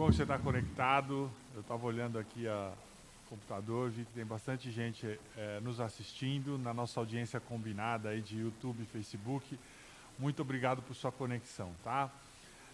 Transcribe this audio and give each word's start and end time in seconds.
bom 0.00 0.08
que 0.08 0.16
você 0.16 0.22
está 0.22 0.38
conectado. 0.38 1.30
Eu 1.54 1.60
estava 1.60 1.84
olhando 1.84 2.18
aqui 2.18 2.46
o 2.46 2.72
computador, 3.28 3.90
vi 3.90 4.06
que 4.06 4.12
tem 4.14 4.24
bastante 4.24 4.70
gente 4.70 5.06
é, 5.36 5.60
nos 5.60 5.78
assistindo 5.78 6.56
na 6.56 6.72
nossa 6.72 6.98
audiência 6.98 7.38
combinada 7.38 8.08
aí 8.08 8.22
de 8.22 8.38
YouTube 8.38 8.82
e 8.82 8.86
Facebook. 8.86 9.58
Muito 10.18 10.40
obrigado 10.40 10.80
por 10.80 10.96
sua 10.96 11.12
conexão, 11.12 11.70
tá? 11.84 12.10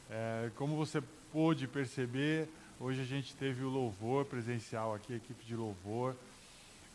É, 0.09 0.53
como 0.55 0.77
você 0.77 1.03
pôde 1.33 1.67
perceber, 1.67 2.49
hoje 2.79 3.01
a 3.01 3.05
gente 3.05 3.35
teve 3.35 3.65
o 3.65 3.71
louvor 3.71 4.25
presencial 4.27 4.95
aqui, 4.95 5.15
a 5.15 5.17
equipe 5.17 5.45
de 5.45 5.57
louvor. 5.57 6.15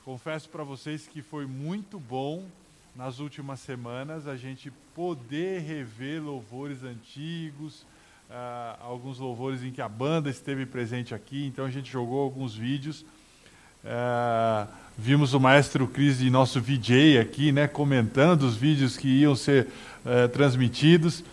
Confesso 0.05 0.48
para 0.48 0.63
vocês 0.63 1.07
que 1.07 1.21
foi 1.21 1.45
muito 1.45 2.00
bom 2.00 2.48
nas 2.95 3.20
últimas 3.20 3.59
semanas 3.59 4.25
a 4.27 4.38
gente 4.38 4.71
poder 4.95 5.59
rever 5.59 6.23
louvores 6.23 6.84
antigos, 6.84 7.86
uh, 8.32 8.77
alguns 8.82 9.20
louvores 9.20 9.61
em 9.63 9.71
que 9.71 9.82
a 9.82 9.89
banda 9.89 10.29
esteve 10.29 10.66
presente 10.66 11.13
aqui, 11.13 11.45
então 11.45 11.66
a 11.66 11.70
gente 11.70 11.91
jogou 11.91 12.22
alguns 12.22 12.55
vídeos. 12.55 13.05
Uh, 13.84 14.67
vimos 14.98 15.34
o 15.34 15.39
maestro 15.39 15.88
Cris 15.88 16.22
e 16.22 16.30
nosso 16.30 16.62
VJ 16.62 17.20
aqui, 17.20 17.52
né, 17.52 17.67
comentando 17.67 18.44
os 18.44 18.55
vídeos 18.55 18.95
que 18.95 19.08
iam 19.08 19.36
ser 19.36 19.67
uh, 20.05 20.30
transmitidos, 20.30 21.23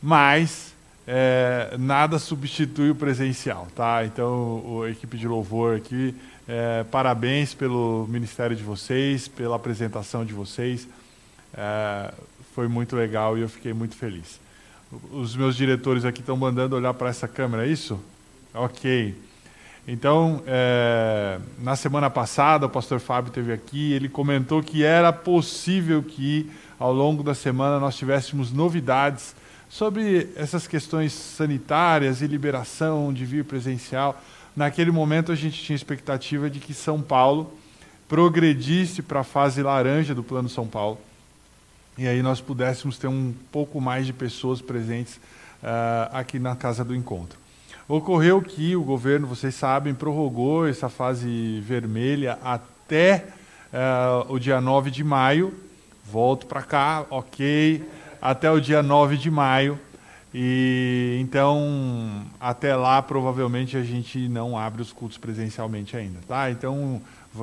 mas 0.00 0.72
é, 1.06 1.76
nada 1.78 2.18
substitui 2.18 2.90
o 2.90 2.94
presencial, 2.94 3.68
tá? 3.74 4.04
Então, 4.06 4.82
a 4.82 4.90
equipe 4.90 5.18
de 5.18 5.28
louvor 5.28 5.76
aqui, 5.76 6.14
é, 6.48 6.82
parabéns 6.84 7.52
pelo 7.52 8.06
ministério 8.08 8.56
de 8.56 8.62
vocês, 8.62 9.28
pela 9.28 9.56
apresentação 9.56 10.24
de 10.24 10.32
vocês, 10.32 10.88
foi 12.54 12.68
muito 12.68 12.96
legal 12.96 13.36
e 13.36 13.42
eu 13.42 13.48
fiquei 13.48 13.72
muito 13.72 13.96
feliz. 13.96 14.40
Os 15.12 15.34
meus 15.34 15.56
diretores 15.56 16.04
aqui 16.04 16.20
estão 16.20 16.36
mandando 16.36 16.76
olhar 16.76 16.94
para 16.94 17.08
essa 17.08 17.26
câmera, 17.26 17.66
é 17.66 17.70
isso? 17.70 18.00
Ok. 18.52 19.14
Então, 19.86 20.42
é, 20.46 21.38
na 21.58 21.76
semana 21.76 22.08
passada, 22.08 22.66
o 22.66 22.70
pastor 22.70 23.00
Fábio 23.00 23.28
esteve 23.28 23.52
aqui, 23.52 23.92
ele 23.92 24.08
comentou 24.08 24.62
que 24.62 24.82
era 24.82 25.12
possível 25.12 26.02
que, 26.02 26.50
ao 26.78 26.92
longo 26.92 27.22
da 27.22 27.34
semana, 27.34 27.78
nós 27.78 27.96
tivéssemos 27.96 28.50
novidades 28.50 29.34
sobre 29.68 30.30
essas 30.36 30.66
questões 30.66 31.12
sanitárias 31.12 32.22
e 32.22 32.26
liberação 32.26 33.12
de 33.12 33.24
vir 33.24 33.44
presencial. 33.44 34.20
Naquele 34.56 34.90
momento, 34.90 35.32
a 35.32 35.34
gente 35.34 35.62
tinha 35.62 35.76
expectativa 35.76 36.48
de 36.48 36.60
que 36.60 36.72
São 36.72 37.02
Paulo 37.02 37.52
progredisse 38.08 39.02
para 39.02 39.20
a 39.20 39.24
fase 39.24 39.62
laranja 39.62 40.14
do 40.14 40.22
Plano 40.22 40.48
São 40.48 40.66
Paulo 40.66 40.98
e 41.96 42.08
aí 42.08 42.22
nós 42.22 42.40
pudéssemos 42.40 42.98
ter 42.98 43.06
um 43.06 43.32
pouco 43.52 43.80
mais 43.80 44.06
de 44.06 44.12
pessoas 44.12 44.60
presentes 44.60 45.16
uh, 45.62 46.10
aqui 46.12 46.38
na 46.38 46.56
Casa 46.56 46.84
do 46.84 46.94
Encontro. 46.94 47.38
Ocorreu 47.86 48.40
que 48.42 48.74
o 48.74 48.82
governo, 48.82 49.26
vocês 49.26 49.54
sabem, 49.54 49.94
prorrogou 49.94 50.66
essa 50.66 50.88
fase 50.88 51.60
vermelha 51.60 52.38
até 52.42 53.26
uh, 53.72 54.32
o 54.32 54.38
dia 54.38 54.60
9 54.60 54.90
de 54.90 55.04
maio. 55.04 55.54
Volto 56.04 56.46
para 56.46 56.62
cá, 56.62 57.06
ok, 57.10 57.86
até 58.20 58.50
o 58.50 58.60
dia 58.60 58.82
9 58.82 59.16
de 59.16 59.30
maio. 59.30 59.78
E 60.34 61.16
então, 61.20 62.24
até 62.40 62.74
lá, 62.74 63.00
provavelmente 63.00 63.76
a 63.76 63.84
gente 63.84 64.28
não 64.28 64.58
abre 64.58 64.82
os 64.82 64.92
cultos 64.92 65.16
presencialmente 65.16 65.96
ainda, 65.96 66.18
tá? 66.26 66.50
Então, 66.50 67.00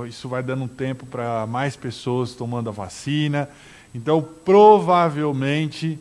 isso 0.08 0.28
vai 0.28 0.44
dando 0.44 0.68
tempo 0.68 1.06
para 1.06 1.48
mais 1.48 1.78
pessoas 1.78 2.34
tomando 2.34 2.68
a 2.68 2.74
vacina 2.74 3.48
então, 3.94 4.22
provavelmente, 4.22 6.00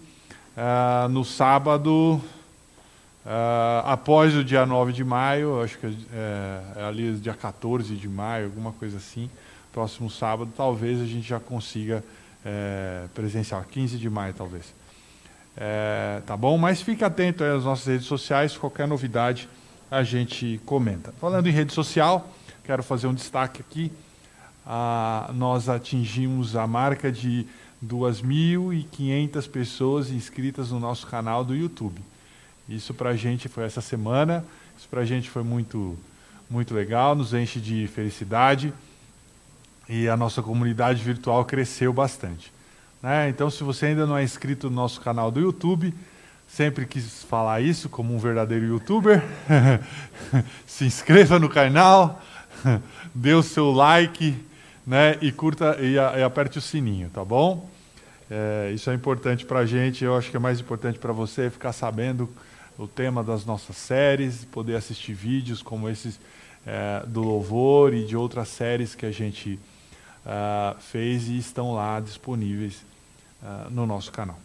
uh, 0.56 1.08
no 1.08 1.24
sábado, 1.24 2.20
uh, 3.24 3.84
após 3.84 4.34
o 4.36 4.44
dia 4.44 4.64
9 4.64 4.92
de 4.92 5.05
maio, 5.05 5.62
acho 5.62 5.78
que 5.78 5.86
é, 5.86 6.62
é 6.77 6.84
ali 6.84 7.12
dia 7.14 7.34
14 7.34 7.94
de 7.97 8.08
maio, 8.08 8.47
alguma 8.47 8.72
coisa 8.72 8.98
assim, 8.98 9.28
próximo 9.72 10.10
sábado, 10.10 10.52
talvez 10.56 11.00
a 11.00 11.05
gente 11.05 11.28
já 11.28 11.41
consiga 11.41 12.04
é, 12.44 13.06
presencial, 13.14 13.64
15 13.70 13.98
de 13.98 14.10
maio 14.10 14.34
talvez. 14.34 14.75
É, 15.56 16.22
tá 16.26 16.37
bom? 16.37 16.56
Mas 16.56 16.81
fique 16.81 17.04
atento 17.04 17.44
às 17.44 17.64
nossas 17.64 17.87
redes 17.87 18.06
sociais, 18.06 18.56
qualquer 18.56 18.87
novidade 18.87 19.48
a 19.91 20.03
gente 20.03 20.60
comenta. 20.64 21.12
Falando 21.20 21.47
em 21.48 21.53
rede 21.53 21.72
social, 21.72 22.28
quero 22.64 22.82
fazer 22.82 23.06
um 23.06 23.14
destaque 23.14 23.60
aqui. 23.60 23.93
Ah, 24.64 25.31
nós 25.34 25.69
atingimos 25.69 26.54
a 26.54 26.66
marca 26.66 27.10
de 27.10 27.47
2.500 27.84 29.48
pessoas 29.48 30.10
inscritas 30.10 30.70
no 30.70 30.78
nosso 30.78 31.06
canal 31.06 31.44
do 31.44 31.54
YouTube. 31.54 32.00
Isso 32.68 32.92
para 32.92 33.10
a 33.10 33.16
gente 33.16 33.48
foi 33.48 33.64
essa 33.64 33.80
semana, 33.80 34.44
isso 34.78 34.88
para 34.88 35.00
a 35.00 35.04
gente 35.04 35.30
foi 35.30 35.42
muito, 35.42 35.98
muito 36.48 36.74
legal, 36.74 37.14
nos 37.14 37.32
enche 37.32 37.58
de 37.58 37.86
felicidade 37.88 38.72
e 39.88 40.08
a 40.08 40.16
nossa 40.16 40.42
comunidade 40.42 41.02
virtual 41.02 41.44
cresceu 41.44 41.92
bastante. 41.92 42.52
Né? 43.02 43.28
Então, 43.28 43.50
se 43.50 43.64
você 43.64 43.86
ainda 43.86 44.06
não 44.06 44.16
é 44.16 44.22
inscrito 44.22 44.69
no 44.69 44.76
nosso 44.76 45.00
canal 45.00 45.30
do 45.30 45.40
YouTube, 45.40 45.92
sempre 46.46 46.84
quis 46.86 47.24
falar 47.24 47.60
isso 47.60 47.88
como 47.88 48.14
um 48.14 48.19
verdadeiro 48.19 48.66
youtuber, 48.66 49.22
se 50.66 50.84
inscreva 50.84 51.38
no 51.38 51.48
canal, 51.48 52.22
dê 53.14 53.32
o 53.32 53.42
seu 53.42 53.70
like 53.70 54.36
né, 54.90 55.16
e 55.20 55.30
curta 55.30 55.76
e, 55.80 55.92
e 55.92 56.22
aperte 56.24 56.58
o 56.58 56.60
sininho, 56.60 57.08
tá 57.10 57.24
bom? 57.24 57.70
É, 58.28 58.72
isso 58.74 58.90
é 58.90 58.94
importante 58.94 59.46
para 59.46 59.60
a 59.60 59.66
gente. 59.66 60.02
Eu 60.02 60.16
acho 60.16 60.32
que 60.32 60.36
é 60.36 60.40
mais 60.40 60.58
importante 60.58 60.98
para 60.98 61.12
você 61.12 61.48
ficar 61.48 61.72
sabendo 61.72 62.28
o 62.76 62.88
tema 62.88 63.22
das 63.22 63.44
nossas 63.44 63.76
séries, 63.76 64.44
poder 64.46 64.74
assistir 64.74 65.12
vídeos 65.12 65.62
como 65.62 65.88
esses 65.88 66.18
é, 66.66 67.04
do 67.06 67.22
Louvor 67.22 67.94
e 67.94 68.04
de 68.04 68.16
outras 68.16 68.48
séries 68.48 68.96
que 68.96 69.06
a 69.06 69.12
gente 69.12 69.60
uh, 70.26 70.76
fez 70.80 71.28
e 71.28 71.38
estão 71.38 71.72
lá 71.72 72.00
disponíveis 72.00 72.84
uh, 73.44 73.70
no 73.70 73.86
nosso 73.86 74.10
canal. 74.10 74.40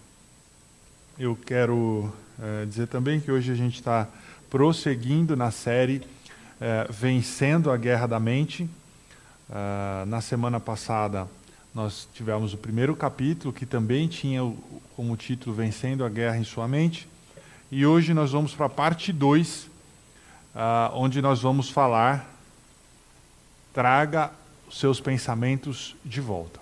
Eu 1.18 1.36
quero 1.36 1.76
uh, 2.38 2.66
dizer 2.68 2.86
também 2.86 3.20
que 3.20 3.32
hoje 3.32 3.52
a 3.52 3.56
gente 3.56 3.80
está 3.80 4.08
prosseguindo 4.48 5.36
na 5.36 5.50
série 5.50 6.04
Vencendo 6.90 7.72
a 7.72 7.78
Guerra 7.78 8.06
da 8.06 8.20
Mente. 8.20 8.70
Na 10.08 10.22
semana 10.22 10.60
passada 10.60 11.28
nós 11.76 12.08
tivemos 12.14 12.54
o 12.54 12.58
primeiro 12.58 12.96
capítulo, 12.96 13.54
que 13.54 13.66
também 13.66 14.08
tinha 14.08 14.40
como 14.96 15.18
título 15.18 15.54
Vencendo 15.54 16.06
a 16.06 16.10
Guerra 16.10 16.38
em 16.38 16.44
Sua 16.46 16.70
Mente. 16.70 17.06
E 17.70 17.86
hoje 17.86 18.14
nós 18.14 18.32
vamos 18.32 18.56
para 18.56 18.68
a 18.68 18.70
parte 18.70 19.12
2, 19.12 19.64
uh, 19.64 19.70
ah, 20.56 20.92
onde 20.94 21.22
nós 21.22 21.42
vamos 21.42 21.70
falar 21.70 22.34
Traga 23.74 24.32
os 24.70 24.80
seus 24.80 25.02
pensamentos 25.02 25.98
de 26.06 26.22
volta. 26.22 26.62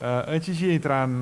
Uh, 0.00 0.24
antes 0.28 0.56
de 0.56 0.70
entrar 0.70 1.06
uh, 1.06 1.20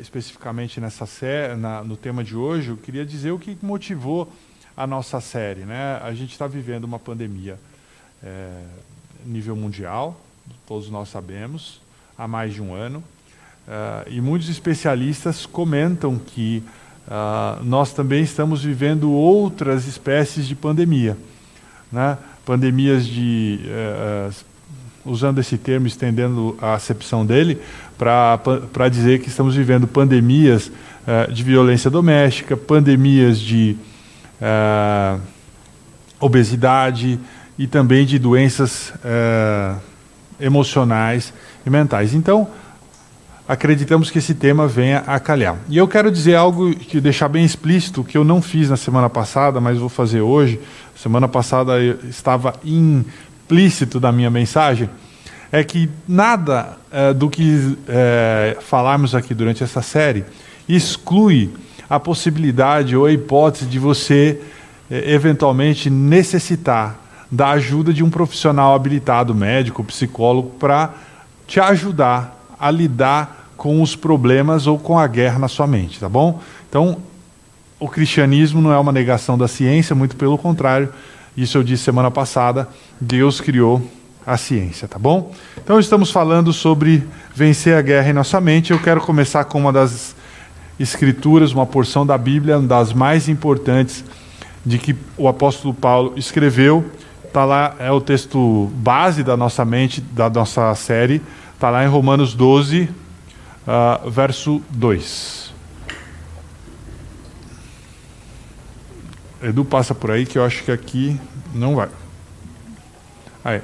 especificamente 0.00 0.80
nessa 0.80 1.06
série, 1.06 1.54
na, 1.54 1.84
no 1.84 1.96
tema 1.96 2.24
de 2.24 2.34
hoje, 2.34 2.70
eu 2.70 2.76
queria 2.76 3.06
dizer 3.06 3.30
o 3.30 3.38
que 3.38 3.56
motivou 3.62 4.32
a 4.76 4.84
nossa 4.84 5.20
série. 5.20 5.60
Né? 5.60 6.00
A 6.02 6.12
gente 6.12 6.32
está 6.32 6.48
vivendo 6.48 6.82
uma 6.82 6.98
pandemia 6.98 7.56
é, 8.20 8.64
nível 9.24 9.54
mundial, 9.54 10.20
todos 10.66 10.90
nós 10.90 11.08
sabemos, 11.08 11.80
há 12.16 12.26
mais 12.26 12.54
de 12.54 12.62
um 12.62 12.74
ano. 12.74 13.02
Uh, 13.66 14.10
e 14.10 14.20
muitos 14.20 14.48
especialistas 14.48 15.46
comentam 15.46 16.18
que 16.18 16.62
uh, 17.06 17.64
nós 17.64 17.92
também 17.92 18.22
estamos 18.22 18.62
vivendo 18.62 19.10
outras 19.10 19.86
espécies 19.86 20.46
de 20.46 20.54
pandemia. 20.54 21.16
Né? 21.90 22.18
Pandemias 22.44 23.06
de. 23.06 23.60
Uh, 23.64 24.54
usando 25.06 25.38
esse 25.38 25.58
termo, 25.58 25.86
estendendo 25.86 26.56
a 26.60 26.74
acepção 26.74 27.26
dele, 27.26 27.60
para 27.98 28.88
dizer 28.90 29.20
que 29.20 29.28
estamos 29.28 29.54
vivendo 29.54 29.86
pandemias 29.86 30.72
de 31.30 31.42
violência 31.42 31.90
doméstica, 31.90 32.56
pandemias 32.56 33.38
de 33.38 33.76
obesidade 36.18 37.20
e 37.58 37.66
também 37.66 38.06
de 38.06 38.18
doenças 38.18 38.94
emocionais 40.40 41.32
e 41.64 41.70
mentais. 41.70 42.14
Então, 42.14 42.48
acreditamos 43.46 44.10
que 44.10 44.18
esse 44.18 44.34
tema 44.34 44.66
venha 44.66 45.04
a 45.06 45.20
calhar. 45.20 45.56
E 45.68 45.76
eu 45.76 45.86
quero 45.86 46.10
dizer 46.10 46.34
algo 46.34 46.74
que 46.74 47.00
deixar 47.00 47.28
bem 47.28 47.44
explícito, 47.44 48.02
que 48.02 48.16
eu 48.16 48.24
não 48.24 48.40
fiz 48.40 48.70
na 48.70 48.76
semana 48.76 49.10
passada, 49.10 49.60
mas 49.60 49.78
vou 49.78 49.88
fazer 49.88 50.20
hoje. 50.20 50.60
Semana 50.96 51.28
passada 51.28 51.78
estava 52.08 52.54
implícito 52.64 54.00
da 54.00 54.10
minha 54.10 54.30
mensagem, 54.30 54.88
é 55.52 55.62
que 55.62 55.88
nada 56.08 56.76
é, 56.90 57.12
do 57.12 57.28
que 57.28 57.76
é, 57.86 58.56
falarmos 58.60 59.14
aqui 59.14 59.34
durante 59.34 59.62
essa 59.62 59.82
série 59.82 60.24
exclui 60.68 61.52
a 61.88 62.00
possibilidade 62.00 62.96
ou 62.96 63.06
a 63.06 63.12
hipótese 63.12 63.66
de 63.66 63.78
você 63.78 64.40
é, 64.90 65.12
eventualmente 65.12 65.90
necessitar 65.90 67.03
da 67.34 67.50
ajuda 67.50 67.92
de 67.92 68.04
um 68.04 68.10
profissional 68.10 68.74
habilitado, 68.74 69.34
médico, 69.34 69.82
psicólogo, 69.82 70.50
para 70.50 70.94
te 71.46 71.58
ajudar 71.58 72.40
a 72.58 72.70
lidar 72.70 73.50
com 73.56 73.82
os 73.82 73.96
problemas 73.96 74.66
ou 74.66 74.78
com 74.78 74.98
a 74.98 75.06
guerra 75.06 75.38
na 75.38 75.48
sua 75.48 75.66
mente, 75.66 75.98
tá 75.98 76.08
bom? 76.08 76.40
Então, 76.68 76.98
o 77.80 77.88
cristianismo 77.88 78.60
não 78.60 78.72
é 78.72 78.78
uma 78.78 78.92
negação 78.92 79.36
da 79.36 79.48
ciência, 79.48 79.94
muito 79.96 80.16
pelo 80.16 80.38
contrário, 80.38 80.88
Isso 81.36 81.58
eu 81.58 81.64
disse 81.64 81.82
semana 81.82 82.12
passada. 82.12 82.68
Deus 83.00 83.40
criou 83.40 83.82
a 84.24 84.36
ciência, 84.36 84.86
tá 84.86 85.00
bom? 85.00 85.34
Então 85.58 85.80
estamos 85.80 86.12
falando 86.12 86.52
sobre 86.52 87.02
vencer 87.34 87.76
a 87.76 87.82
guerra 87.82 88.10
em 88.10 88.12
nossa 88.12 88.40
mente. 88.40 88.70
Eu 88.70 88.78
quero 88.78 89.00
começar 89.00 89.44
com 89.44 89.58
uma 89.58 89.72
das 89.72 90.14
escrituras, 90.78 91.52
uma 91.52 91.66
porção 91.66 92.06
da 92.06 92.16
Bíblia, 92.16 92.58
uma 92.58 92.68
das 92.68 92.92
mais 92.92 93.28
importantes 93.28 94.04
de 94.64 94.78
que 94.78 94.94
o 95.16 95.26
apóstolo 95.26 95.74
Paulo 95.74 96.12
escreveu. 96.16 96.84
Está 97.34 97.44
lá, 97.44 97.74
é 97.80 97.90
o 97.90 98.00
texto 98.00 98.70
base 98.76 99.24
da 99.24 99.36
nossa 99.36 99.64
mente, 99.64 100.00
da 100.00 100.30
nossa 100.30 100.72
série. 100.76 101.20
Está 101.52 101.68
lá 101.68 101.84
em 101.84 101.88
Romanos 101.88 102.32
12, 102.32 102.82
uh, 102.82 102.90
ah, 103.66 104.00
verso 104.06 104.62
2. 104.70 105.52
Edu 109.42 109.64
passa 109.64 109.96
por 109.96 110.12
aí 110.12 110.24
que 110.24 110.38
eu 110.38 110.44
acho 110.44 110.62
que 110.62 110.70
aqui 110.70 111.20
não 111.52 111.74
vai. 111.74 111.88
Aí. 113.44 113.60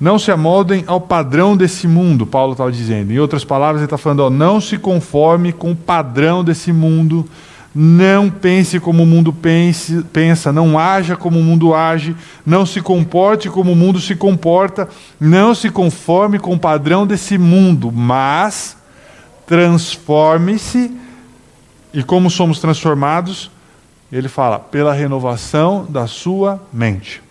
Não 0.00 0.18
se 0.18 0.32
amoldem 0.32 0.82
ao 0.88 1.00
padrão 1.00 1.56
desse 1.56 1.86
mundo, 1.86 2.26
Paulo 2.26 2.54
estava 2.54 2.72
dizendo. 2.72 3.12
Em 3.12 3.20
outras 3.20 3.44
palavras, 3.44 3.82
ele 3.82 3.86
está 3.86 3.96
falando: 3.96 4.24
ó, 4.24 4.30
não 4.30 4.60
se 4.60 4.78
conforme 4.78 5.52
com 5.52 5.70
o 5.70 5.76
padrão 5.76 6.42
desse 6.42 6.72
mundo, 6.72 7.24
não 7.74 8.30
pense 8.30 8.78
como 8.78 9.02
o 9.02 9.06
mundo 9.06 9.32
pense, 9.32 10.02
pensa, 10.12 10.52
não 10.52 10.78
haja 10.78 11.16
como 11.16 11.40
o 11.40 11.42
mundo 11.42 11.74
age, 11.74 12.14
não 12.46 12.64
se 12.64 12.80
comporte 12.80 13.50
como 13.50 13.72
o 13.72 13.76
mundo 13.76 14.00
se 14.00 14.14
comporta, 14.14 14.88
não 15.18 15.54
se 15.54 15.70
conforme 15.70 16.38
com 16.38 16.54
o 16.54 16.58
padrão 16.58 17.04
desse 17.04 17.36
mundo, 17.36 17.90
mas 17.90 18.76
transforme-se. 19.46 20.96
E 21.92 22.02
como 22.02 22.30
somos 22.30 22.60
transformados? 22.60 23.50
Ele 24.12 24.28
fala, 24.28 24.60
pela 24.60 24.92
renovação 24.92 25.84
da 25.88 26.06
sua 26.06 26.62
mente. 26.72 27.22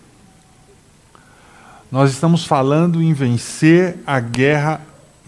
Nós 1.90 2.10
estamos 2.10 2.44
falando 2.44 3.00
em 3.00 3.12
vencer 3.12 3.98
a 4.06 4.20
guerra 4.20 4.80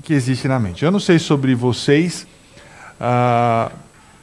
que 0.02 0.12
existe 0.12 0.46
na 0.48 0.58
mente. 0.58 0.84
Eu 0.84 0.90
não 0.90 1.00
sei 1.00 1.18
sobre 1.18 1.54
vocês, 1.54 2.26
uh, 3.00 3.72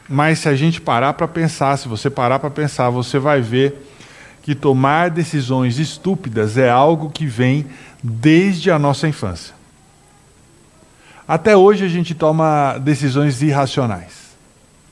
mas 0.07 0.39
se 0.39 0.50
a 0.50 0.55
gente 0.55 0.81
parar 0.81 1.13
para 1.13 1.27
pensar, 1.27 1.77
se 1.77 1.88
você 1.88 2.09
parar 2.09 2.39
para 2.39 2.50
pensar, 2.50 2.89
você 2.89 3.19
vai 3.19 3.41
ver 3.41 3.75
que 4.41 4.53
tomar 4.53 5.09
decisões 5.09 5.79
estúpidas 5.79 6.57
é 6.57 6.69
algo 6.69 7.09
que 7.09 7.25
vem 7.25 7.65
desde 8.03 8.69
a 8.69 8.77
nossa 8.77 9.07
infância. 9.07 9.55
Até 11.25 11.55
hoje 11.55 11.85
a 11.85 11.88
gente 11.88 12.13
toma 12.13 12.77
decisões 12.77 13.41
irracionais. 13.41 14.23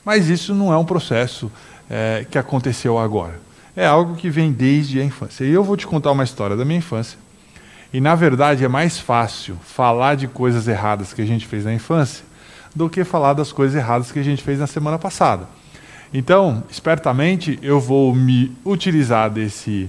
Mas 0.04 0.28
isso 0.28 0.54
não 0.54 0.72
é 0.72 0.76
um 0.76 0.84
processo 0.84 1.52
é, 1.90 2.26
que 2.30 2.38
aconteceu 2.38 2.98
agora. 2.98 3.38
É 3.76 3.86
algo 3.86 4.16
que 4.16 4.30
vem 4.30 4.50
desde 4.50 4.98
a 5.00 5.04
infância. 5.04 5.44
E 5.44 5.50
eu 5.50 5.62
vou 5.62 5.76
te 5.76 5.86
contar 5.86 6.10
uma 6.10 6.24
história 6.24 6.56
da 6.56 6.64
minha 6.64 6.78
infância 6.78 7.18
e 7.92 8.00
na 8.00 8.14
verdade 8.14 8.64
é 8.64 8.68
mais 8.68 8.98
fácil 8.98 9.56
falar 9.62 10.14
de 10.14 10.26
coisas 10.26 10.66
erradas 10.66 11.12
que 11.12 11.20
a 11.20 11.26
gente 11.26 11.46
fez 11.46 11.64
na 11.64 11.74
infância 11.74 12.24
do 12.74 12.88
que 12.88 13.04
falar 13.04 13.34
das 13.34 13.52
coisas 13.52 13.76
erradas 13.76 14.10
que 14.10 14.18
a 14.18 14.22
gente 14.22 14.42
fez 14.42 14.58
na 14.58 14.66
semana 14.66 14.98
passada. 14.98 15.46
Então, 16.12 16.62
espertamente, 16.70 17.58
eu 17.62 17.80
vou 17.80 18.14
me 18.14 18.54
utilizar 18.64 19.30
desse 19.30 19.88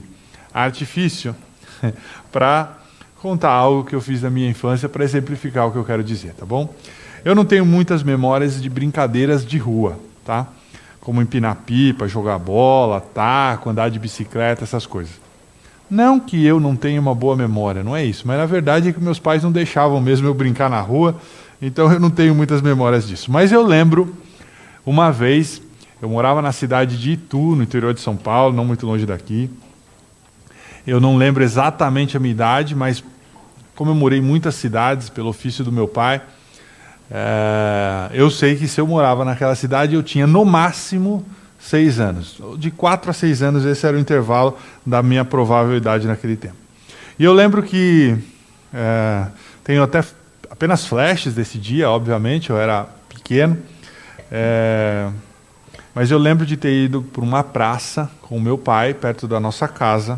artifício 0.54 1.36
para 2.32 2.78
contar 3.22 3.52
algo 3.52 3.84
que 3.84 3.96
eu 3.96 4.02
fiz 4.02 4.22
na 4.22 4.30
minha 4.30 4.50
infância 4.50 4.88
para 4.88 5.04
exemplificar 5.04 5.68
o 5.68 5.72
que 5.72 5.78
eu 5.78 5.86
quero 5.86 6.04
dizer, 6.04 6.34
tá 6.34 6.46
bom? 6.46 6.74
Eu 7.26 7.34
não 7.34 7.46
tenho 7.46 7.66
muitas 7.66 8.04
memórias 8.04 8.62
de 8.62 8.70
brincadeiras 8.70 9.46
de 9.46 9.58
rua, 9.58 9.98
tá? 10.26 10.48
Como 11.00 11.22
empinar 11.22 11.56
pipa, 11.66 12.08
jogar 12.08 12.38
bola, 12.38 13.00
taco, 13.00 13.70
andar 13.70 13.90
de 13.90 14.00
bicicleta, 14.00 14.64
essas 14.64 14.86
coisas. 14.86 15.24
Não 15.90 16.20
que 16.20 16.46
eu 16.46 16.60
não 16.60 16.76
tenha 16.76 17.00
uma 17.00 17.14
boa 17.14 17.36
memória, 17.36 17.84
não 17.84 17.96
é 17.96 18.04
isso, 18.04 18.26
mas 18.26 18.38
na 18.38 18.46
verdade 18.46 18.90
é 18.90 18.94
que 18.94 19.00
meus 19.00 19.20
pais 19.20 19.44
não 19.44 19.52
deixavam 19.52 20.02
mesmo 20.02 20.28
eu 20.28 20.34
brincar 20.34 20.70
na 20.70 20.82
rua, 20.82 21.16
então 21.66 21.92
eu 21.92 22.00
não 22.00 22.10
tenho 22.10 22.36
muitas 22.36 22.62
memórias 22.62 23.08
disso. 23.08 23.32
Mas 23.32 23.52
eu 23.52 23.64
lembro, 23.64 24.14
uma 24.86 25.12
vez, 25.12 25.62
eu 26.02 26.10
morava 26.10 26.42
na 26.42 26.52
cidade 26.52 26.98
de 26.98 27.12
Itu, 27.12 27.56
no 27.56 27.64
interior 27.64 27.94
de 27.94 28.02
São 28.02 28.18
Paulo, 28.18 28.54
não 28.54 28.66
muito 28.66 28.86
longe 28.86 29.06
daqui. 29.06 29.50
Eu 30.86 31.00
não 31.00 31.16
lembro 31.16 31.42
exatamente 31.42 32.18
a 32.18 32.20
minha 32.20 32.34
idade, 32.34 32.76
mas 32.76 33.02
como 33.74 33.92
eu 33.92 33.96
morei 33.96 34.20
em 34.20 34.22
muitas 34.22 34.56
cidades 34.56 35.08
pelo 35.08 35.30
ofício 35.30 35.64
do 35.64 35.72
meu 35.72 35.88
pai, 35.88 36.22
é, 37.10 38.10
eu 38.12 38.30
sei 38.30 38.58
que 38.58 38.68
se 38.68 38.82
eu 38.82 38.86
morava 38.86 39.24
naquela 39.24 39.56
cidade, 39.56 39.96
eu 39.96 40.04
tinha 40.04 40.28
no 40.28 40.44
máximo 40.44 41.26
seis 41.58 41.98
anos. 41.98 42.42
De 42.58 42.70
quatro 42.72 43.10
a 43.10 43.14
seis 43.14 43.42
anos, 43.42 43.64
esse 43.64 43.88
era 43.88 43.96
o 43.96 44.00
intervalo 44.00 44.58
da 44.86 45.02
minha 45.02 45.24
provável 45.24 45.78
idade 45.78 46.08
naquele 46.08 46.36
tempo. 46.36 46.56
E 47.18 47.24
eu 47.24 47.32
lembro 47.32 47.64
que 47.64 48.18
é, 48.74 49.28
tenho 49.64 49.82
até 49.82 50.04
apenas 50.64 50.86
flashes 50.86 51.34
desse 51.34 51.58
dia, 51.58 51.90
obviamente, 51.90 52.50
eu 52.50 52.58
era 52.58 52.88
pequeno. 53.10 53.58
É, 54.32 55.10
mas 55.94 56.10
eu 56.10 56.18
lembro 56.18 56.46
de 56.46 56.56
ter 56.56 56.86
ido 56.86 57.02
para 57.02 57.22
uma 57.22 57.44
praça 57.44 58.10
com 58.22 58.38
o 58.38 58.42
meu 58.42 58.58
pai, 58.58 58.94
perto 58.94 59.28
da 59.28 59.42
nossa 59.42 59.68
casa, 59.68 60.18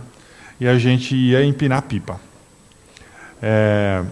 e 0.59 0.67
a 0.67 0.77
gente 0.77 1.15
ia 1.15 1.43
empinar 1.43 1.81
pipa. 1.81 2.21
É, 3.41 4.03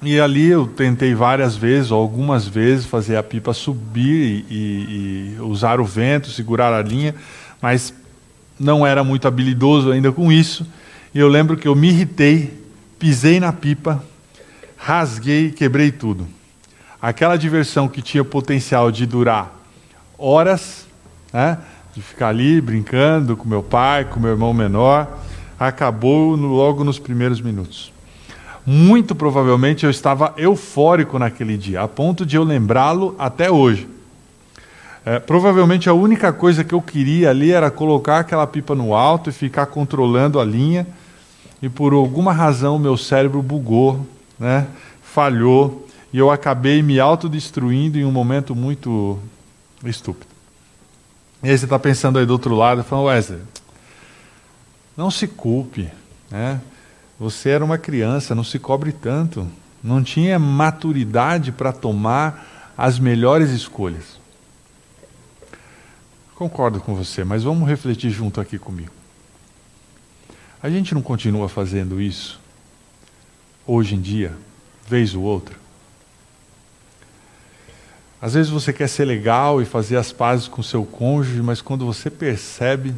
e 0.00 0.20
ali 0.20 0.50
eu 0.50 0.68
tentei 0.68 1.16
várias 1.16 1.56
vezes, 1.56 1.90
ou 1.90 2.00
algumas 2.00 2.46
vezes, 2.46 2.86
fazer 2.86 3.16
a 3.16 3.22
pipa 3.22 3.52
subir 3.52 4.44
e, 4.48 5.34
e, 5.34 5.40
usar 5.40 5.80
o 5.80 5.84
vento, 5.84 6.30
segurar 6.30 6.72
a 6.72 6.80
linha, 6.80 7.12
mas 7.60 7.92
não 8.56 8.86
era 8.86 9.02
muito 9.02 9.26
habilidoso 9.26 9.90
ainda 9.90 10.12
com 10.12 10.30
isso. 10.30 10.64
E 11.12 11.18
eu 11.18 11.26
lembro 11.26 11.56
que 11.56 11.66
eu 11.66 11.74
me 11.74 11.88
irritei, 11.88 12.56
pisei 13.00 13.40
na 13.40 13.52
pipa, 13.52 14.00
rasguei, 14.84 15.50
quebrei 15.50 15.90
tudo. 15.90 16.28
Aquela 17.00 17.38
diversão 17.38 17.88
que 17.88 18.02
tinha 18.02 18.22
potencial 18.22 18.92
de 18.92 19.06
durar 19.06 19.50
horas, 20.18 20.86
né, 21.32 21.56
de 21.94 22.02
ficar 22.02 22.28
ali 22.28 22.60
brincando 22.60 23.34
com 23.34 23.48
meu 23.48 23.62
pai, 23.62 24.04
com 24.04 24.20
meu 24.20 24.32
irmão 24.32 24.52
menor, 24.52 25.08
acabou 25.58 26.36
no, 26.36 26.48
logo 26.48 26.84
nos 26.84 26.98
primeiros 26.98 27.40
minutos. 27.40 27.90
Muito 28.66 29.14
provavelmente 29.14 29.84
eu 29.84 29.90
estava 29.90 30.34
eufórico 30.36 31.18
naquele 31.18 31.56
dia, 31.56 31.80
a 31.80 31.88
ponto 31.88 32.26
de 32.26 32.36
eu 32.36 32.44
lembrá-lo 32.44 33.14
até 33.18 33.50
hoje. 33.50 33.88
É, 35.02 35.18
provavelmente 35.18 35.88
a 35.88 35.94
única 35.94 36.30
coisa 36.30 36.62
que 36.62 36.74
eu 36.74 36.82
queria 36.82 37.30
ali 37.30 37.52
era 37.52 37.70
colocar 37.70 38.18
aquela 38.18 38.46
pipa 38.46 38.74
no 38.74 38.94
alto 38.94 39.30
e 39.30 39.32
ficar 39.32 39.64
controlando 39.64 40.38
a 40.38 40.44
linha, 40.44 40.86
e 41.62 41.70
por 41.70 41.94
alguma 41.94 42.34
razão 42.34 42.78
meu 42.78 42.98
cérebro 42.98 43.40
bugou, 43.40 44.06
né, 44.38 44.66
falhou, 45.02 45.86
e 46.12 46.18
eu 46.18 46.30
acabei 46.30 46.82
me 46.82 47.00
autodestruindo 47.00 47.98
em 47.98 48.04
um 48.04 48.12
momento 48.12 48.54
muito 48.54 49.18
estúpido. 49.84 50.32
E 51.42 51.50
aí 51.50 51.58
você 51.58 51.66
está 51.66 51.78
pensando 51.78 52.18
aí 52.18 52.24
do 52.24 52.32
outro 52.32 52.54
lado, 52.54 52.82
falando, 52.84 53.06
Wesley, 53.06 53.40
não 54.96 55.10
se 55.10 55.26
culpe, 55.26 55.90
né? 56.30 56.60
Você 57.18 57.50
era 57.50 57.64
uma 57.64 57.78
criança, 57.78 58.34
não 58.34 58.44
se 58.44 58.58
cobre 58.58 58.92
tanto. 58.92 59.46
Não 59.82 60.02
tinha 60.02 60.38
maturidade 60.38 61.52
para 61.52 61.72
tomar 61.72 62.72
as 62.76 62.98
melhores 62.98 63.50
escolhas. 63.50 64.18
Concordo 66.34 66.80
com 66.80 66.94
você, 66.94 67.22
mas 67.22 67.44
vamos 67.44 67.68
refletir 67.68 68.10
junto 68.10 68.40
aqui 68.40 68.58
comigo. 68.58 68.92
A 70.62 70.70
gente 70.70 70.94
não 70.94 71.02
continua 71.02 71.48
fazendo 71.48 72.00
isso 72.00 72.40
hoje 73.66 73.94
em 73.94 74.00
dia, 74.00 74.32
vez 74.86 75.14
ou 75.14 75.22
outra? 75.22 75.56
Às 78.20 78.34
vezes 78.34 78.50
você 78.50 78.72
quer 78.72 78.88
ser 78.88 79.04
legal 79.04 79.60
e 79.60 79.66
fazer 79.66 79.96
as 79.96 80.10
pazes 80.10 80.48
com 80.48 80.62
seu 80.62 80.84
cônjuge, 80.84 81.42
mas 81.42 81.60
quando 81.60 81.84
você 81.84 82.08
percebe, 82.08 82.94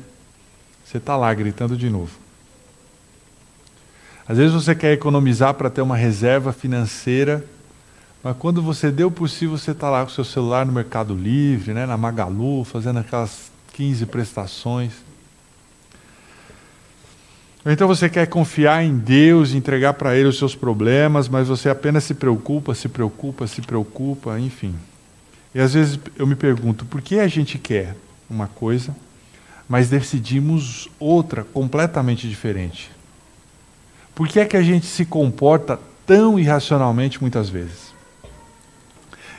você 0.85 0.99
está 0.99 1.17
lá 1.17 1.35
gritando 1.35 1.77
de 1.77 1.91
novo. 1.91 2.17
Às 4.29 4.39
vezes 4.39 4.53
você 4.53 4.75
quer 4.75 4.93
economizar 4.93 5.55
para 5.55 5.69
ter 5.69 5.83
uma 5.83 5.97
reserva 5.97 6.53
financeira, 6.53 7.45
mas 8.23 8.37
quando 8.37 8.63
você 8.63 8.91
deu 8.91 9.11
por 9.11 9.29
si, 9.29 9.47
você 9.47 9.71
está 9.71 9.91
lá 9.91 10.05
com 10.05 10.11
seu 10.11 10.25
celular 10.25 10.65
no 10.65 10.73
Mercado 10.73 11.15
Livre, 11.15 11.73
né, 11.73 11.87
na 11.87 11.97
Magalu, 11.97 12.65
fazendo 12.65 12.99
aquelas 13.01 13.51
15 13.73 14.07
prestações. 14.07 14.93
Ou 17.67 17.73
então 17.73 17.89
você 17.89 18.09
quer 18.09 18.29
confiar 18.29 18.85
em 18.85 18.97
Deus, 18.97 19.53
entregar 19.53 19.95
para 19.95 20.15
Ele 20.17 20.29
os 20.29 20.39
seus 20.39 20.55
problemas, 20.55 21.29
mas 21.29 21.49
você 21.49 21.69
apenas 21.69 22.05
se 22.05 22.15
preocupa, 22.15 22.73
se 22.77 22.89
preocupa, 22.89 23.45
se 23.49 23.61
preocupa, 23.61 24.39
enfim. 24.39 24.73
E 25.53 25.59
às 25.59 25.75
vezes 25.75 25.99
eu 26.17 26.29
me 26.29 26.37
pergunto, 26.37 26.85
por 26.85 27.03
que 27.03 27.19
a 27.19 27.27
gente 27.27 27.59
quer 27.59 27.97
uma 28.31 28.47
coisa, 28.47 28.95
mas 29.69 29.91
decidimos 29.91 30.89
outra 31.01 31.43
completamente 31.43 32.29
diferente? 32.29 32.89
Por 34.15 34.29
que 34.29 34.39
é 34.39 34.45
que 34.45 34.57
a 34.57 34.63
gente 34.63 34.87
se 34.87 35.05
comporta 35.05 35.77
tão 36.07 36.39
irracionalmente 36.39 37.21
muitas 37.21 37.49
vezes? 37.49 37.93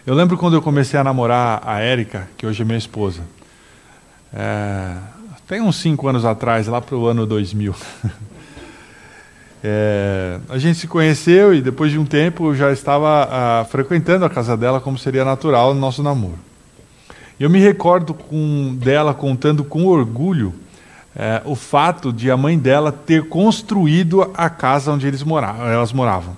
Eu 0.05 0.13
lembro 0.13 0.38
quando 0.38 0.55
eu 0.55 0.62
comecei 0.62 1.00
a 1.00 1.03
namorar 1.03 1.62
a 1.65 1.79
Érica, 1.79 2.27
que 2.38 2.46
hoje 2.46 2.62
é 2.62 2.65
minha 2.65 2.77
esposa. 2.77 3.22
É, 4.34 4.98
tem 5.48 5.62
uns 5.62 5.77
cinco 5.77 6.08
anos 6.08 6.25
atrás, 6.25 6.68
lá 6.68 6.82
para 6.82 6.96
o 6.96 7.08
ano 7.08 7.25
2000. 7.25 7.75
É, 9.63 10.39
a 10.50 10.60
gente 10.60 10.77
se 10.77 10.88
conheceu 10.88 11.51
e 11.51 11.62
depois 11.62 11.92
de 11.92 11.98
um 11.98 12.06
tempo 12.06 12.50
eu 12.50 12.56
já 12.56 12.72
estava 12.72 13.27
ah, 13.30 13.66
frequentando 13.66 14.24
a 14.24 14.30
casa 14.30 14.56
dela 14.56 14.80
como 14.80 15.00
seria 15.00 15.25
natural 15.25 15.74
no 15.74 15.80
nosso 15.80 16.04
namoro. 16.04 16.38
Eu 17.39 17.50
me 17.50 17.60
recordo 17.60 18.13
com, 18.13 18.77
dela 18.80 19.16
contando 19.16 19.63
com 19.63 19.86
orgulho 19.88 20.54
é, 21.16 21.42
o 21.44 21.56
fato 21.56 22.13
de 22.13 22.30
a 22.30 22.38
mãe 22.38 22.58
dela 22.58 22.92
ter 22.92 23.27
construído 23.27 24.32
a 24.36 24.48
casa 24.48 24.92
onde 24.92 25.08
eles 25.08 25.24
moravam, 25.24 25.68
elas 25.68 25.92
moravam. 25.92 26.38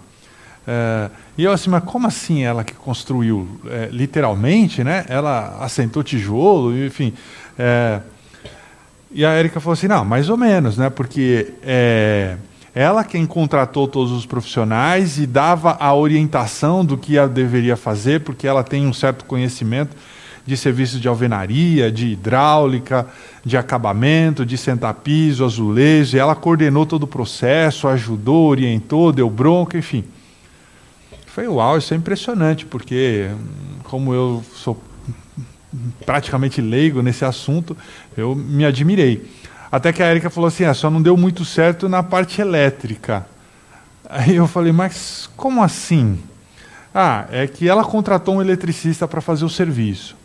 É, 0.65 1.09
e 1.37 1.43
eu 1.43 1.51
assim, 1.51 1.69
mas 1.69 1.83
como 1.83 2.07
assim 2.07 2.43
ela 2.45 2.63
que 2.63 2.73
construiu? 2.73 3.59
É, 3.65 3.89
literalmente, 3.91 4.81
né? 4.81 5.05
Ela 5.09 5.57
assentou 5.59 6.03
tijolo, 6.03 6.75
enfim. 6.85 7.13
E 9.11 9.25
a 9.25 9.37
Erika 9.37 9.59
falou 9.59 9.73
assim, 9.73 9.87
não, 9.87 10.05
mais 10.05 10.29
ou 10.29 10.37
menos, 10.37 10.77
né? 10.77 10.89
Porque 10.89 11.53
é, 11.63 12.37
ela 12.75 13.03
quem 13.03 13.25
contratou 13.25 13.87
todos 13.87 14.11
os 14.11 14.25
profissionais 14.25 15.17
e 15.17 15.25
dava 15.25 15.75
a 15.79 15.93
orientação 15.93 16.85
do 16.85 16.95
que 16.95 17.17
ela 17.17 17.27
deveria 17.27 17.75
fazer, 17.75 18.21
porque 18.21 18.47
ela 18.47 18.63
tem 18.63 18.85
um 18.85 18.93
certo 18.93 19.25
conhecimento 19.25 19.95
de 20.45 20.55
serviços 20.55 21.01
de 21.01 21.07
alvenaria, 21.07 21.91
de 21.91 22.07
hidráulica, 22.07 23.07
de 23.43 23.57
acabamento, 23.57 24.45
de 24.45 24.57
sentar 24.57 24.93
piso, 24.95 25.43
azulejo, 25.43 26.15
e 26.15 26.19
ela 26.19 26.35
coordenou 26.35 26.85
todo 26.85 27.03
o 27.03 27.07
processo, 27.07 27.87
ajudou, 27.87 28.49
orientou, 28.49 29.11
deu 29.11 29.29
bronca, 29.29 29.77
enfim. 29.77 30.03
Foi 31.27 31.47
uau, 31.47 31.77
isso 31.77 31.93
é 31.93 31.97
impressionante, 31.97 32.65
porque 32.65 33.29
como 33.83 34.13
eu 34.13 34.43
sou 34.55 34.79
praticamente 36.05 36.61
leigo 36.61 37.01
nesse 37.01 37.23
assunto, 37.23 37.75
eu 38.17 38.35
me 38.35 38.65
admirei. 38.65 39.29
Até 39.71 39.93
que 39.93 40.01
a 40.01 40.09
Erika 40.09 40.29
falou 40.29 40.47
assim: 40.47 40.63
ah, 40.65 40.73
só 40.73 40.89
não 40.89 41.01
deu 41.01 41.15
muito 41.15 41.45
certo 41.45 41.87
na 41.87 42.01
parte 42.01 42.41
elétrica. 42.41 43.25
Aí 44.09 44.35
eu 44.35 44.47
falei: 44.47 44.71
mas 44.71 45.29
como 45.37 45.63
assim? 45.63 46.19
Ah, 46.93 47.27
é 47.31 47.45
que 47.45 47.69
ela 47.69 47.83
contratou 47.83 48.35
um 48.35 48.41
eletricista 48.41 49.07
para 49.07 49.21
fazer 49.21 49.45
o 49.45 49.49
serviço. 49.49 50.15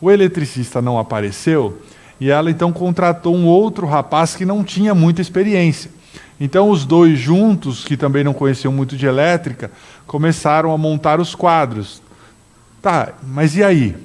O 0.00 0.10
eletricista 0.10 0.82
não 0.82 0.98
apareceu 0.98 1.80
e 2.20 2.30
ela 2.30 2.50
então 2.50 2.72
contratou 2.72 3.34
um 3.34 3.46
outro 3.46 3.86
rapaz 3.86 4.36
que 4.36 4.44
não 4.44 4.62
tinha 4.62 4.94
muita 4.94 5.22
experiência. 5.22 5.90
Então 6.38 6.68
os 6.68 6.84
dois 6.84 7.18
juntos, 7.18 7.84
que 7.84 7.96
também 7.96 8.22
não 8.22 8.34
conheciam 8.34 8.72
muito 8.72 8.96
de 8.96 9.06
elétrica, 9.06 9.70
começaram 10.06 10.72
a 10.72 10.78
montar 10.78 11.20
os 11.20 11.34
quadros. 11.34 12.02
Tá, 12.82 13.12
mas 13.22 13.56
e 13.56 13.62
aí? 13.62 13.96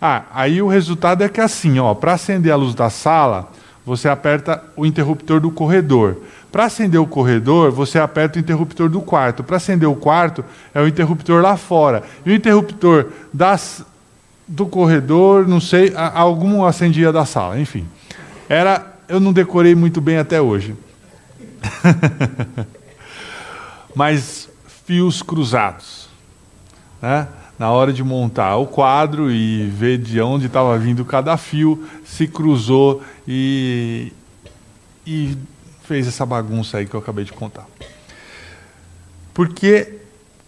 Ah, 0.00 0.24
aí 0.32 0.62
o 0.62 0.68
resultado 0.68 1.24
é 1.24 1.28
que 1.28 1.40
assim, 1.40 1.78
ó, 1.78 1.94
para 1.94 2.12
acender 2.12 2.52
a 2.52 2.56
luz 2.56 2.74
da 2.74 2.88
sala, 2.88 3.50
você 3.84 4.08
aperta 4.08 4.62
o 4.76 4.86
interruptor 4.86 5.40
do 5.40 5.50
corredor. 5.50 6.18
Para 6.52 6.64
acender 6.64 7.00
o 7.00 7.06
corredor, 7.06 7.70
você 7.70 7.98
aperta 7.98 8.38
o 8.38 8.40
interruptor 8.40 8.88
do 8.88 9.00
quarto. 9.00 9.42
Para 9.42 9.56
acender 9.56 9.88
o 9.88 9.96
quarto, 9.96 10.44
é 10.72 10.80
o 10.80 10.86
interruptor 10.86 11.42
lá 11.42 11.56
fora. 11.56 12.02
E 12.24 12.30
o 12.30 12.34
interruptor 12.34 13.06
das, 13.32 13.84
do 14.46 14.66
corredor, 14.66 15.48
não 15.48 15.60
sei, 15.60 15.92
algum 15.96 16.64
acendia 16.64 17.12
da 17.12 17.24
sala, 17.24 17.58
enfim. 17.58 17.86
Era, 18.48 18.86
eu 19.08 19.20
não 19.20 19.32
decorei 19.32 19.74
muito 19.74 20.00
bem 20.00 20.16
até 20.16 20.40
hoje. 20.40 20.76
Mas 23.94 24.48
fios 24.86 25.22
cruzados. 25.22 26.08
Né? 27.02 27.26
Na 27.58 27.70
hora 27.70 27.92
de 27.92 28.04
montar 28.04 28.56
o 28.56 28.66
quadro 28.66 29.30
e 29.30 29.66
ver 29.66 29.98
de 29.98 30.20
onde 30.20 30.46
estava 30.46 30.78
vindo 30.78 31.04
cada 31.04 31.36
fio, 31.36 31.84
se 32.04 32.28
cruzou 32.28 33.02
e, 33.26 34.12
e 35.04 35.36
fez 35.82 36.06
essa 36.06 36.24
bagunça 36.24 36.78
aí 36.78 36.86
que 36.86 36.94
eu 36.94 37.00
acabei 37.00 37.24
de 37.24 37.32
contar. 37.32 37.66
Por 39.34 39.48
que 39.48 39.94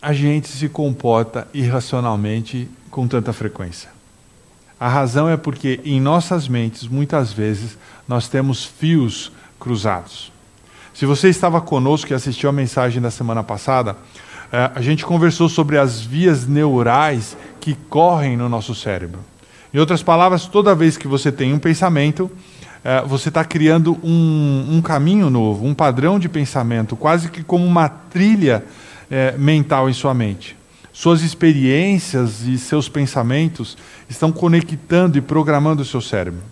a 0.00 0.12
gente 0.12 0.48
se 0.48 0.68
comporta 0.68 1.48
irracionalmente 1.52 2.68
com 2.90 3.08
tanta 3.08 3.32
frequência? 3.32 3.90
A 4.78 4.88
razão 4.88 5.28
é 5.28 5.36
porque 5.36 5.80
em 5.84 6.00
nossas 6.00 6.48
mentes, 6.48 6.88
muitas 6.88 7.32
vezes, 7.32 7.76
nós 8.08 8.28
temos 8.28 8.64
fios 8.64 9.30
cruzados. 9.58 10.32
Se 10.94 11.06
você 11.06 11.28
estava 11.28 11.60
conosco 11.60 12.12
e 12.12 12.14
assistiu 12.14 12.48
a 12.48 12.52
mensagem 12.52 13.00
da 13.00 13.10
semana 13.10 13.42
passada, 13.42 13.96
a 14.52 14.80
gente 14.80 15.04
conversou 15.04 15.48
sobre 15.48 15.78
as 15.78 16.00
vias 16.00 16.46
neurais 16.46 17.36
que 17.60 17.74
correm 17.88 18.36
no 18.36 18.48
nosso 18.48 18.74
cérebro. 18.74 19.20
Em 19.72 19.78
outras 19.78 20.02
palavras, 20.02 20.46
toda 20.46 20.74
vez 20.74 20.96
que 20.96 21.06
você 21.06 21.30
tem 21.30 21.52
um 21.52 21.58
pensamento, 21.58 22.28
eh, 22.84 23.04
você 23.06 23.28
está 23.28 23.44
criando 23.44 23.96
um, 24.02 24.66
um, 24.68 24.82
caminho 24.82 25.30
novo, 25.30 25.64
um 25.64 25.74
padrão 25.74 26.18
de 26.18 26.28
pensamento, 26.28 26.96
quase 26.96 27.30
que 27.30 27.44
como 27.44 27.64
uma 27.64 27.88
trilha 27.88 28.64
eh, 29.08 29.36
mental 29.38 29.88
em 29.88 29.92
sua 29.92 30.12
mente. 30.12 30.56
Suas 30.92 31.22
experiências 31.22 32.42
e 32.42 32.58
seus 32.58 32.88
pensamentos 32.88 33.78
estão 34.08 34.32
conectando 34.32 35.16
e 35.16 35.20
programando 35.20 35.82
o 35.82 35.84
seu 35.84 36.00
cérebro. 36.00 36.42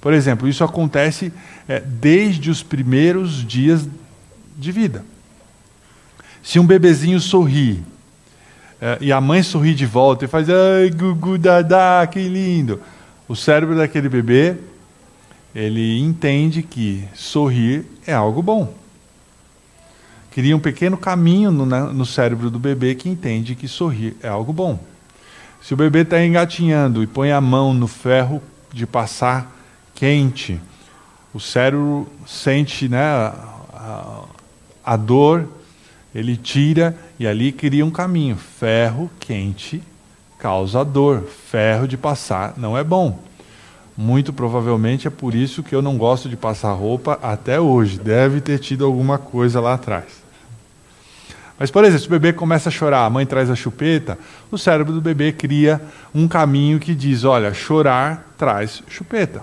Por 0.00 0.12
exemplo, 0.12 0.46
isso 0.46 0.62
acontece 0.62 1.32
é, 1.66 1.80
desde 1.80 2.50
os 2.50 2.62
primeiros 2.62 3.42
dias 3.42 3.88
de 4.58 4.70
vida. 4.70 5.02
Se 6.44 6.58
um 6.58 6.66
bebezinho 6.66 7.18
sorri 7.18 7.82
é, 8.78 8.98
e 9.00 9.10
a 9.10 9.18
mãe 9.18 9.42
sorri 9.42 9.74
de 9.74 9.86
volta 9.86 10.26
e 10.26 10.28
faz 10.28 10.46
ai 10.50 10.90
gugu 10.90 11.38
que 12.12 12.28
lindo, 12.28 12.82
o 13.26 13.34
cérebro 13.34 13.74
daquele 13.74 14.10
bebê 14.10 14.54
ele 15.54 15.98
entende 15.98 16.62
que 16.62 17.08
sorrir 17.14 17.86
é 18.06 18.12
algo 18.12 18.42
bom. 18.42 18.74
Cria 20.32 20.54
um 20.54 20.60
pequeno 20.60 20.98
caminho 20.98 21.50
no, 21.50 21.64
no 21.64 22.04
cérebro 22.04 22.50
do 22.50 22.58
bebê 22.58 22.94
que 22.94 23.08
entende 23.08 23.54
que 23.54 23.66
sorrir 23.66 24.14
é 24.22 24.28
algo 24.28 24.52
bom. 24.52 24.78
Se 25.62 25.72
o 25.72 25.78
bebê 25.78 26.00
está 26.00 26.22
engatinhando 26.22 27.02
e 27.02 27.06
põe 27.06 27.32
a 27.32 27.40
mão 27.40 27.72
no 27.72 27.88
ferro 27.88 28.42
de 28.70 28.86
passar 28.86 29.50
quente. 29.94 30.60
O 31.32 31.40
cérebro 31.40 32.06
sente 32.26 32.86
né, 32.86 33.02
a, 33.02 34.24
a 34.84 34.96
dor, 34.96 35.48
ele 36.14 36.36
tira 36.36 36.96
e 37.18 37.26
ali 37.26 37.50
cria 37.50 37.84
um 37.84 37.90
caminho. 37.90 38.36
Ferro 38.36 39.10
quente 39.18 39.82
causa 40.38 40.84
dor, 40.84 41.22
ferro 41.22 41.88
de 41.88 41.96
passar 41.96 42.54
não 42.56 42.76
é 42.76 42.84
bom. 42.84 43.18
Muito 43.96 44.32
provavelmente 44.32 45.06
é 45.06 45.10
por 45.10 45.34
isso 45.34 45.62
que 45.62 45.74
eu 45.74 45.80
não 45.80 45.96
gosto 45.96 46.28
de 46.28 46.36
passar 46.36 46.72
roupa 46.72 47.18
até 47.22 47.60
hoje. 47.60 47.98
Deve 47.98 48.40
ter 48.40 48.58
tido 48.58 48.84
alguma 48.84 49.16
coisa 49.16 49.60
lá 49.60 49.74
atrás. 49.74 50.24
Mas, 51.58 51.70
por 51.70 51.84
exemplo, 51.84 52.00
se 52.00 52.06
o 52.08 52.10
bebê 52.10 52.32
começa 52.32 52.68
a 52.68 52.72
chorar, 52.72 53.06
a 53.06 53.10
mãe 53.10 53.24
traz 53.24 53.48
a 53.48 53.54
chupeta, 53.54 54.18
o 54.50 54.58
cérebro 54.58 54.92
do 54.92 55.00
bebê 55.00 55.32
cria 55.32 55.80
um 56.12 56.26
caminho 56.26 56.80
que 56.80 56.94
diz: 56.94 57.22
olha, 57.22 57.54
chorar 57.54 58.34
traz 58.36 58.82
chupeta. 58.88 59.42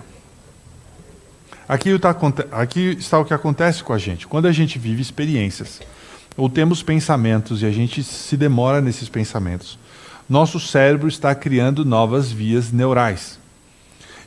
Aqui 1.66 1.88
está, 1.88 2.14
aqui 2.52 2.96
está 2.98 3.18
o 3.18 3.24
que 3.24 3.32
acontece 3.32 3.82
com 3.82 3.94
a 3.94 3.98
gente. 3.98 4.26
Quando 4.26 4.46
a 4.46 4.52
gente 4.52 4.78
vive 4.78 5.00
experiências, 5.00 5.80
ou 6.36 6.48
temos 6.48 6.82
pensamentos 6.82 7.62
e 7.62 7.66
a 7.66 7.70
gente 7.70 8.02
se 8.02 8.36
demora 8.36 8.80
nesses 8.80 9.08
pensamentos, 9.08 9.78
nosso 10.28 10.58
cérebro 10.58 11.08
está 11.08 11.34
criando 11.34 11.84
novas 11.84 12.30
vias 12.30 12.72
neurais. 12.72 13.38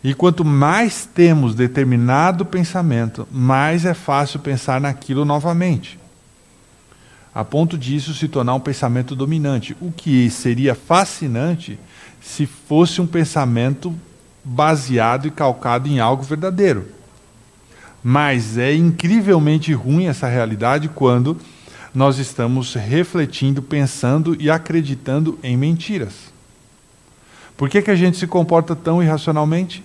E 0.03 0.13
quanto 0.13 0.45
mais 0.45 1.05
temos 1.05 1.55
determinado 1.55 2.45
pensamento, 2.45 3.27
mais 3.31 3.85
é 3.85 3.93
fácil 3.93 4.39
pensar 4.39 4.79
naquilo 4.79 5.25
novamente. 5.25 5.97
A 7.33 7.43
ponto 7.43 7.77
disso 7.77 8.13
se 8.13 8.27
tornar 8.27 8.53
um 8.53 8.59
pensamento 8.59 9.15
dominante, 9.15 9.75
o 9.81 9.91
que 9.91 10.29
seria 10.29 10.75
fascinante 10.75 11.79
se 12.21 12.45
fosse 12.45 13.01
um 13.01 13.07
pensamento 13.07 13.93
baseado 14.43 15.27
e 15.27 15.31
calcado 15.31 15.89
em 15.89 15.99
algo 15.99 16.23
verdadeiro. 16.23 16.85
Mas 18.03 18.57
é 18.57 18.73
incrivelmente 18.75 19.73
ruim 19.73 20.05
essa 20.05 20.27
realidade 20.27 20.87
quando 20.87 21.35
nós 21.95 22.19
estamos 22.19 22.73
refletindo, 22.73 23.61
pensando 23.61 24.35
e 24.39 24.51
acreditando 24.51 25.39
em 25.41 25.55
mentiras. 25.55 26.33
Por 27.55 27.69
que, 27.69 27.81
que 27.81 27.89
a 27.89 27.95
gente 27.95 28.17
se 28.17 28.27
comporta 28.27 28.75
tão 28.75 29.01
irracionalmente? 29.01 29.83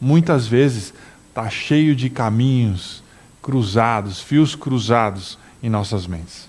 Muitas 0.00 0.46
vezes 0.46 0.92
está 1.28 1.48
cheio 1.48 1.94
de 1.94 2.10
caminhos 2.10 3.02
cruzados, 3.40 4.20
fios 4.20 4.54
cruzados 4.54 5.38
em 5.62 5.70
nossas 5.70 6.06
mentes. 6.06 6.48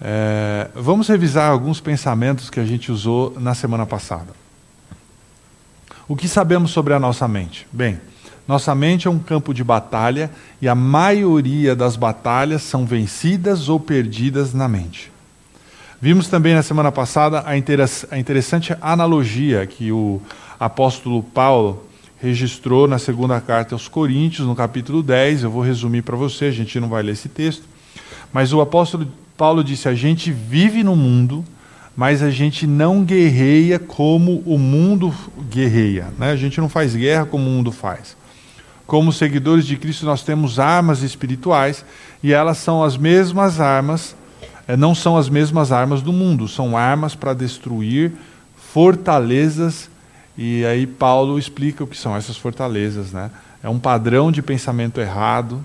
É, 0.00 0.70
vamos 0.74 1.08
revisar 1.08 1.50
alguns 1.50 1.80
pensamentos 1.80 2.48
que 2.48 2.60
a 2.60 2.64
gente 2.64 2.92
usou 2.92 3.34
na 3.40 3.54
semana 3.54 3.86
passada. 3.86 4.32
O 6.06 6.14
que 6.14 6.28
sabemos 6.28 6.70
sobre 6.70 6.94
a 6.94 7.00
nossa 7.00 7.26
mente? 7.26 7.66
Bem, 7.72 8.00
nossa 8.46 8.74
mente 8.74 9.08
é 9.08 9.10
um 9.10 9.18
campo 9.18 9.52
de 9.52 9.64
batalha 9.64 10.30
e 10.62 10.68
a 10.68 10.74
maioria 10.74 11.74
das 11.74 11.96
batalhas 11.96 12.62
são 12.62 12.86
vencidas 12.86 13.68
ou 13.68 13.80
perdidas 13.80 14.54
na 14.54 14.68
mente. 14.68 15.10
Vimos 16.00 16.28
também 16.28 16.54
na 16.54 16.62
semana 16.62 16.92
passada 16.92 17.42
a 17.46 17.56
interessante 17.56 18.76
analogia 18.80 19.66
que 19.66 19.90
o 19.90 20.20
apóstolo 20.60 21.22
Paulo 21.22 21.84
registrou 22.20 22.86
na 22.86 22.98
segunda 22.98 23.40
carta 23.40 23.74
aos 23.74 23.88
Coríntios, 23.88 24.46
no 24.46 24.54
capítulo 24.54 25.02
10. 25.02 25.42
Eu 25.42 25.50
vou 25.50 25.62
resumir 25.62 26.02
para 26.02 26.16
você, 26.16 26.46
a 26.46 26.50
gente 26.52 26.78
não 26.78 26.88
vai 26.88 27.02
ler 27.02 27.12
esse 27.12 27.28
texto. 27.28 27.64
Mas 28.32 28.52
o 28.52 28.60
apóstolo 28.60 29.08
Paulo 29.36 29.64
disse: 29.64 29.88
a 29.88 29.94
gente 29.94 30.30
vive 30.30 30.84
no 30.84 30.94
mundo, 30.94 31.44
mas 31.96 32.22
a 32.22 32.30
gente 32.30 32.66
não 32.66 33.02
guerreia 33.02 33.78
como 33.78 34.42
o 34.46 34.58
mundo 34.58 35.12
guerreia. 35.50 36.08
Né? 36.18 36.30
A 36.30 36.36
gente 36.36 36.60
não 36.60 36.68
faz 36.68 36.94
guerra 36.94 37.26
como 37.26 37.44
o 37.44 37.50
mundo 37.50 37.72
faz. 37.72 38.16
Como 38.86 39.12
seguidores 39.12 39.66
de 39.66 39.76
Cristo, 39.76 40.06
nós 40.06 40.22
temos 40.22 40.60
armas 40.60 41.02
espirituais 41.02 41.84
e 42.22 42.32
elas 42.32 42.58
são 42.58 42.84
as 42.84 42.96
mesmas 42.96 43.60
armas, 43.60 44.14
eh, 44.68 44.76
não 44.76 44.94
são 44.94 45.16
as 45.16 45.28
mesmas 45.28 45.72
armas 45.72 46.02
do 46.02 46.12
mundo, 46.12 46.46
são 46.46 46.76
armas 46.76 47.14
para 47.16 47.34
destruir 47.34 48.12
fortalezas. 48.56 49.90
E 50.38 50.64
aí 50.64 50.86
Paulo 50.86 51.36
explica 51.36 51.82
o 51.82 51.86
que 51.86 51.96
são 51.96 52.14
essas 52.14 52.36
fortalezas. 52.36 53.10
Né? 53.10 53.28
É 53.60 53.68
um 53.68 53.78
padrão 53.78 54.30
de 54.30 54.40
pensamento 54.40 55.00
errado, 55.00 55.64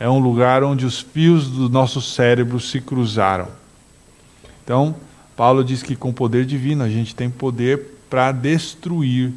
é 0.00 0.08
um 0.08 0.18
lugar 0.18 0.64
onde 0.64 0.86
os 0.86 1.00
fios 1.00 1.48
do 1.48 1.68
nosso 1.68 2.00
cérebro 2.00 2.58
se 2.58 2.80
cruzaram. 2.80 3.48
Então, 4.64 4.96
Paulo 5.36 5.62
diz 5.62 5.82
que 5.82 5.94
com 5.94 6.10
poder 6.10 6.46
divino 6.46 6.82
a 6.84 6.88
gente 6.88 7.14
tem 7.14 7.28
poder 7.28 7.98
para 8.08 8.32
destruir 8.32 9.30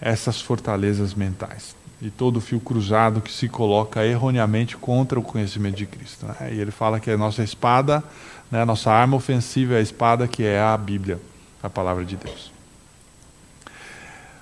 essas 0.00 0.40
fortalezas 0.40 1.14
mentais 1.14 1.79
e 2.02 2.10
todo 2.10 2.38
o 2.38 2.40
fio 2.40 2.58
cruzado 2.60 3.20
que 3.20 3.30
se 3.30 3.48
coloca 3.48 4.04
erroneamente 4.04 4.76
contra 4.76 5.18
o 5.18 5.22
conhecimento 5.22 5.76
de 5.76 5.86
Cristo. 5.86 6.26
Né? 6.26 6.54
E 6.54 6.60
ele 6.60 6.70
fala 6.70 6.98
que 6.98 7.10
a 7.10 7.16
nossa 7.16 7.42
espada, 7.42 8.02
né, 8.50 8.62
a 8.62 8.66
nossa 8.66 8.90
arma 8.90 9.16
ofensiva 9.16 9.74
é 9.74 9.78
a 9.78 9.82
espada 9.82 10.26
que 10.26 10.42
é 10.42 10.60
a 10.60 10.76
Bíblia, 10.76 11.20
a 11.62 11.68
palavra 11.68 12.04
de 12.04 12.16
Deus. 12.16 12.50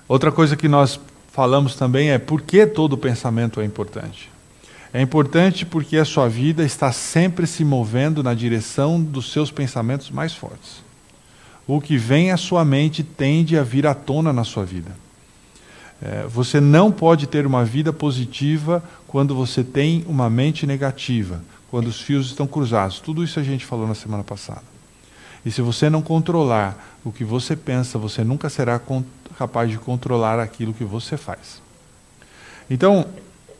Outra 0.07 0.31
coisa 0.31 0.55
que 0.55 0.67
nós 0.67 0.99
falamos 1.31 1.75
também 1.75 2.11
é 2.11 2.17
por 2.17 2.41
que 2.41 2.65
todo 2.65 2.97
pensamento 2.97 3.59
é 3.59 3.65
importante. 3.65 4.31
É 4.91 5.01
importante 5.01 5.65
porque 5.65 5.97
a 5.97 6.05
sua 6.05 6.27
vida 6.27 6.63
está 6.63 6.91
sempre 6.91 7.45
se 7.45 7.63
movendo 7.63 8.23
na 8.23 8.33
direção 8.33 8.99
dos 8.99 9.31
seus 9.31 9.51
pensamentos 9.51 10.09
mais 10.09 10.33
fortes. 10.33 10.81
O 11.67 11.79
que 11.79 11.95
vem 11.97 12.31
à 12.31 12.37
sua 12.37 12.65
mente 12.65 13.03
tende 13.03 13.55
a 13.55 13.61
vir 13.61 13.85
à 13.85 13.93
tona 13.93 14.33
na 14.33 14.43
sua 14.43 14.65
vida. 14.65 14.91
É, 16.01 16.25
você 16.27 16.61
não 16.61 16.91
pode 16.91 17.27
ter 17.27 17.45
uma 17.45 17.65
vida 17.65 17.91
positiva 17.91 18.83
quando 19.07 19.35
você 19.35 19.63
tem 19.63 20.05
uma 20.07 20.29
mente 20.29 20.65
negativa, 20.65 21.41
quando 21.69 21.87
os 21.87 21.99
fios 22.01 22.27
estão 22.27 22.47
cruzados. 22.47 22.99
Tudo 22.99 23.23
isso 23.23 23.39
a 23.39 23.43
gente 23.43 23.65
falou 23.65 23.87
na 23.87 23.95
semana 23.95 24.23
passada. 24.23 24.63
E 25.45 25.51
se 25.51 25.61
você 25.61 25.89
não 25.89 26.01
controlar 26.01 26.97
o 27.03 27.11
que 27.11 27.23
você 27.23 27.55
pensa, 27.55 27.97
você 27.97 28.23
nunca 28.23 28.49
será 28.49 28.79
capaz 29.37 29.69
de 29.69 29.77
controlar 29.77 30.39
aquilo 30.39 30.73
que 30.73 30.83
você 30.83 31.17
faz. 31.17 31.61
Então, 32.69 33.05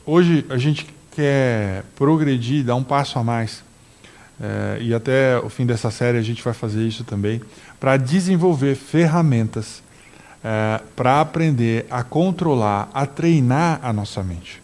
hoje 0.05 0.46
a 0.50 0.58
gente 0.58 0.86
quer 1.12 1.84
progredir, 1.96 2.63
dar 2.63 2.75
um 2.75 2.84
passo 2.84 3.17
a 3.17 3.24
mais, 3.24 3.63
é, 4.41 4.77
e 4.81 4.93
até 4.93 5.38
o 5.39 5.50
fim 5.50 5.65
dessa 5.65 5.91
série 5.91 6.17
a 6.17 6.22
gente 6.22 6.43
vai 6.43 6.53
fazer 6.53 6.86
isso 6.86 7.03
também, 7.03 7.41
para 7.79 7.98
desenvolver 7.98 8.75
ferramentas 8.75 9.81
é, 10.43 10.81
para 10.96 11.22
aprender 11.22 11.86
a 11.89 12.03
controlar, 12.03 12.89
a 12.93 13.05
treinar 13.05 13.79
a 13.84 13.91
nossa 13.91 14.24
mente. 14.24 14.62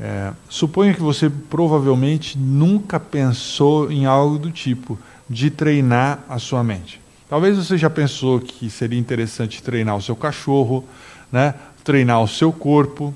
É, 0.00 0.32
suponha 0.48 0.94
que 0.94 1.02
você 1.02 1.28
provavelmente 1.28 2.38
nunca 2.38 2.98
pensou 2.98 3.92
em 3.92 4.06
algo 4.06 4.38
do 4.38 4.50
tipo 4.50 4.98
de 5.28 5.50
treinar 5.50 6.24
a 6.28 6.38
sua 6.38 6.64
mente. 6.64 7.00
Talvez 7.28 7.56
você 7.56 7.76
já 7.76 7.90
pensou 7.90 8.40
que 8.40 8.70
seria 8.70 8.98
interessante 8.98 9.62
treinar 9.62 9.96
o 9.96 10.02
seu 10.02 10.16
cachorro, 10.16 10.84
né? 11.30 11.54
treinar 11.84 12.22
o 12.22 12.28
seu 12.28 12.52
corpo, 12.52 13.14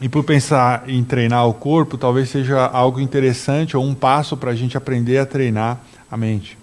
e 0.00 0.08
por 0.08 0.24
pensar 0.24 0.88
em 0.88 1.04
treinar 1.04 1.46
o 1.46 1.54
corpo, 1.54 1.96
talvez 1.96 2.28
seja 2.28 2.66
algo 2.66 3.00
interessante 3.00 3.76
ou 3.76 3.84
um 3.84 3.94
passo 3.94 4.36
para 4.36 4.50
a 4.50 4.54
gente 4.54 4.76
aprender 4.76 5.18
a 5.18 5.26
treinar 5.26 5.80
a 6.10 6.16
mente. 6.16 6.58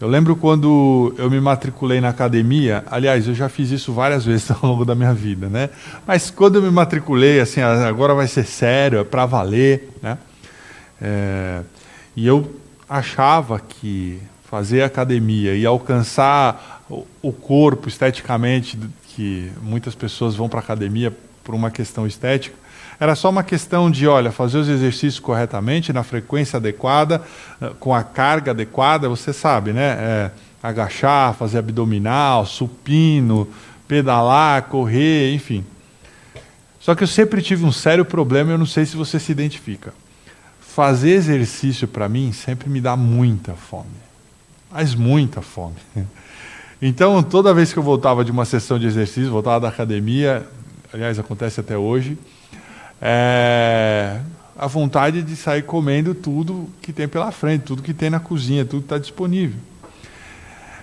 Eu 0.00 0.08
lembro 0.08 0.34
quando 0.34 1.14
eu 1.18 1.30
me 1.30 1.38
matriculei 1.38 2.00
na 2.00 2.08
academia, 2.08 2.82
aliás, 2.90 3.28
eu 3.28 3.34
já 3.34 3.50
fiz 3.50 3.70
isso 3.70 3.92
várias 3.92 4.24
vezes 4.26 4.50
ao 4.50 4.58
longo 4.62 4.82
da 4.82 4.94
minha 4.94 5.12
vida, 5.12 5.46
né? 5.46 5.68
Mas 6.06 6.30
quando 6.30 6.54
eu 6.56 6.62
me 6.62 6.70
matriculei, 6.70 7.38
assim, 7.38 7.60
agora 7.60 8.14
vai 8.14 8.26
ser 8.26 8.46
sério, 8.46 9.00
é 9.00 9.04
para 9.04 9.26
valer, 9.26 9.90
né? 10.02 10.16
É, 11.02 11.60
e 12.16 12.26
eu 12.26 12.50
achava 12.88 13.60
que 13.60 14.18
fazer 14.50 14.82
academia 14.82 15.54
e 15.54 15.66
alcançar 15.66 16.82
o 17.20 17.30
corpo 17.30 17.86
esteticamente, 17.86 18.78
que 19.08 19.52
muitas 19.62 19.94
pessoas 19.94 20.34
vão 20.34 20.48
para 20.48 20.60
academia 20.60 21.14
por 21.44 21.54
uma 21.54 21.70
questão 21.70 22.06
estética, 22.06 22.56
era 23.00 23.14
só 23.14 23.30
uma 23.30 23.42
questão 23.42 23.90
de, 23.90 24.06
olha, 24.06 24.30
fazer 24.30 24.58
os 24.58 24.68
exercícios 24.68 25.18
corretamente, 25.18 25.90
na 25.90 26.02
frequência 26.02 26.58
adequada, 26.58 27.22
eh, 27.58 27.72
com 27.80 27.94
a 27.94 28.02
carga 28.04 28.50
adequada, 28.50 29.08
você 29.08 29.32
sabe, 29.32 29.72
né? 29.72 29.96
É, 29.98 30.30
agachar, 30.62 31.32
fazer 31.32 31.58
abdominal, 31.58 32.44
supino, 32.44 33.48
pedalar, 33.88 34.64
correr, 34.64 35.32
enfim. 35.32 35.64
Só 36.78 36.94
que 36.94 37.02
eu 37.02 37.08
sempre 37.08 37.40
tive 37.40 37.64
um 37.64 37.72
sério 37.72 38.04
problema, 38.04 38.52
eu 38.52 38.58
não 38.58 38.66
sei 38.66 38.84
se 38.84 38.96
você 38.96 39.18
se 39.18 39.32
identifica. 39.32 39.94
Fazer 40.60 41.12
exercício 41.12 41.88
para 41.88 42.06
mim 42.06 42.32
sempre 42.32 42.68
me 42.68 42.82
dá 42.82 42.98
muita 42.98 43.54
fome. 43.54 43.88
Mas 44.70 44.94
muita 44.94 45.40
fome. 45.40 45.76
Então, 46.82 47.22
toda 47.22 47.52
vez 47.52 47.74
que 47.74 47.78
eu 47.78 47.82
voltava 47.82 48.24
de 48.24 48.30
uma 48.30 48.46
sessão 48.46 48.78
de 48.78 48.86
exercício, 48.86 49.30
voltava 49.30 49.60
da 49.60 49.68
academia, 49.68 50.48
aliás, 50.90 51.18
acontece 51.18 51.60
até 51.60 51.76
hoje, 51.76 52.16
é, 53.00 54.20
a 54.58 54.66
vontade 54.66 55.22
de 55.22 55.36
sair 55.36 55.62
comendo 55.62 56.14
tudo 56.14 56.68
que 56.82 56.92
tem 56.92 57.08
pela 57.08 57.30
frente, 57.32 57.62
tudo 57.62 57.82
que 57.82 57.94
tem 57.94 58.10
na 58.10 58.20
cozinha, 58.20 58.64
tudo 58.64 58.80
que 58.80 58.86
está 58.86 58.98
disponível. 58.98 59.58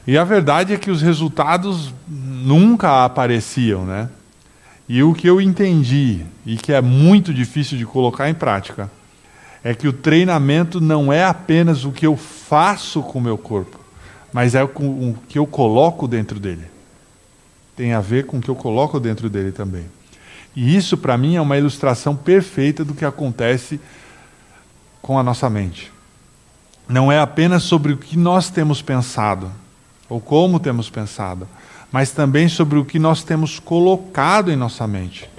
E 0.08 0.18
a 0.18 0.24
verdade 0.24 0.74
é 0.74 0.78
que 0.78 0.90
os 0.90 1.02
resultados 1.02 1.94
nunca 2.08 3.04
apareciam, 3.04 3.86
né? 3.86 4.10
E 4.90 5.04
o 5.04 5.14
que 5.14 5.28
eu 5.28 5.42
entendi, 5.42 6.26
e 6.46 6.56
que 6.56 6.72
é 6.72 6.82
muito 6.82 7.34
difícil 7.34 7.78
de 7.78 7.86
colocar 7.86 8.30
em 8.30 8.34
prática, 8.34 8.90
é 9.62 9.74
que 9.74 9.88
o 9.88 9.92
treinamento 9.92 10.80
não 10.80 11.12
é 11.12 11.26
apenas 11.26 11.84
o 11.84 11.92
que 11.92 12.08
eu 12.08 12.16
faço 12.16 13.04
com 13.04 13.20
o 13.20 13.22
meu 13.22 13.38
corpo, 13.38 13.78
mas 14.32 14.56
é 14.56 14.64
o 14.64 14.70
que 15.28 15.38
eu 15.38 15.46
coloco 15.46 16.08
dentro 16.08 16.40
dele. 16.40 16.66
Tem 17.76 17.94
a 17.94 18.00
ver 18.00 18.26
com 18.26 18.38
o 18.38 18.42
que 18.42 18.50
eu 18.50 18.56
coloco 18.56 18.98
dentro 18.98 19.30
dele 19.30 19.52
também. 19.52 19.86
E 20.58 20.76
isso, 20.76 20.98
para 20.98 21.16
mim, 21.20 21.36
é 21.36 21.42
uma 21.42 21.56
ilustração 21.56 22.16
perfeita 22.16 22.84
do 22.84 22.96
que 22.96 23.06
acontece 23.06 23.80
com 25.04 25.20
a 25.20 25.22
nossa 25.22 25.48
mente. 25.52 25.92
Não 26.90 27.12
é 27.12 27.20
apenas 27.20 27.62
sobre 27.62 27.94
o 27.94 27.98
que 27.98 28.18
nós 28.18 28.50
temos 28.50 28.82
pensado, 28.82 29.52
ou 30.10 30.20
como 30.20 30.60
temos 30.60 30.90
pensado, 30.90 31.48
mas 31.92 32.10
também 32.10 32.50
sobre 32.50 32.80
o 32.80 32.86
que 32.86 32.98
nós 32.98 33.24
temos 33.24 33.60
colocado 33.60 34.52
em 34.52 34.56
nossa 34.56 34.88
mente. 34.88 35.30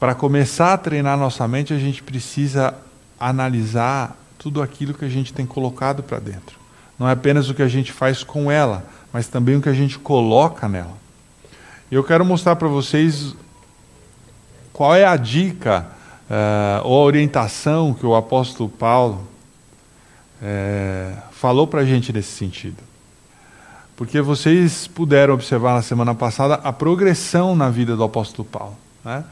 Para 0.00 0.16
começar 0.16 0.72
a 0.72 0.78
treinar 0.78 1.16
nossa 1.16 1.46
mente, 1.46 1.72
a 1.72 1.78
gente 1.78 2.02
precisa 2.02 2.74
analisar 3.20 4.16
tudo 4.36 4.60
aquilo 4.60 4.94
que 4.94 5.04
a 5.04 5.08
gente 5.08 5.32
tem 5.32 5.46
colocado 5.46 6.02
para 6.02 6.18
dentro. 6.18 6.58
Não 6.98 7.08
é 7.08 7.12
apenas 7.12 7.48
o 7.48 7.54
que 7.54 7.62
a 7.62 7.68
gente 7.68 7.92
faz 7.92 8.24
com 8.24 8.50
ela, 8.50 8.84
mas 9.12 9.28
também 9.28 9.54
o 9.54 9.62
que 9.62 9.68
a 9.68 9.72
gente 9.72 9.96
coloca 9.96 10.68
nela. 10.68 11.03
Eu 11.94 12.02
quero 12.02 12.24
mostrar 12.24 12.56
para 12.56 12.66
vocês 12.66 13.36
qual 14.72 14.96
é 14.96 15.04
a 15.04 15.14
dica 15.14 15.86
uh, 16.28 16.84
ou 16.88 17.00
a 17.00 17.04
orientação 17.04 17.94
que 17.94 18.04
o 18.04 18.16
apóstolo 18.16 18.68
Paulo 18.68 19.24
uh, 20.42 21.16
falou 21.30 21.68
para 21.68 21.82
a 21.82 21.84
gente 21.84 22.12
nesse 22.12 22.32
sentido. 22.32 22.82
Porque 23.94 24.20
vocês 24.20 24.88
puderam 24.88 25.34
observar 25.34 25.72
na 25.74 25.82
semana 25.82 26.16
passada 26.16 26.54
a 26.54 26.72
progressão 26.72 27.54
na 27.54 27.70
vida 27.70 27.94
do 27.94 28.02
apóstolo 28.02 28.44
Paulo. 28.44 28.76
Né? 29.04 29.22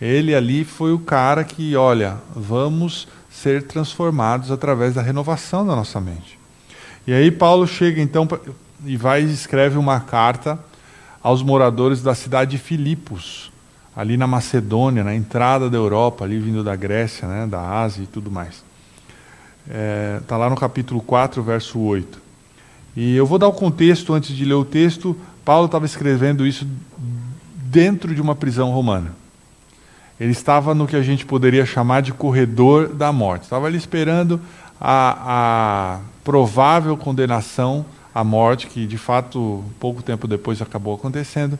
Ele 0.00 0.34
ali 0.34 0.64
foi 0.64 0.94
o 0.94 0.98
cara 0.98 1.44
que, 1.44 1.76
olha, 1.76 2.16
vamos 2.34 3.06
ser 3.30 3.64
transformados 3.64 4.50
através 4.50 4.94
da 4.94 5.02
renovação 5.02 5.66
da 5.66 5.76
nossa 5.76 6.00
mente. 6.00 6.38
E 7.06 7.12
aí 7.12 7.30
Paulo 7.30 7.66
chega 7.66 8.00
então 8.00 8.26
e 8.86 8.96
vai 8.96 9.20
e 9.20 9.30
escreve 9.30 9.76
uma 9.76 10.00
carta 10.00 10.58
aos 11.26 11.42
moradores 11.42 12.02
da 12.02 12.14
cidade 12.14 12.52
de 12.52 12.58
Filipos, 12.58 13.50
ali 13.96 14.16
na 14.16 14.28
Macedônia, 14.28 15.02
na 15.02 15.12
entrada 15.12 15.68
da 15.68 15.76
Europa, 15.76 16.24
ali 16.24 16.38
vindo 16.38 16.62
da 16.62 16.76
Grécia, 16.76 17.26
né, 17.26 17.48
da 17.48 17.80
Ásia 17.80 18.04
e 18.04 18.06
tudo 18.06 18.30
mais. 18.30 18.62
Está 19.66 19.76
é, 19.76 20.20
tá 20.24 20.36
lá 20.36 20.48
no 20.48 20.54
capítulo 20.54 21.00
4, 21.00 21.42
verso 21.42 21.80
8. 21.80 22.22
E 22.96 23.16
eu 23.16 23.26
vou 23.26 23.40
dar 23.40 23.48
o 23.48 23.52
contexto 23.52 24.14
antes 24.14 24.36
de 24.36 24.44
ler 24.44 24.54
o 24.54 24.64
texto. 24.64 25.16
Paulo 25.44 25.66
estava 25.66 25.84
escrevendo 25.84 26.46
isso 26.46 26.64
dentro 27.56 28.14
de 28.14 28.22
uma 28.22 28.36
prisão 28.36 28.70
romana. 28.70 29.12
Ele 30.20 30.30
estava 30.30 30.76
no 30.76 30.86
que 30.86 30.94
a 30.94 31.02
gente 31.02 31.26
poderia 31.26 31.66
chamar 31.66 32.02
de 32.02 32.12
corredor 32.12 32.86
da 32.86 33.10
morte. 33.10 33.42
Estava 33.42 33.66
ali 33.66 33.76
esperando 33.76 34.40
a, 34.80 35.96
a 35.98 36.00
provável 36.22 36.96
condenação 36.96 37.84
a 38.16 38.24
morte, 38.24 38.66
que 38.66 38.86
de 38.86 38.96
fato 38.96 39.62
pouco 39.78 40.02
tempo 40.02 40.26
depois 40.26 40.62
acabou 40.62 40.94
acontecendo, 40.94 41.58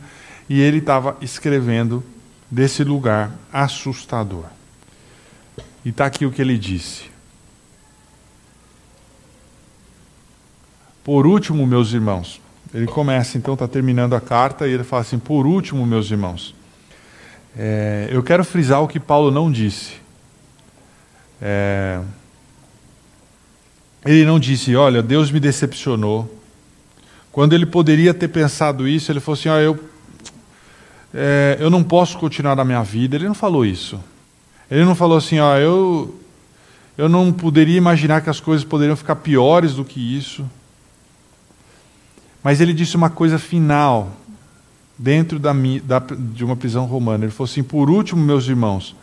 e 0.49 0.59
ele 0.61 0.79
estava 0.79 1.17
escrevendo 1.21 2.03
desse 2.51 2.83
lugar 2.83 3.31
assustador. 3.53 4.47
E 5.85 5.91
está 5.91 6.07
aqui 6.07 6.25
o 6.25 6.33
que 6.33 6.41
ele 6.41 6.57
disse. 6.57 7.11
Por 11.05 11.27
último, 11.27 11.67
meus 11.67 11.93
irmãos, 11.93 12.41
ele 12.73 12.87
começa, 12.87 13.37
então 13.37 13.53
está 13.53 13.69
terminando 13.69 14.15
a 14.15 14.21
carta, 14.21 14.67
e 14.67 14.73
ele 14.73 14.83
fala 14.83 15.03
assim: 15.03 15.19
Por 15.19 15.47
último, 15.47 15.85
meus 15.85 16.11
irmãos, 16.11 16.55
é, 17.55 18.09
eu 18.11 18.23
quero 18.23 18.43
frisar 18.45 18.83
o 18.83 18.89
que 18.89 18.99
Paulo 18.99 19.31
não 19.31 19.53
disse. 19.53 19.95
É, 21.41 22.01
ele 24.07 24.25
não 24.25 24.39
disse, 24.39 24.75
olha, 24.77 25.03
Deus 25.03 25.31
me 25.31 25.41
decepcionou. 25.41 26.33
Quando 27.37 27.53
ele 27.53 27.67
poderia 27.67 28.15
ter 28.15 28.29
pensado 28.29 28.89
isso, 28.89 29.13
ele 29.13 29.21
falou 29.21 29.39
assim: 29.39 29.51
ó, 29.51 29.59
eu, 29.59 29.79
é, 31.13 31.59
eu 31.61 31.69
não 31.69 31.85
posso 31.85 32.17
continuar 32.17 32.57
na 32.57 32.65
minha 32.65 32.83
vida. 32.83 33.15
Ele 33.15 33.29
não 33.29 33.35
falou 33.35 33.63
isso. 33.63 34.03
Ele 34.71 34.87
não 34.87 34.95
falou 34.95 35.19
assim: 35.19 35.39
ó, 35.39 35.59
eu, 35.59 36.19
eu 36.97 37.11
não 37.11 37.31
poderia 37.31 37.77
imaginar 37.77 38.23
que 38.23 38.31
as 38.31 38.41
coisas 38.41 38.65
poderiam 38.65 38.97
ficar 38.97 39.17
piores 39.17 39.75
do 39.75 39.85
que 39.85 40.01
isso. 40.01 40.51
Mas 42.43 42.63
ele 42.63 42.73
disse 42.73 42.97
uma 42.97 43.11
coisa 43.11 43.39
final, 43.39 44.17
dentro 44.97 45.39
da, 45.39 45.53
da, 45.85 45.99
de 45.99 46.43
uma 46.43 46.57
prisão 46.57 46.87
romana. 46.87 47.27
Ele 47.27 47.33
falou 47.33 47.51
assim: 47.51 47.63
por 47.63 47.91
último, 47.91 48.25
meus 48.25 48.49
irmãos, 48.49 48.97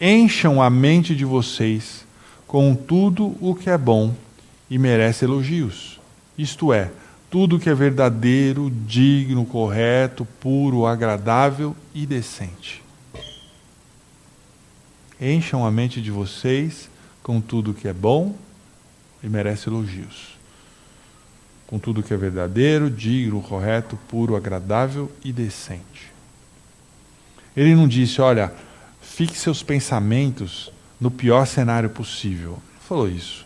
encham 0.00 0.62
a 0.62 0.70
mente 0.70 1.14
de 1.14 1.26
vocês 1.26 2.06
com 2.46 2.74
tudo 2.74 3.36
o 3.42 3.54
que 3.54 3.68
é 3.68 3.76
bom 3.76 4.14
e 4.70 4.78
merece 4.78 5.26
elogios. 5.26 6.00
Isto 6.38 6.72
é, 6.72 6.90
tudo 7.34 7.58
que 7.58 7.68
é 7.68 7.74
verdadeiro, 7.74 8.70
digno, 8.86 9.44
correto, 9.44 10.24
puro, 10.38 10.86
agradável 10.86 11.74
e 11.92 12.06
decente. 12.06 12.80
Encham 15.20 15.66
a 15.66 15.70
mente 15.72 16.00
de 16.00 16.12
vocês 16.12 16.88
com 17.24 17.40
tudo 17.40 17.74
que 17.74 17.88
é 17.88 17.92
bom 17.92 18.36
e 19.20 19.28
merece 19.28 19.68
elogios 19.68 20.34
com 21.66 21.76
tudo 21.76 22.04
que 22.04 22.14
é 22.14 22.16
verdadeiro, 22.16 22.88
digno, 22.88 23.42
correto, 23.42 23.98
puro, 24.06 24.36
agradável 24.36 25.10
e 25.24 25.32
decente. 25.32 26.12
Ele 27.56 27.74
não 27.74 27.88
disse, 27.88 28.20
olha, 28.20 28.54
fixe 29.02 29.34
seus 29.34 29.60
pensamentos 29.60 30.70
no 31.00 31.10
pior 31.10 31.48
cenário 31.48 31.90
possível. 31.90 32.62
Não 32.74 32.80
falou 32.82 33.08
isso. 33.08 33.43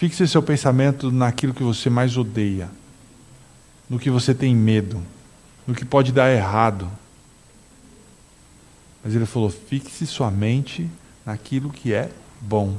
Fixe 0.00 0.26
seu 0.26 0.42
pensamento 0.42 1.12
naquilo 1.12 1.52
que 1.52 1.62
você 1.62 1.90
mais 1.90 2.16
odeia, 2.16 2.70
no 3.86 3.98
que 3.98 4.08
você 4.08 4.34
tem 4.34 4.56
medo, 4.56 5.02
no 5.66 5.74
que 5.74 5.84
pode 5.84 6.10
dar 6.10 6.32
errado. 6.32 6.90
Mas 9.04 9.14
ele 9.14 9.26
falou: 9.26 9.50
fixe 9.50 10.06
sua 10.06 10.30
mente 10.30 10.88
naquilo 11.26 11.68
que 11.68 11.92
é 11.92 12.10
bom. 12.40 12.78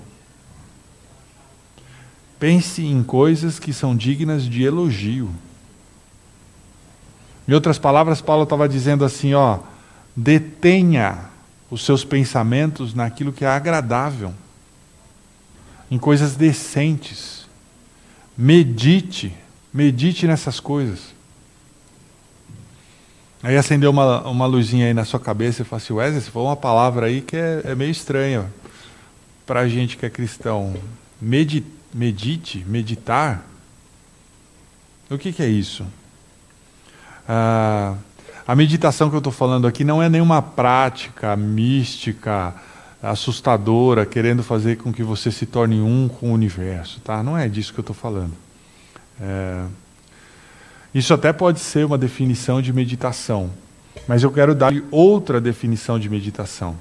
Pense 2.39 2.83
em 2.83 3.03
coisas 3.03 3.59
que 3.59 3.71
são 3.71 3.95
dignas 3.95 4.43
de 4.43 4.63
elogio. 4.63 5.29
Em 7.47 7.53
outras 7.53 7.77
palavras, 7.77 8.19
Paulo 8.19 8.45
estava 8.45 8.67
dizendo 8.67 9.05
assim: 9.05 9.35
ó, 9.35 9.59
detenha 10.15 11.29
os 11.69 11.85
seus 11.85 12.03
pensamentos 12.03 12.95
naquilo 12.95 13.31
que 13.31 13.45
é 13.45 13.47
agradável, 13.47 14.33
em 15.91 15.99
coisas 15.99 16.35
decentes. 16.35 17.45
Medite, 18.35 19.31
medite 19.71 20.25
nessas 20.25 20.59
coisas. 20.59 21.13
Aí 23.43 23.57
acendeu 23.57 23.91
uma, 23.91 24.27
uma 24.27 24.45
luzinha 24.45 24.87
aí 24.87 24.93
na 24.93 25.05
sua 25.05 25.19
cabeça 25.19 25.61
e 25.61 25.65
falou 25.65 25.83
assim: 25.83 25.93
Wesley, 25.93 26.21
você 26.21 26.31
falou 26.31 26.47
uma 26.47 26.55
palavra 26.55 27.07
aí 27.07 27.21
que 27.21 27.35
é, 27.35 27.61
é 27.65 27.75
meio 27.75 27.91
estranha 27.91 28.51
para 29.45 29.59
a 29.59 29.67
gente 29.67 29.97
que 29.97 30.05
é 30.05 30.09
cristão. 30.09 30.75
Meditar 31.21 31.81
medite, 31.93 32.63
meditar. 32.67 33.45
O 35.09 35.17
que, 35.17 35.33
que 35.33 35.43
é 35.43 35.47
isso? 35.47 35.85
Ah, 37.27 37.95
a 38.47 38.55
meditação 38.55 39.09
que 39.09 39.15
eu 39.15 39.19
estou 39.19 39.33
falando 39.33 39.67
aqui 39.67 39.83
não 39.83 40.01
é 40.01 40.09
nenhuma 40.09 40.41
prática 40.41 41.35
mística, 41.35 42.53
assustadora, 43.01 44.05
querendo 44.05 44.43
fazer 44.43 44.77
com 44.77 44.93
que 44.93 45.03
você 45.03 45.31
se 45.31 45.45
torne 45.45 45.81
um 45.81 46.07
com 46.07 46.29
o 46.29 46.33
universo. 46.33 46.99
Tá? 47.01 47.23
Não 47.23 47.37
é 47.37 47.47
disso 47.49 47.73
que 47.73 47.79
eu 47.79 47.83
estou 47.83 47.95
falando. 47.95 48.33
É, 49.19 49.65
isso 50.93 51.13
até 51.13 51.33
pode 51.33 51.59
ser 51.59 51.85
uma 51.85 51.97
definição 51.97 52.61
de 52.61 52.71
meditação, 52.71 53.49
mas 54.07 54.23
eu 54.23 54.31
quero 54.31 54.53
dar 54.53 54.73
outra 54.91 55.39
definição 55.39 55.99
de 55.99 56.09
meditação. 56.09 56.75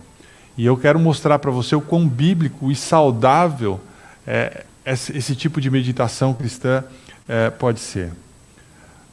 E 0.59 0.67
eu 0.67 0.77
quero 0.77 0.99
mostrar 0.99 1.39
para 1.39 1.51
você 1.51 1.75
o 1.75 1.81
quão 1.81 2.07
bíblico 2.07 2.71
e 2.71 2.77
saudável 2.77 3.81
é, 4.27 4.65
esse, 4.85 5.17
esse 5.17 5.35
tipo 5.35 5.61
de 5.61 5.71
meditação 5.71 6.35
cristã 6.35 6.85
é, 7.29 7.51
pode 7.51 7.81
ser. 7.81 8.11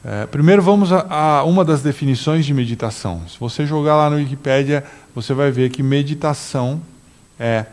É, 0.04 0.26
primeiro 0.26 0.62
vamos 0.62 0.92
a, 0.92 1.06
a, 1.08 1.44
uma 1.44 1.64
das 1.64 1.82
definições 1.82 2.44
de 2.44 2.52
meditação. 2.52 3.22
Se 3.28 3.38
você 3.38 3.64
jogar 3.66 3.96
lá 3.96 4.10
no 4.10 4.16
Wikipedia, 4.16 4.84
você 5.14 5.32
vai 5.32 5.50
ver 5.50 5.70
que 5.70 5.82
meditação 5.82 6.80
é 7.38 7.66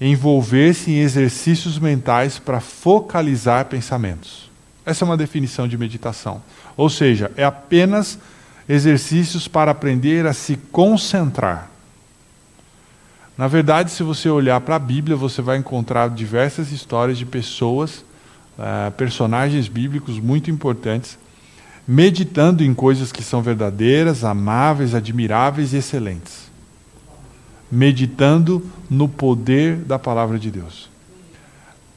envolver-se 0.00 0.90
em 0.90 0.98
exercícios 0.98 1.78
mentais 1.78 2.38
para 2.38 2.60
focalizar 2.60 3.66
pensamentos. 3.66 4.50
Essa 4.84 5.04
é 5.04 5.06
uma 5.06 5.16
definição 5.16 5.68
de 5.68 5.78
meditação. 5.78 6.42
Ou 6.76 6.90
seja, 6.90 7.30
é 7.36 7.44
apenas 7.44 8.18
exercícios 8.68 9.46
para 9.46 9.70
aprender 9.70 10.26
a 10.26 10.32
se 10.32 10.56
concentrar. 10.56 11.70
Na 13.36 13.48
verdade, 13.48 13.90
se 13.90 14.02
você 14.02 14.28
olhar 14.28 14.60
para 14.60 14.76
a 14.76 14.78
Bíblia, 14.78 15.16
você 15.16 15.40
vai 15.40 15.56
encontrar 15.56 16.10
diversas 16.10 16.70
histórias 16.70 17.16
de 17.16 17.24
pessoas, 17.24 18.04
uh, 18.58 18.90
personagens 18.92 19.68
bíblicos 19.68 20.18
muito 20.18 20.50
importantes, 20.50 21.18
meditando 21.86 22.62
em 22.62 22.74
coisas 22.74 23.10
que 23.10 23.22
são 23.22 23.42
verdadeiras, 23.42 24.22
amáveis, 24.22 24.94
admiráveis 24.94 25.72
e 25.72 25.78
excelentes. 25.78 26.51
Meditando 27.72 28.64
no 28.90 29.08
poder 29.08 29.76
da 29.78 29.98
palavra 29.98 30.38
de 30.38 30.50
Deus. 30.50 30.90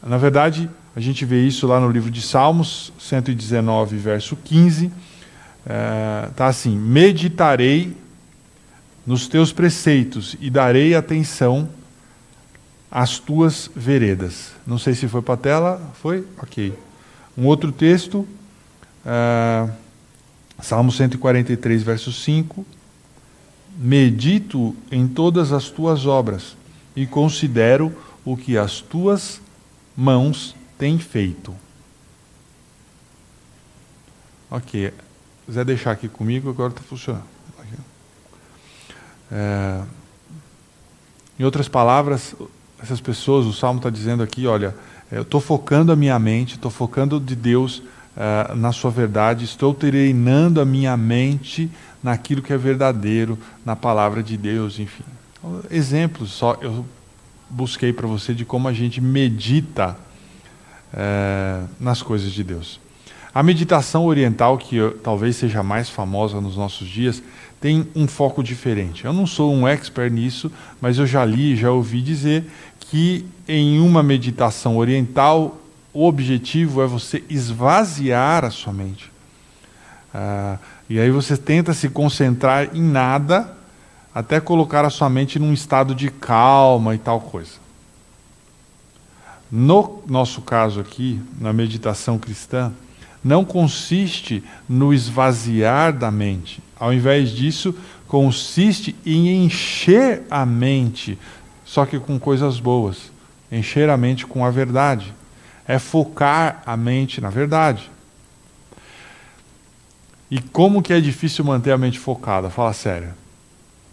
Na 0.01 0.17
verdade, 0.17 0.69
a 0.95 1.01
gente 1.01 1.25
vê 1.25 1.45
isso 1.45 1.67
lá 1.67 1.79
no 1.79 1.91
livro 1.91 2.09
de 2.09 2.21
Salmos, 2.21 2.93
119, 2.97 3.97
verso 3.97 4.37
15. 4.37 4.89
Está 6.31 6.45
uh, 6.45 6.47
assim: 6.47 6.77
Meditarei 6.77 7.97
nos 9.05 9.27
teus 9.27 9.51
preceitos 9.51 10.37
e 10.39 10.49
darei 10.49 10.95
atenção 10.95 11.67
às 12.89 13.19
tuas 13.19 13.69
veredas. 13.75 14.53
Não 14.65 14.77
sei 14.77 14.95
se 14.95 15.07
foi 15.07 15.21
para 15.21 15.33
a 15.33 15.37
tela, 15.37 15.93
foi? 16.01 16.25
Ok. 16.41 16.73
Um 17.37 17.45
outro 17.45 17.71
texto, 17.71 18.25
uh, 19.05 19.69
Salmo 20.61 20.91
143, 20.91 21.83
verso 21.83 22.11
5. 22.13 22.65
Medito 23.77 24.75
em 24.91 25.07
todas 25.07 25.51
as 25.51 25.69
tuas 25.69 26.05
obras 26.05 26.55
e 26.95 27.05
considero 27.05 27.93
o 28.23 28.37
que 28.37 28.57
as 28.57 28.79
tuas 28.79 29.41
mãos 29.95 30.55
têm 30.77 30.97
feito. 30.97 31.53
Ok. 34.49 34.89
Se 34.89 35.45
quiser 35.45 35.65
deixar 35.65 35.91
aqui 35.91 36.07
comigo, 36.07 36.49
agora 36.49 36.71
está 36.71 36.81
funcionando. 36.81 37.35
É, 39.31 39.81
em 41.39 41.43
outras 41.43 41.67
palavras, 41.67 42.35
essas 42.81 43.01
pessoas, 43.01 43.45
o 43.45 43.53
Salmo 43.53 43.79
está 43.79 43.89
dizendo 43.89 44.23
aqui: 44.23 44.47
olha, 44.47 44.75
eu 45.11 45.23
estou 45.23 45.41
focando 45.41 45.91
a 45.91 45.95
minha 45.95 46.17
mente, 46.17 46.55
estou 46.55 46.71
focando 46.71 47.19
de 47.19 47.35
Deus 47.35 47.81
uh, 48.15 48.55
na 48.55 48.71
sua 48.71 48.91
verdade, 48.91 49.45
estou 49.45 49.73
treinando 49.73 50.61
a 50.61 50.65
minha 50.65 50.95
mente 50.95 51.69
naquilo 52.03 52.41
que 52.41 52.53
é 52.53 52.57
verdadeiro, 52.57 53.37
na 53.65 53.75
palavra 53.75 54.21
de 54.21 54.37
Deus, 54.37 54.79
enfim. 54.79 55.03
Exemplos 55.69 56.31
só 56.31 56.57
eu 56.61 56.85
busquei 57.49 57.93
para 57.93 58.07
você 58.07 58.33
de 58.33 58.43
como 58.45 58.67
a 58.67 58.73
gente 58.73 58.99
medita 58.99 59.95
uh, 60.93 61.67
nas 61.79 62.01
coisas 62.01 62.31
de 62.31 62.43
Deus. 62.43 62.79
A 63.33 63.43
meditação 63.43 64.05
oriental, 64.05 64.57
que 64.57 64.77
eu, 64.77 64.97
talvez 64.97 65.35
seja 65.35 65.61
mais 65.61 65.89
famosa 65.89 66.39
nos 66.39 66.55
nossos 66.55 66.87
dias, 66.87 67.21
tem 67.59 67.87
um 67.95 68.07
foco 68.07 68.43
diferente. 68.43 69.03
Eu 69.03 69.11
não 69.11 69.27
sou 69.27 69.53
um 69.53 69.67
expert 69.67 70.11
nisso, 70.11 70.51
mas 70.79 70.97
eu 70.97 71.05
já 71.05 71.25
li, 71.25 71.55
já 71.55 71.69
ouvi 71.69 72.01
dizer 72.01 72.45
que 72.79 73.25
em 73.47 73.79
uma 73.79 74.01
meditação 74.01 74.77
oriental 74.77 75.59
o 75.95 76.05
objetivo 76.05 76.83
é 76.83 76.85
você 76.85 77.23
esvaziar 77.29 78.43
a 78.43 78.51
sua 78.51 78.73
mente. 78.73 79.09
Ah, 80.13 80.57
e 80.89 80.99
aí 80.99 81.09
você 81.09 81.37
tenta 81.37 81.73
se 81.73 81.87
concentrar 81.87 82.75
em 82.75 82.81
nada 82.81 83.55
até 84.13 84.41
colocar 84.41 84.83
a 84.83 84.89
sua 84.89 85.09
mente 85.09 85.39
num 85.39 85.53
estado 85.53 85.95
de 85.95 86.11
calma 86.11 86.93
e 86.93 86.97
tal 86.97 87.21
coisa. 87.21 87.53
No 89.49 90.03
nosso 90.05 90.41
caso 90.41 90.81
aqui, 90.81 91.21
na 91.39 91.53
meditação 91.53 92.19
cristã, 92.19 92.73
não 93.23 93.45
consiste 93.45 94.43
no 94.67 94.93
esvaziar 94.93 95.93
da 95.93 96.11
mente. 96.11 96.61
Ao 96.77 96.93
invés 96.93 97.29
disso, 97.29 97.73
consiste 98.05 98.93
em 99.05 99.45
encher 99.45 100.23
a 100.29 100.45
mente, 100.45 101.17
só 101.63 101.85
que 101.85 101.99
com 101.99 102.19
coisas 102.19 102.59
boas. 102.59 103.09
Encher 103.49 103.89
a 103.89 103.95
mente 103.95 104.25
com 104.25 104.43
a 104.43 104.51
verdade. 104.51 105.13
É 105.67 105.79
focar 105.79 106.61
a 106.65 106.77
mente 106.77 107.19
na 107.19 107.29
verdade. 107.29 107.89
E 110.29 110.39
como 110.39 110.81
que 110.81 110.91
é 110.91 110.99
difícil 110.99 111.45
manter 111.45 111.71
a 111.71 111.77
mente 111.77 111.99
focada? 111.99 112.49
Fala 112.49 112.73
sério. 112.73 113.13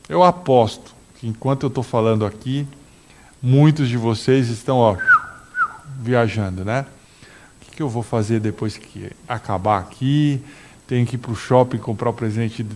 Eu 0.08 0.22
aposto 0.22 0.94
que 1.18 1.26
enquanto 1.26 1.64
eu 1.64 1.68
estou 1.68 1.84
falando 1.84 2.26
aqui, 2.26 2.66
muitos 3.40 3.88
de 3.88 3.96
vocês 3.96 4.48
estão 4.48 4.78
ó, 4.78 4.96
viajando, 6.00 6.64
né? 6.64 6.86
O 7.60 7.64
que, 7.64 7.76
que 7.76 7.82
eu 7.82 7.88
vou 7.88 8.02
fazer 8.02 8.40
depois 8.40 8.76
que 8.76 9.10
acabar 9.28 9.78
aqui? 9.78 10.42
Tenho 10.86 11.06
que 11.06 11.16
ir 11.16 11.18
para 11.18 11.32
o 11.32 11.36
shopping 11.36 11.78
comprar 11.78 12.10
o 12.10 12.12
presente 12.12 12.66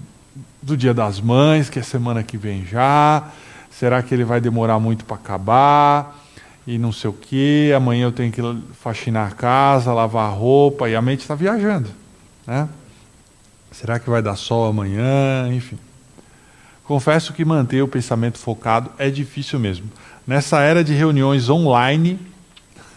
do 0.63 0.77
Dia 0.77 0.95
das 0.95 1.21
Mães, 1.21 1.69
que 1.69 1.79
é 1.79 1.83
semana 1.83 2.23
que 2.23 2.37
vem 2.37 2.65
já. 2.65 3.31
Será 3.71 4.03
que 4.03 4.15
ele 4.15 4.25
vai 4.25 4.41
demorar 4.41 4.79
muito 4.79 5.05
para 5.05 5.17
acabar? 5.17 6.26
E 6.67 6.79
não 6.79 6.91
sei 6.93 7.11
o 7.11 7.13
quê. 7.13 7.73
Amanhã 7.77 8.05
eu 8.05 8.13
tenho 8.13 8.33
que 8.33 8.43
faxinar 8.75 9.29
a 9.29 9.35
casa, 9.35 9.93
lavar 9.93 10.31
a 10.31 10.35
roupa, 10.35 10.89
e 10.89 10.97
a 10.97 11.03
mente 11.03 11.21
está 11.21 11.35
viajando. 11.35 11.89
Né? 12.47 12.69
Será 13.71 13.99
que 13.99 14.09
vai 14.09 14.23
dar 14.23 14.37
sol 14.37 14.67
amanhã? 14.67 15.49
Enfim. 15.53 15.79
Confesso 16.85 17.33
que 17.33 17.45
manter 17.45 17.83
o 17.83 17.89
pensamento 17.89 18.39
focado 18.39 18.91
é 18.99 19.11
difícil 19.11 19.59
mesmo. 19.59 19.91
Nessa 20.27 20.61
era 20.61 20.83
de 20.83 20.93
reuniões 20.93 21.49
online, 21.49 22.19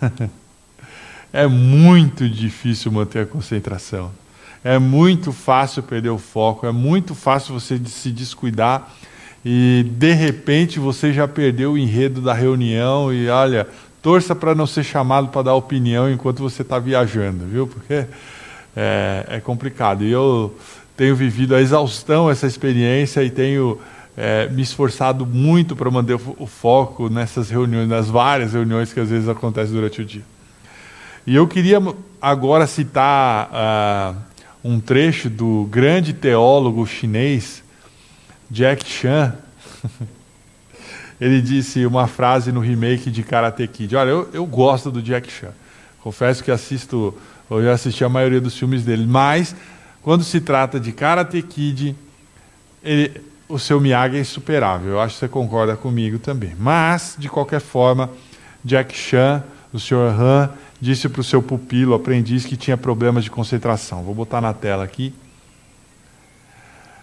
é 1.33 1.47
muito 1.47 2.29
difícil 2.29 2.91
manter 2.91 3.23
a 3.23 3.25
concentração. 3.25 4.11
É 4.63 4.77
muito 4.77 5.31
fácil 5.31 5.81
perder 5.83 6.09
o 6.09 6.17
foco, 6.17 6.67
é 6.67 6.71
muito 6.71 7.15
fácil 7.15 7.53
você 7.53 7.79
se 7.85 8.11
descuidar 8.11 8.93
e 9.43 9.85
de 9.91 10.13
repente 10.13 10.79
você 10.79 11.13
já 11.13 11.27
perdeu 11.27 11.73
o 11.73 11.77
enredo 11.77 12.21
da 12.21 12.33
reunião 12.33 13.13
e 13.13 13.29
olha, 13.29 13.67
torça 14.01 14.35
para 14.35 14.53
não 14.53 14.67
ser 14.67 14.83
chamado 14.83 15.29
para 15.29 15.43
dar 15.43 15.55
opinião 15.55 16.11
enquanto 16.11 16.39
você 16.39 16.61
está 16.61 16.79
viajando, 16.79 17.45
viu? 17.45 17.67
Porque 17.67 18.05
é, 18.75 19.25
é, 19.27 19.39
complicado. 19.39 20.03
E 20.03 20.11
eu 20.11 20.55
tenho 20.95 21.15
vivido 21.15 21.55
a 21.55 21.61
exaustão 21.61 22.29
essa 22.29 22.47
experiência 22.47 23.23
e 23.23 23.29
tenho 23.29 23.79
é, 24.17 24.47
me 24.49 24.61
esforçado 24.61 25.25
muito 25.25 25.75
para 25.75 25.89
manter 25.89 26.15
o, 26.15 26.45
foco 26.45 27.09
nessas 27.09 27.49
reuniões, 27.49 27.87
nas 27.87 28.09
várias 28.09 28.53
reuniões 28.53 28.91
que 28.91 28.99
às 28.99 29.09
vezes 29.09 29.29
acontecem 29.29 29.73
durante 29.73 30.01
o 30.01 30.05
dia. 30.05 30.23
E 31.25 31.35
eu 31.35 31.47
queria 31.47 31.81
agora 32.21 32.67
citar. 32.67 33.49
Uh, 33.51 34.29
um 34.63 34.79
trecho 34.79 35.29
do 35.29 35.67
grande 35.69 36.13
teólogo 36.13 36.85
chinês 36.85 37.63
Jack 38.49 38.85
Chan. 38.85 39.35
Ele 41.19 41.41
disse 41.41 41.85
uma 41.85 42.07
frase 42.07 42.51
no 42.51 42.61
remake 42.61 43.11
de 43.11 43.23
Karate 43.23 43.67
Kid. 43.67 43.95
Olha, 43.95 44.09
eu, 44.09 44.29
eu 44.31 44.45
gosto 44.45 44.89
do 44.89 45.01
Jack 45.01 45.29
Chan. 45.31 45.51
Confesso 46.01 46.43
que 46.43 46.49
assisto, 46.49 47.13
eu 47.49 47.63
já 47.63 47.73
assisti 47.73 48.03
a 48.05 48.09
maioria 48.09 48.39
dos 48.39 48.57
filmes 48.57 48.85
dele, 48.85 49.05
mas 49.05 49.53
quando 50.01 50.23
se 50.23 50.39
trata 50.39 50.79
de 50.79 50.93
Karate 50.93 51.41
Kid, 51.41 51.93
ele, 52.81 53.21
o 53.49 53.59
seu 53.59 53.81
Miyagi 53.81 54.15
é 54.15 54.21
insuperável. 54.21 54.93
Eu 54.93 55.01
acho 55.01 55.15
que 55.15 55.19
você 55.19 55.27
concorda 55.27 55.75
comigo 55.75 56.17
também. 56.19 56.55
Mas, 56.57 57.15
de 57.17 57.27
qualquer 57.27 57.59
forma, 57.59 58.09
Jack 58.63 58.95
Chan, 58.95 59.43
o 59.73 59.79
Sr. 59.79 60.15
Han, 60.17 60.49
disse 60.79 61.09
para 61.09 61.21
o 61.21 61.23
seu 61.23 61.41
pupilo, 61.41 61.93
aprendiz, 61.93 62.45
que 62.45 62.55
tinha 62.55 62.77
problemas 62.77 63.23
de 63.23 63.29
concentração. 63.29 64.03
Vou 64.03 64.15
botar 64.15 64.39
na 64.39 64.53
tela 64.53 64.83
aqui. 64.83 65.13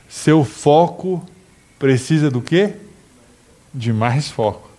Seu 0.09 0.45
foco 0.45 1.27
precisa 1.79 2.31
do 2.31 2.41
quê? 2.41 2.75
De 3.73 3.93
mais 3.93 4.31
foco. 4.31 4.71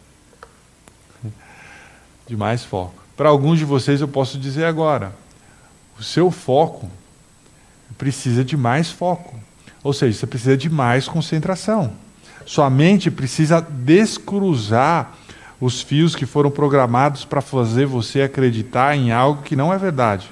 De 2.28 2.36
mais 2.36 2.64
foco. 2.64 2.94
Para 3.16 3.30
alguns 3.30 3.60
de 3.60 3.66
vocês 3.66 4.02
eu 4.02 4.08
posso 4.08 4.38
dizer 4.38 4.66
agora, 4.66 5.14
o 6.00 6.04
seu 6.04 6.30
foco 6.30 6.90
precisa 7.98 8.44
de 8.44 8.56
mais 8.56 8.92
foco. 8.92 9.40
Ou 9.84 9.94
seja, 9.94 10.18
você 10.20 10.28
precisa 10.28 10.58
de 10.58 10.70
mais 10.70 11.08
concentração. 11.08 11.94
Sua 12.46 12.70
mente 12.70 13.10
precisa 13.10 13.62
descruzar 13.62 15.16
os 15.60 15.82
fios 15.82 16.16
que 16.16 16.26
foram 16.26 16.52
programados 16.52 17.26
para 17.26 17.42
fazer 17.42 17.86
você 17.86 18.22
acreditar 18.22 18.96
em 18.96 19.12
algo 19.12 19.42
que 19.42 19.56
não 19.56 19.74
é 19.74 19.78
verdade. 19.78 20.32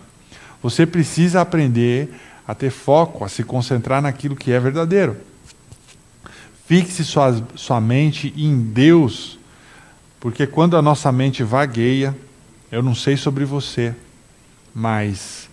Você 0.61 0.85
precisa 0.85 1.41
aprender 1.41 2.13
a 2.47 2.53
ter 2.53 2.69
foco, 2.69 3.23
a 3.25 3.29
se 3.29 3.43
concentrar 3.43 4.01
naquilo 4.01 4.35
que 4.35 4.51
é 4.51 4.59
verdadeiro. 4.59 5.17
Fixe 6.67 7.03
sua, 7.03 7.43
sua 7.55 7.79
mente 7.79 8.33
em 8.35 8.59
Deus, 8.59 9.37
porque 10.19 10.47
quando 10.47 10.75
a 10.75 10.81
nossa 10.81 11.11
mente 11.11 11.43
vagueia, 11.43 12.15
eu 12.71 12.81
não 12.81 12.95
sei 12.95 13.15
sobre 13.15 13.45
você, 13.45 13.93
mas 14.73 15.47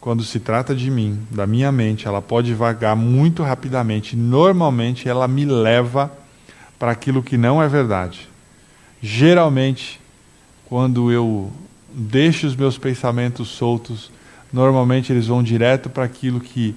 quando 0.00 0.22
se 0.22 0.38
trata 0.38 0.74
de 0.74 0.90
mim, 0.90 1.18
da 1.30 1.46
minha 1.46 1.72
mente, 1.72 2.06
ela 2.06 2.20
pode 2.20 2.54
vagar 2.54 2.94
muito 2.94 3.42
rapidamente. 3.42 4.14
Normalmente 4.14 5.08
ela 5.08 5.26
me 5.26 5.44
leva 5.44 6.12
para 6.78 6.90
aquilo 6.90 7.22
que 7.22 7.36
não 7.36 7.62
é 7.62 7.68
verdade. 7.68 8.28
Geralmente, 9.02 10.00
quando 10.66 11.10
eu 11.10 11.50
deixo 11.92 12.46
os 12.46 12.54
meus 12.54 12.78
pensamentos 12.78 13.48
soltos, 13.48 14.10
normalmente 14.52 15.12
eles 15.12 15.26
vão 15.26 15.42
direto 15.42 15.90
para 15.90 16.04
aquilo 16.04 16.40
que 16.40 16.74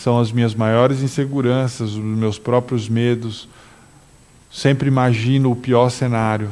são 0.00 0.18
as 0.18 0.32
minhas 0.32 0.54
maiores 0.54 1.02
inseguranças, 1.02 1.90
os 1.90 2.02
meus 2.02 2.38
próprios 2.38 2.88
medos. 2.88 3.46
Sempre 4.50 4.88
imagino 4.88 5.50
o 5.50 5.56
pior 5.56 5.90
cenário. 5.90 6.50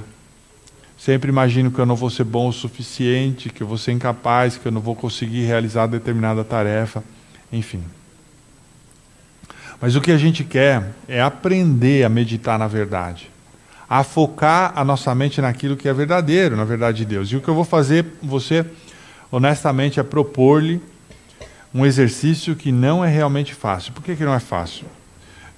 Sempre 0.98 1.30
imagino 1.30 1.70
que 1.70 1.78
eu 1.78 1.86
não 1.86 1.96
vou 1.96 2.10
ser 2.10 2.24
bom 2.24 2.48
o 2.48 2.52
suficiente, 2.52 3.48
que 3.48 3.62
eu 3.62 3.66
vou 3.66 3.78
ser 3.78 3.92
incapaz, 3.92 4.58
que 4.58 4.66
eu 4.66 4.72
não 4.72 4.82
vou 4.82 4.94
conseguir 4.94 5.46
realizar 5.46 5.86
determinada 5.86 6.44
tarefa. 6.44 7.02
Enfim. 7.50 7.82
Mas 9.80 9.96
o 9.96 10.00
que 10.02 10.12
a 10.12 10.18
gente 10.18 10.44
quer 10.44 10.92
é 11.08 11.22
aprender 11.22 12.04
a 12.04 12.08
meditar 12.10 12.58
na 12.58 12.66
verdade 12.66 13.30
a 13.88 14.04
focar 14.04 14.74
a 14.76 14.84
nossa 14.84 15.14
mente 15.14 15.40
naquilo 15.40 15.74
que 15.74 15.88
é 15.88 15.94
verdadeiro, 15.94 16.54
na 16.54 16.64
verdade 16.64 16.98
de 16.98 17.04
Deus. 17.06 17.32
E 17.32 17.36
o 17.36 17.40
que 17.40 17.48
eu 17.48 17.54
vou 17.54 17.64
fazer, 17.64 18.04
você, 18.22 18.62
honestamente, 19.32 19.98
é 19.98 20.02
propor-lhe 20.02 20.78
um 21.74 21.84
exercício 21.84 22.56
que 22.56 22.72
não 22.72 23.04
é 23.04 23.08
realmente 23.08 23.54
fácil. 23.54 23.92
Por 23.92 24.02
que, 24.02 24.16
que 24.16 24.24
não 24.24 24.34
é 24.34 24.40
fácil? 24.40 24.86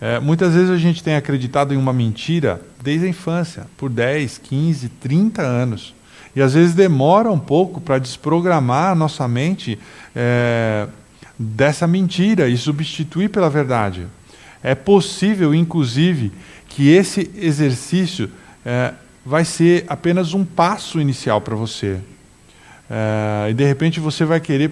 É, 0.00 0.18
muitas 0.18 0.54
vezes 0.54 0.70
a 0.70 0.78
gente 0.78 1.02
tem 1.02 1.14
acreditado 1.14 1.74
em 1.74 1.76
uma 1.76 1.92
mentira 1.92 2.60
desde 2.82 3.06
a 3.06 3.08
infância, 3.08 3.66
por 3.76 3.90
10, 3.90 4.38
15, 4.38 4.88
30 4.88 5.42
anos. 5.42 5.94
E 6.34 6.40
às 6.40 6.54
vezes 6.54 6.74
demora 6.74 7.30
um 7.30 7.38
pouco 7.38 7.80
para 7.80 7.98
desprogramar 7.98 8.92
a 8.92 8.94
nossa 8.94 9.26
mente 9.28 9.78
é, 10.14 10.86
dessa 11.38 11.86
mentira 11.86 12.48
e 12.48 12.56
substituir 12.56 13.28
pela 13.28 13.50
verdade. 13.50 14.06
É 14.62 14.74
possível, 14.74 15.54
inclusive, 15.54 16.32
que 16.68 16.88
esse 16.88 17.30
exercício 17.36 18.30
é, 18.64 18.94
vai 19.24 19.44
ser 19.44 19.84
apenas 19.88 20.32
um 20.32 20.44
passo 20.44 21.00
inicial 21.00 21.40
para 21.40 21.56
você. 21.56 21.98
É, 22.88 23.50
e 23.50 23.54
de 23.54 23.64
repente 23.64 24.00
você 24.00 24.24
vai 24.24 24.40
querer 24.40 24.70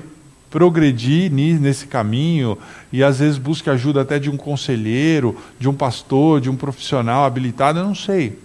progredir 0.50 1.30
nesse 1.30 1.87
caminho 1.87 2.56
e 2.92 3.02
às 3.04 3.18
vezes 3.18 3.38
busca 3.38 3.72
ajuda 3.72 4.02
até 4.02 4.18
de 4.18 4.30
um 4.30 4.37
conselheiro, 4.37 5.37
de 5.58 5.68
um 5.68 5.74
pastor, 5.74 6.40
de 6.40 6.48
um 6.48 6.56
profissional 6.56 7.24
habilitado, 7.24 7.78
eu 7.78 7.84
não 7.84 7.94
sei. 7.94 8.38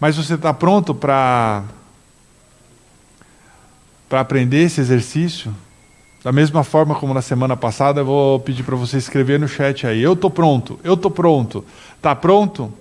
Mas 0.00 0.16
você 0.16 0.34
está 0.34 0.54
pronto 0.54 0.94
para 0.94 1.64
para 4.08 4.20
aprender 4.20 4.62
esse 4.62 4.80
exercício? 4.80 5.54
Da 6.24 6.32
mesma 6.32 6.64
forma 6.64 6.94
como 6.94 7.12
na 7.12 7.22
semana 7.22 7.56
passada, 7.56 8.00
eu 8.00 8.04
vou 8.04 8.40
pedir 8.40 8.62
para 8.62 8.74
você 8.74 8.96
escrever 8.96 9.38
no 9.38 9.46
chat 9.46 9.86
aí. 9.86 10.02
Eu 10.02 10.14
estou 10.14 10.30
pronto, 10.30 10.78
eu 10.82 10.94
estou 10.94 11.10
pronto. 11.10 11.64
Está 11.96 12.14
pronto? 12.14 12.72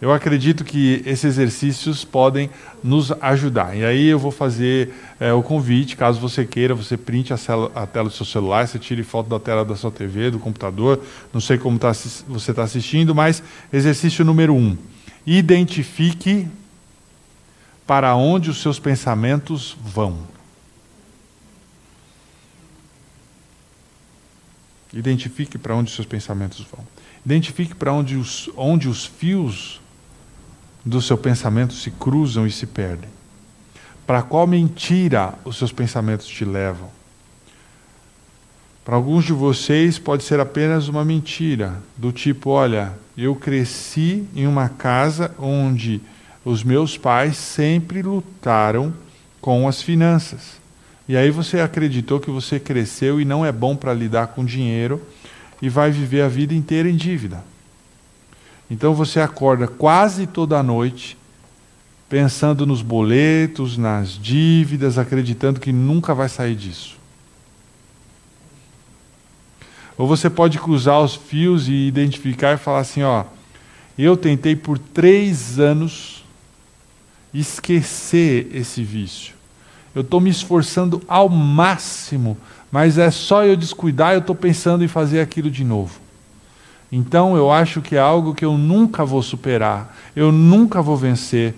Eu 0.00 0.12
acredito 0.12 0.64
que 0.64 1.02
esses 1.04 1.24
exercícios 1.24 2.04
podem 2.04 2.48
nos 2.84 3.10
ajudar. 3.20 3.76
E 3.76 3.84
aí 3.84 4.06
eu 4.06 4.18
vou 4.18 4.30
fazer 4.30 4.94
é, 5.18 5.32
o 5.32 5.42
convite, 5.42 5.96
caso 5.96 6.20
você 6.20 6.44
queira, 6.44 6.72
você 6.72 6.96
printe 6.96 7.32
a, 7.32 7.36
cela, 7.36 7.72
a, 7.74 7.84
tela 7.84 8.08
do 8.08 8.14
seu 8.14 8.24
celular, 8.24 8.68
você 8.68 8.78
tire 8.78 9.02
foto 9.02 9.28
da 9.28 9.40
tela 9.40 9.64
da 9.64 9.74
sua 9.74 9.90
TV, 9.90 10.30
do 10.30 10.38
computador, 10.38 11.02
não 11.32 11.40
sei 11.40 11.58
como 11.58 11.76
tá, 11.80 11.92
você 11.92 12.50
está 12.52 12.62
assistindo, 12.62 13.12
mas 13.12 13.42
exercício 13.72 14.24
número 14.24 14.54
um. 14.54 14.76
Identifique 15.26 16.46
para 17.84 18.14
onde 18.14 18.50
os 18.50 18.62
seus 18.62 18.78
pensamentos 18.78 19.76
vão. 19.82 20.16
Identifique 24.92 25.58
para 25.58 25.74
onde 25.74 25.88
os 25.88 25.96
seus 25.96 26.06
pensamentos 26.06 26.64
vão. 26.70 26.86
Identifique 27.26 27.74
para 27.74 27.92
onde 27.92 28.16
os, 28.16 28.48
onde 28.56 28.88
os 28.88 29.04
fios 29.04 29.80
do 30.88 31.02
seu 31.02 31.18
pensamento 31.18 31.74
se 31.74 31.90
cruzam 31.90 32.46
e 32.46 32.50
se 32.50 32.66
perdem? 32.66 33.10
Para 34.06 34.22
qual 34.22 34.46
mentira 34.46 35.34
os 35.44 35.58
seus 35.58 35.70
pensamentos 35.70 36.26
te 36.26 36.44
levam? 36.44 36.88
Para 38.84 38.96
alguns 38.96 39.26
de 39.26 39.34
vocês 39.34 39.98
pode 39.98 40.24
ser 40.24 40.40
apenas 40.40 40.88
uma 40.88 41.04
mentira, 41.04 41.74
do 41.94 42.10
tipo: 42.10 42.48
olha, 42.50 42.94
eu 43.16 43.34
cresci 43.34 44.26
em 44.34 44.46
uma 44.46 44.70
casa 44.70 45.34
onde 45.38 46.00
os 46.42 46.64
meus 46.64 46.96
pais 46.96 47.36
sempre 47.36 48.00
lutaram 48.00 48.94
com 49.42 49.68
as 49.68 49.82
finanças. 49.82 50.56
E 51.06 51.16
aí 51.16 51.30
você 51.30 51.60
acreditou 51.60 52.18
que 52.18 52.30
você 52.30 52.58
cresceu 52.58 53.20
e 53.20 53.26
não 53.26 53.44
é 53.44 53.52
bom 53.52 53.76
para 53.76 53.92
lidar 53.92 54.28
com 54.28 54.42
dinheiro 54.42 55.02
e 55.60 55.68
vai 55.68 55.90
viver 55.90 56.22
a 56.22 56.28
vida 56.28 56.54
inteira 56.54 56.88
em 56.88 56.96
dívida. 56.96 57.44
Então 58.70 58.94
você 58.94 59.20
acorda 59.20 59.66
quase 59.66 60.26
toda 60.26 60.62
noite 60.62 61.16
pensando 62.08 62.66
nos 62.66 62.80
boletos, 62.82 63.76
nas 63.76 64.10
dívidas, 64.18 64.98
acreditando 64.98 65.60
que 65.60 65.72
nunca 65.72 66.14
vai 66.14 66.28
sair 66.28 66.54
disso. 66.54 66.96
Ou 69.96 70.06
você 70.06 70.30
pode 70.30 70.58
cruzar 70.58 71.00
os 71.00 71.14
fios 71.14 71.68
e 71.68 71.72
identificar 71.72 72.54
e 72.54 72.58
falar 72.58 72.80
assim: 72.80 73.02
ó, 73.02 73.24
eu 73.98 74.16
tentei 74.16 74.54
por 74.54 74.78
três 74.78 75.58
anos 75.58 76.24
esquecer 77.34 78.48
esse 78.54 78.82
vício. 78.82 79.34
Eu 79.94 80.02
estou 80.02 80.20
me 80.20 80.30
esforçando 80.30 81.02
ao 81.08 81.28
máximo, 81.28 82.38
mas 82.70 82.96
é 82.98 83.10
só 83.10 83.44
eu 83.44 83.56
descuidar, 83.56 84.14
eu 84.14 84.20
estou 84.20 84.36
pensando 84.36 84.84
em 84.84 84.88
fazer 84.88 85.20
aquilo 85.20 85.50
de 85.50 85.64
novo. 85.64 85.98
Então 86.90 87.36
eu 87.36 87.50
acho 87.50 87.82
que 87.82 87.96
é 87.96 87.98
algo 87.98 88.34
que 88.34 88.44
eu 88.44 88.56
nunca 88.56 89.04
vou 89.04 89.22
superar, 89.22 89.94
eu 90.16 90.32
nunca 90.32 90.80
vou 90.80 90.96
vencer. 90.96 91.54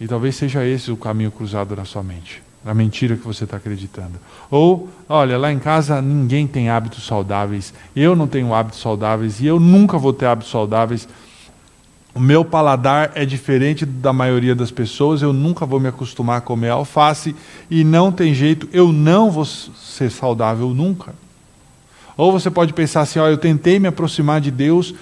E 0.00 0.08
talvez 0.08 0.34
seja 0.34 0.66
esse 0.66 0.90
o 0.90 0.96
caminho 0.96 1.30
cruzado 1.30 1.76
na 1.76 1.84
sua 1.84 2.02
mente, 2.02 2.42
na 2.64 2.74
mentira 2.74 3.16
que 3.16 3.24
você 3.24 3.44
está 3.44 3.56
acreditando. 3.56 4.18
Ou, 4.50 4.88
olha, 5.08 5.38
lá 5.38 5.52
em 5.52 5.60
casa 5.60 6.02
ninguém 6.02 6.46
tem 6.46 6.68
hábitos 6.68 7.06
saudáveis, 7.06 7.72
eu 7.94 8.16
não 8.16 8.26
tenho 8.26 8.52
hábitos 8.52 8.80
saudáveis 8.80 9.40
e 9.40 9.46
eu 9.46 9.60
nunca 9.60 9.96
vou 9.96 10.12
ter 10.12 10.26
hábitos 10.26 10.50
saudáveis. 10.50 11.08
O 12.12 12.20
meu 12.20 12.44
paladar 12.44 13.12
é 13.14 13.24
diferente 13.24 13.84
da 13.84 14.12
maioria 14.12 14.54
das 14.54 14.70
pessoas, 14.70 15.22
eu 15.22 15.32
nunca 15.32 15.66
vou 15.66 15.80
me 15.80 15.88
acostumar 15.88 16.38
a 16.38 16.40
comer 16.40 16.70
alface 16.70 17.34
e 17.70 17.82
não 17.82 18.12
tem 18.12 18.34
jeito, 18.34 18.68
eu 18.72 18.92
não 18.92 19.30
vou 19.30 19.44
ser 19.44 20.10
saudável 20.10 20.68
nunca. 20.70 21.14
Ou 22.16 22.32
você 22.32 22.50
pode 22.50 22.72
pensar 22.72 23.02
assim: 23.02 23.18
ó, 23.18 23.28
eu 23.28 23.38
tentei 23.38 23.78
me 23.78 23.88
aproximar 23.88 24.40
de 24.40 24.50
Deus, 24.50 24.94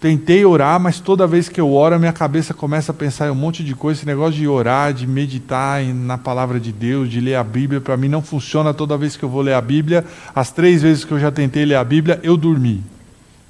tentei 0.00 0.44
orar, 0.44 0.80
mas 0.80 1.00
toda 1.00 1.26
vez 1.26 1.48
que 1.48 1.60
eu 1.60 1.72
oro, 1.72 1.98
minha 1.98 2.12
cabeça 2.12 2.54
começa 2.54 2.92
a 2.92 2.94
pensar 2.94 3.28
em 3.28 3.30
um 3.30 3.34
monte 3.34 3.62
de 3.62 3.74
coisa. 3.74 4.00
Esse 4.00 4.06
negócio 4.06 4.34
de 4.34 4.48
orar, 4.48 4.92
de 4.92 5.06
meditar 5.06 5.82
na 5.84 6.16
palavra 6.16 6.58
de 6.58 6.72
Deus, 6.72 7.10
de 7.10 7.20
ler 7.20 7.34
a 7.34 7.44
Bíblia, 7.44 7.80
para 7.80 7.96
mim 7.96 8.08
não 8.08 8.22
funciona 8.22 8.72
toda 8.72 8.96
vez 8.96 9.16
que 9.16 9.24
eu 9.24 9.28
vou 9.28 9.42
ler 9.42 9.54
a 9.54 9.60
Bíblia. 9.60 10.04
As 10.34 10.50
três 10.50 10.82
vezes 10.82 11.04
que 11.04 11.12
eu 11.12 11.18
já 11.18 11.30
tentei 11.30 11.64
ler 11.64 11.76
a 11.76 11.84
Bíblia, 11.84 12.18
eu 12.22 12.36
dormi. 12.36 12.82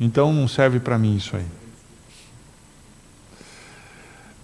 Então 0.00 0.33
não 0.33 0.48
serve 0.48 0.81
para 0.81 0.98
mim 0.98 1.16
isso 1.16 1.37
aí. 1.37 1.46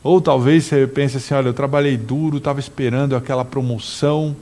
Ou 0.03 0.21
talvez 0.21 0.65
você 0.65 0.87
pense 0.87 1.17
assim: 1.17 1.35
olha, 1.35 1.49
eu 1.49 1.55
trabalhei 1.55 1.97
duro, 1.97 2.37
estava 2.37 2.61
esperando 2.61 3.17
aquela 3.17 3.45
promoção 3.45 4.37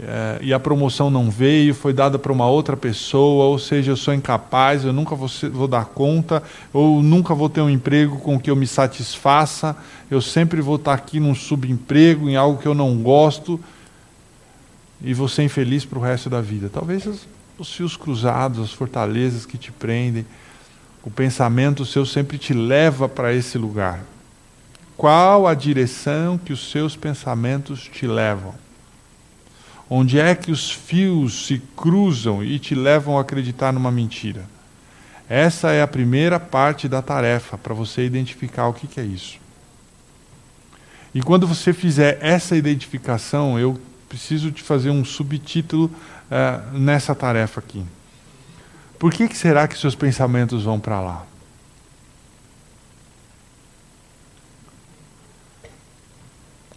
é, 0.00 0.38
e 0.40 0.52
a 0.52 0.60
promoção 0.60 1.10
não 1.10 1.28
veio, 1.28 1.74
foi 1.74 1.92
dada 1.92 2.18
para 2.18 2.32
uma 2.32 2.46
outra 2.46 2.76
pessoa, 2.76 3.46
ou 3.46 3.58
seja, 3.58 3.90
eu 3.90 3.96
sou 3.96 4.14
incapaz, 4.14 4.84
eu 4.84 4.92
nunca 4.92 5.16
vou, 5.16 5.28
vou 5.52 5.66
dar 5.66 5.86
conta, 5.86 6.40
ou 6.72 7.02
nunca 7.02 7.34
vou 7.34 7.48
ter 7.48 7.60
um 7.60 7.68
emprego 7.68 8.18
com 8.18 8.38
que 8.38 8.48
eu 8.48 8.54
me 8.54 8.66
satisfaça, 8.66 9.76
eu 10.08 10.20
sempre 10.20 10.60
vou 10.60 10.76
estar 10.76 10.94
aqui 10.94 11.18
num 11.18 11.34
subemprego, 11.34 12.28
em 12.28 12.36
algo 12.36 12.62
que 12.62 12.68
eu 12.68 12.74
não 12.74 12.96
gosto, 12.98 13.58
e 15.02 15.12
vou 15.12 15.28
ser 15.28 15.42
infeliz 15.42 15.84
para 15.84 15.98
o 15.98 16.02
resto 16.02 16.30
da 16.30 16.40
vida. 16.40 16.70
Talvez 16.72 17.04
os, 17.04 17.26
os 17.58 17.72
fios 17.72 17.96
cruzados, 17.96 18.60
as 18.60 18.72
fortalezas 18.72 19.44
que 19.44 19.58
te 19.58 19.72
prendem, 19.72 20.24
o 21.02 21.10
pensamento 21.10 21.84
seu 21.84 22.06
sempre 22.06 22.38
te 22.38 22.52
leva 22.52 23.08
para 23.08 23.32
esse 23.32 23.58
lugar. 23.58 24.04
Qual 24.96 25.46
a 25.46 25.54
direção 25.54 26.38
que 26.38 26.52
os 26.52 26.70
seus 26.70 26.94
pensamentos 26.94 27.82
te 27.92 28.06
levam? 28.06 28.54
Onde 29.90 30.18
é 30.18 30.34
que 30.34 30.50
os 30.50 30.70
fios 30.70 31.46
se 31.46 31.62
cruzam 31.74 32.44
e 32.44 32.58
te 32.58 32.74
levam 32.74 33.16
a 33.16 33.22
acreditar 33.22 33.72
numa 33.72 33.90
mentira? 33.90 34.44
Essa 35.28 35.72
é 35.72 35.82
a 35.82 35.86
primeira 35.86 36.38
parte 36.38 36.88
da 36.88 37.00
tarefa 37.00 37.56
para 37.56 37.74
você 37.74 38.04
identificar 38.04 38.68
o 38.68 38.74
que, 38.74 38.86
que 38.86 39.00
é 39.00 39.04
isso. 39.04 39.38
E 41.14 41.22
quando 41.22 41.46
você 41.46 41.72
fizer 41.72 42.18
essa 42.20 42.56
identificação, 42.56 43.58
eu 43.58 43.78
preciso 44.08 44.50
te 44.50 44.62
fazer 44.62 44.90
um 44.90 45.04
subtítulo 45.04 45.86
uh, 45.86 46.78
nessa 46.78 47.14
tarefa 47.14 47.60
aqui. 47.60 47.84
Por 48.98 49.12
que, 49.12 49.28
que 49.28 49.36
será 49.36 49.68
que 49.68 49.78
seus 49.78 49.94
pensamentos 49.94 50.64
vão 50.64 50.80
para 50.80 51.00
lá? 51.00 51.26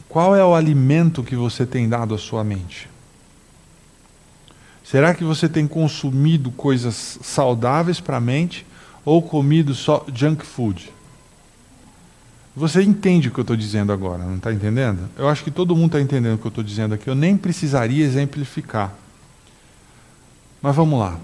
Qual 0.07 0.35
é 0.35 0.43
o 0.43 0.53
alimento 0.53 1.23
que 1.23 1.37
você 1.37 1.65
tem 1.65 1.87
dado 1.87 2.13
à 2.13 2.17
sua 2.17 2.43
mente? 2.43 2.90
Será 4.91 5.15
que 5.15 5.23
você 5.23 5.47
tem 5.47 5.65
consumido 5.65 6.51
coisas 6.51 7.17
saudáveis 7.23 8.01
para 8.01 8.17
a 8.17 8.19
mente 8.19 8.65
ou 9.05 9.21
comido 9.21 9.73
só 9.73 10.05
junk 10.13 10.45
food? 10.45 10.91
Você 12.53 12.81
entende 12.81 13.29
o 13.29 13.31
que 13.31 13.39
eu 13.39 13.43
estou 13.43 13.55
dizendo 13.55 13.93
agora, 13.93 14.21
não 14.21 14.35
está 14.35 14.51
entendendo? 14.51 15.09
Eu 15.17 15.29
acho 15.29 15.45
que 15.45 15.49
todo 15.49 15.77
mundo 15.77 15.95
está 15.95 16.01
entendendo 16.01 16.35
o 16.35 16.37
que 16.37 16.45
eu 16.45 16.49
estou 16.49 16.61
dizendo 16.61 16.93
aqui. 16.93 17.07
Eu 17.09 17.15
nem 17.15 17.37
precisaria 17.37 18.03
exemplificar. 18.03 18.93
Mas 20.61 20.75
vamos 20.75 20.99
lá. 20.99 21.17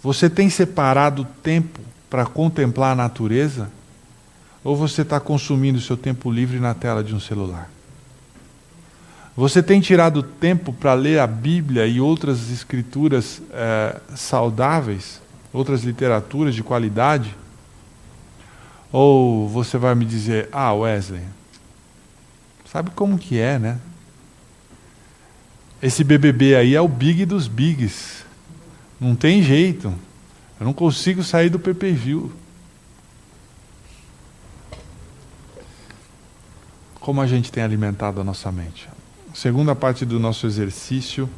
Você 0.00 0.30
tem 0.30 0.48
separado 0.48 1.26
tempo 1.42 1.80
para 2.08 2.24
contemplar 2.24 2.92
a 2.92 2.94
natureza? 2.94 3.68
Ou 4.62 4.76
você 4.76 5.02
está 5.02 5.18
consumindo 5.18 5.80
seu 5.80 5.96
tempo 5.96 6.30
livre 6.30 6.60
na 6.60 6.72
tela 6.72 7.02
de 7.02 7.16
um 7.16 7.18
celular? 7.18 7.68
Você 9.40 9.62
tem 9.62 9.80
tirado 9.80 10.22
tempo 10.22 10.70
para 10.70 10.92
ler 10.92 11.18
a 11.18 11.26
Bíblia 11.26 11.86
e 11.86 11.98
outras 11.98 12.50
escrituras 12.50 13.40
é, 13.50 13.98
saudáveis, 14.14 15.18
outras 15.50 15.82
literaturas 15.82 16.54
de 16.54 16.62
qualidade? 16.62 17.34
Ou 18.92 19.48
você 19.48 19.78
vai 19.78 19.94
me 19.94 20.04
dizer, 20.04 20.50
ah, 20.52 20.74
Wesley, 20.74 21.22
sabe 22.70 22.90
como 22.90 23.16
que 23.16 23.38
é, 23.38 23.58
né? 23.58 23.80
Esse 25.82 26.04
BBB 26.04 26.56
aí 26.56 26.74
é 26.74 26.80
o 26.82 26.86
big 26.86 27.24
dos 27.24 27.48
bigs. 27.48 28.26
Não 29.00 29.16
tem 29.16 29.42
jeito. 29.42 29.88
Eu 30.60 30.66
não 30.66 30.74
consigo 30.74 31.24
sair 31.24 31.48
do 31.48 31.58
PPV. 31.58 32.28
Como 37.00 37.22
a 37.22 37.26
gente 37.26 37.50
tem 37.50 37.62
alimentado 37.62 38.20
a 38.20 38.24
nossa 38.24 38.52
mente? 38.52 38.99
Segunda 39.34 39.74
parte 39.74 40.04
do 40.04 40.18
nosso 40.18 40.46
exercício, 40.46 41.28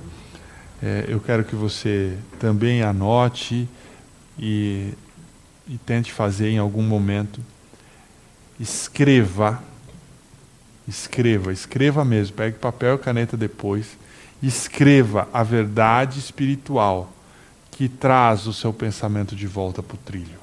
é, 0.82 1.04
eu 1.08 1.20
quero 1.20 1.44
que 1.44 1.54
você 1.54 2.16
também 2.40 2.82
anote 2.82 3.68
e, 4.38 4.92
e 5.68 5.78
tente 5.78 6.12
fazer 6.12 6.50
em 6.50 6.58
algum 6.58 6.82
momento. 6.82 7.40
Escreva, 8.58 9.62
escreva, 10.88 11.52
escreva 11.52 12.04
mesmo, 12.04 12.36
pegue 12.36 12.58
papel 12.58 12.96
e 12.96 12.98
caneta 12.98 13.36
depois. 13.36 13.96
Escreva 14.42 15.28
a 15.32 15.42
verdade 15.44 16.18
espiritual 16.18 17.12
que 17.70 17.88
traz 17.88 18.46
o 18.46 18.52
seu 18.52 18.72
pensamento 18.72 19.36
de 19.36 19.46
volta 19.46 19.82
para 19.82 19.94
o 19.94 19.98
trilho. 19.98 20.40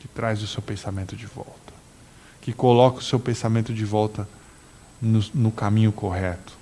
Que 0.00 0.08
traz 0.08 0.42
o 0.42 0.46
seu 0.46 0.62
pensamento 0.62 1.14
de 1.14 1.26
volta. 1.26 1.74
Que 2.40 2.52
coloca 2.52 2.98
o 2.98 3.02
seu 3.02 3.20
pensamento 3.20 3.72
de 3.72 3.84
volta 3.84 4.26
no, 5.00 5.24
no 5.34 5.50
caminho 5.50 5.92
correto? 5.92 6.52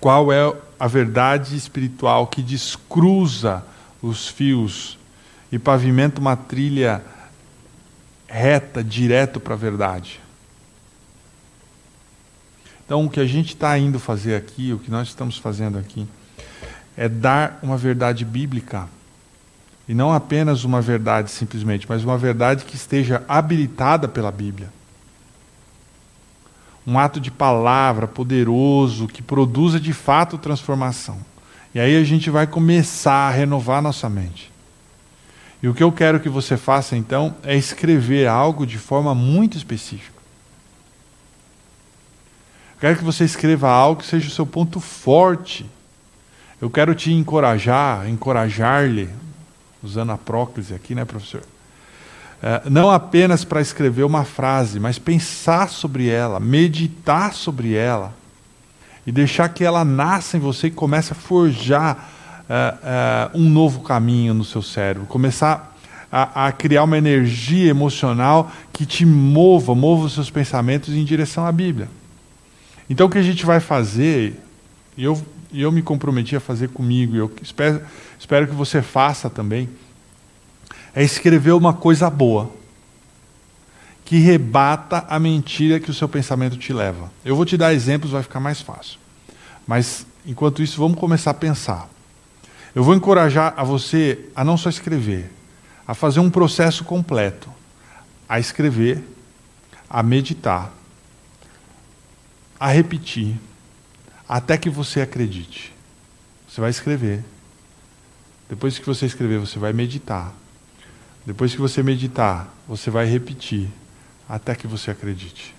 Qual 0.00 0.32
é 0.32 0.56
a 0.78 0.86
verdade 0.86 1.54
espiritual 1.54 2.26
que 2.26 2.42
descruza 2.42 3.62
os 4.00 4.28
fios 4.28 4.98
e 5.52 5.58
pavimenta 5.58 6.20
uma 6.20 6.36
trilha 6.36 7.02
reta, 8.26 8.82
direto 8.82 9.38
para 9.38 9.54
a 9.54 9.58
verdade? 9.58 10.20
Então, 12.84 13.04
o 13.04 13.10
que 13.10 13.20
a 13.20 13.26
gente 13.26 13.48
está 13.48 13.78
indo 13.78 14.00
fazer 14.00 14.34
aqui, 14.34 14.72
o 14.72 14.78
que 14.78 14.90
nós 14.90 15.08
estamos 15.08 15.36
fazendo 15.36 15.78
aqui, 15.78 16.08
é 16.96 17.08
dar 17.08 17.58
uma 17.62 17.76
verdade 17.76 18.24
bíblica. 18.24 18.88
E 19.86 19.94
não 19.94 20.12
apenas 20.12 20.64
uma 20.64 20.80
verdade 20.80 21.30
simplesmente, 21.30 21.86
mas 21.88 22.02
uma 22.02 22.16
verdade 22.16 22.64
que 22.64 22.74
esteja 22.74 23.22
habilitada 23.28 24.08
pela 24.08 24.32
Bíblia 24.32 24.72
um 26.90 26.98
ato 26.98 27.20
de 27.20 27.30
palavra 27.30 28.08
poderoso 28.08 29.06
que 29.06 29.22
produza 29.22 29.78
de 29.78 29.92
fato 29.92 30.36
transformação. 30.36 31.18
E 31.72 31.78
aí 31.78 31.96
a 31.96 32.02
gente 32.02 32.28
vai 32.30 32.48
começar 32.48 33.28
a 33.28 33.30
renovar 33.30 33.80
nossa 33.80 34.08
mente. 34.08 34.50
E 35.62 35.68
o 35.68 35.74
que 35.74 35.84
eu 35.84 35.92
quero 35.92 36.18
que 36.18 36.28
você 36.28 36.56
faça 36.56 36.96
então 36.96 37.36
é 37.44 37.56
escrever 37.56 38.26
algo 38.26 38.66
de 38.66 38.76
forma 38.76 39.14
muito 39.14 39.56
específica. 39.56 40.18
quero 42.80 42.98
que 42.98 43.04
você 43.04 43.22
escreva 43.22 43.68
algo 43.70 44.00
que 44.00 44.08
seja 44.08 44.26
o 44.26 44.32
seu 44.32 44.44
ponto 44.44 44.80
forte. 44.80 45.70
Eu 46.60 46.68
quero 46.68 46.92
te 46.92 47.12
encorajar, 47.12 48.08
encorajar-lhe, 48.08 49.08
usando 49.80 50.10
a 50.10 50.18
próclise 50.18 50.74
aqui, 50.74 50.96
né, 50.96 51.04
professor? 51.04 51.42
É, 52.42 52.62
não 52.70 52.90
apenas 52.90 53.44
para 53.44 53.60
escrever 53.60 54.02
uma 54.04 54.24
frase, 54.24 54.80
mas 54.80 54.98
pensar 54.98 55.68
sobre 55.68 56.08
ela, 56.08 56.40
meditar 56.40 57.34
sobre 57.34 57.74
ela 57.74 58.14
e 59.06 59.12
deixar 59.12 59.48
que 59.50 59.62
ela 59.62 59.84
nasça 59.84 60.36
em 60.36 60.40
você 60.40 60.68
e 60.68 60.70
comece 60.70 61.12
a 61.12 61.14
forjar 61.14 62.08
é, 62.48 62.74
é, 62.82 63.30
um 63.34 63.48
novo 63.48 63.80
caminho 63.80 64.32
no 64.32 64.44
seu 64.44 64.62
cérebro, 64.62 65.06
começar 65.06 65.76
a, 66.10 66.46
a, 66.46 66.52
criar 66.52 66.84
uma 66.84 66.98
energia 66.98 67.70
emocional 67.70 68.50
que 68.72 68.84
te 68.84 69.04
mova, 69.04 69.74
mova 69.74 70.06
os 70.06 70.14
seus 70.14 70.30
pensamentos 70.30 70.94
em 70.94 71.04
direção 71.04 71.46
à 71.46 71.52
Bíblia. 71.52 71.88
Então 72.88 73.06
o 73.06 73.10
que 73.10 73.18
a 73.18 73.22
gente 73.22 73.46
vai 73.46 73.60
fazer, 73.60 74.40
e 74.96 75.04
eu, 75.04 75.20
eu 75.52 75.70
me 75.70 75.82
comprometi 75.82 76.34
a 76.34 76.40
fazer 76.40 76.70
comigo, 76.70 77.14
e 77.14 77.18
eu 77.18 77.30
espero, 77.42 77.82
espero 78.18 78.48
que 78.48 78.54
você 78.54 78.82
faça 78.82 79.30
também, 79.30 79.68
é 80.94 81.02
escrever 81.02 81.52
uma 81.52 81.72
coisa 81.72 82.10
boa 82.10 82.50
que 84.04 84.18
rebata 84.18 85.06
a 85.08 85.20
mentira 85.20 85.78
que 85.78 85.90
o 85.90 85.94
seu 85.94 86.08
pensamento 86.08 86.56
te 86.56 86.72
leva. 86.72 87.12
Eu 87.24 87.36
vou 87.36 87.44
te 87.44 87.56
dar 87.56 87.72
exemplos, 87.72 88.10
vai 88.10 88.22
ficar 88.22 88.40
mais 88.40 88.60
fácil. 88.60 88.98
Mas, 89.64 90.04
enquanto 90.26 90.62
isso, 90.62 90.80
vamos 90.80 90.98
começar 90.98 91.30
a 91.30 91.34
pensar. 91.34 91.88
Eu 92.74 92.82
vou 92.82 92.94
encorajar 92.94 93.54
a 93.56 93.62
você 93.62 94.26
a 94.34 94.42
não 94.42 94.56
só 94.56 94.68
escrever, 94.68 95.30
a 95.86 95.94
fazer 95.94 96.18
um 96.18 96.28
processo 96.28 96.82
completo. 96.82 97.48
A 98.28 98.40
escrever, 98.40 99.04
a 99.88 100.02
meditar, 100.02 100.72
a 102.58 102.68
repetir, 102.68 103.36
até 104.28 104.56
que 104.56 104.70
você 104.70 105.00
acredite. 105.00 105.72
Você 106.48 106.60
vai 106.60 106.70
escrever. 106.70 107.24
Depois 108.48 108.76
que 108.76 108.86
você 108.86 109.06
escrever, 109.06 109.38
você 109.38 109.58
vai 109.58 109.72
meditar. 109.72 110.32
Depois 111.24 111.54
que 111.54 111.60
você 111.60 111.82
meditar, 111.82 112.52
você 112.66 112.90
vai 112.90 113.06
repetir 113.06 113.68
até 114.28 114.54
que 114.54 114.66
você 114.66 114.90
acredite. 114.90 115.54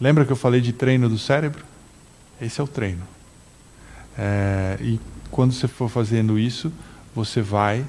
Lembra 0.00 0.24
que 0.24 0.32
eu 0.32 0.36
falei 0.36 0.60
de 0.60 0.72
treino 0.72 1.08
do 1.08 1.18
cérebro? 1.18 1.64
Esse 2.40 2.60
é 2.60 2.64
o 2.64 2.68
treino. 2.68 3.06
É, 4.18 4.76
e 4.80 5.00
quando 5.30 5.52
você 5.52 5.66
for 5.66 5.88
fazendo 5.88 6.38
isso, 6.38 6.72
você 7.14 7.40
vai 7.40 7.86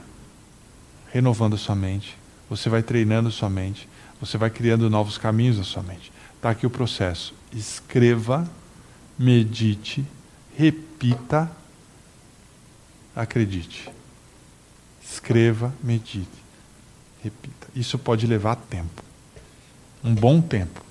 renovando 1.12 1.56
a 1.56 1.58
sua 1.58 1.76
mente, 1.76 2.18
você 2.50 2.70
vai 2.70 2.84
treinando 2.84 3.30
a 3.30 3.32
sua 3.32 3.50
mente, 3.50 3.88
você 4.20 4.38
vai 4.38 4.50
criando 4.50 4.90
novos 4.90 5.18
caminhos 5.18 5.58
na 5.58 5.64
sua 5.64 5.84
mente. 5.84 6.12
Está 6.36 6.52
aqui 6.52 6.66
o 6.66 6.70
processo. 6.70 7.34
Escreva, 7.52 8.50
medite, 9.18 10.06
repita, 10.56 11.50
acredite. 13.16 13.95
Escreva, 15.16 15.74
medite, 15.82 16.28
repita. 17.24 17.68
Isso 17.74 17.98
pode 17.98 18.28
levar 18.28 18.58
tempo. 18.58 19.02
Um 20.04 20.14
bom 20.14 20.42
tempo. 20.42 20.84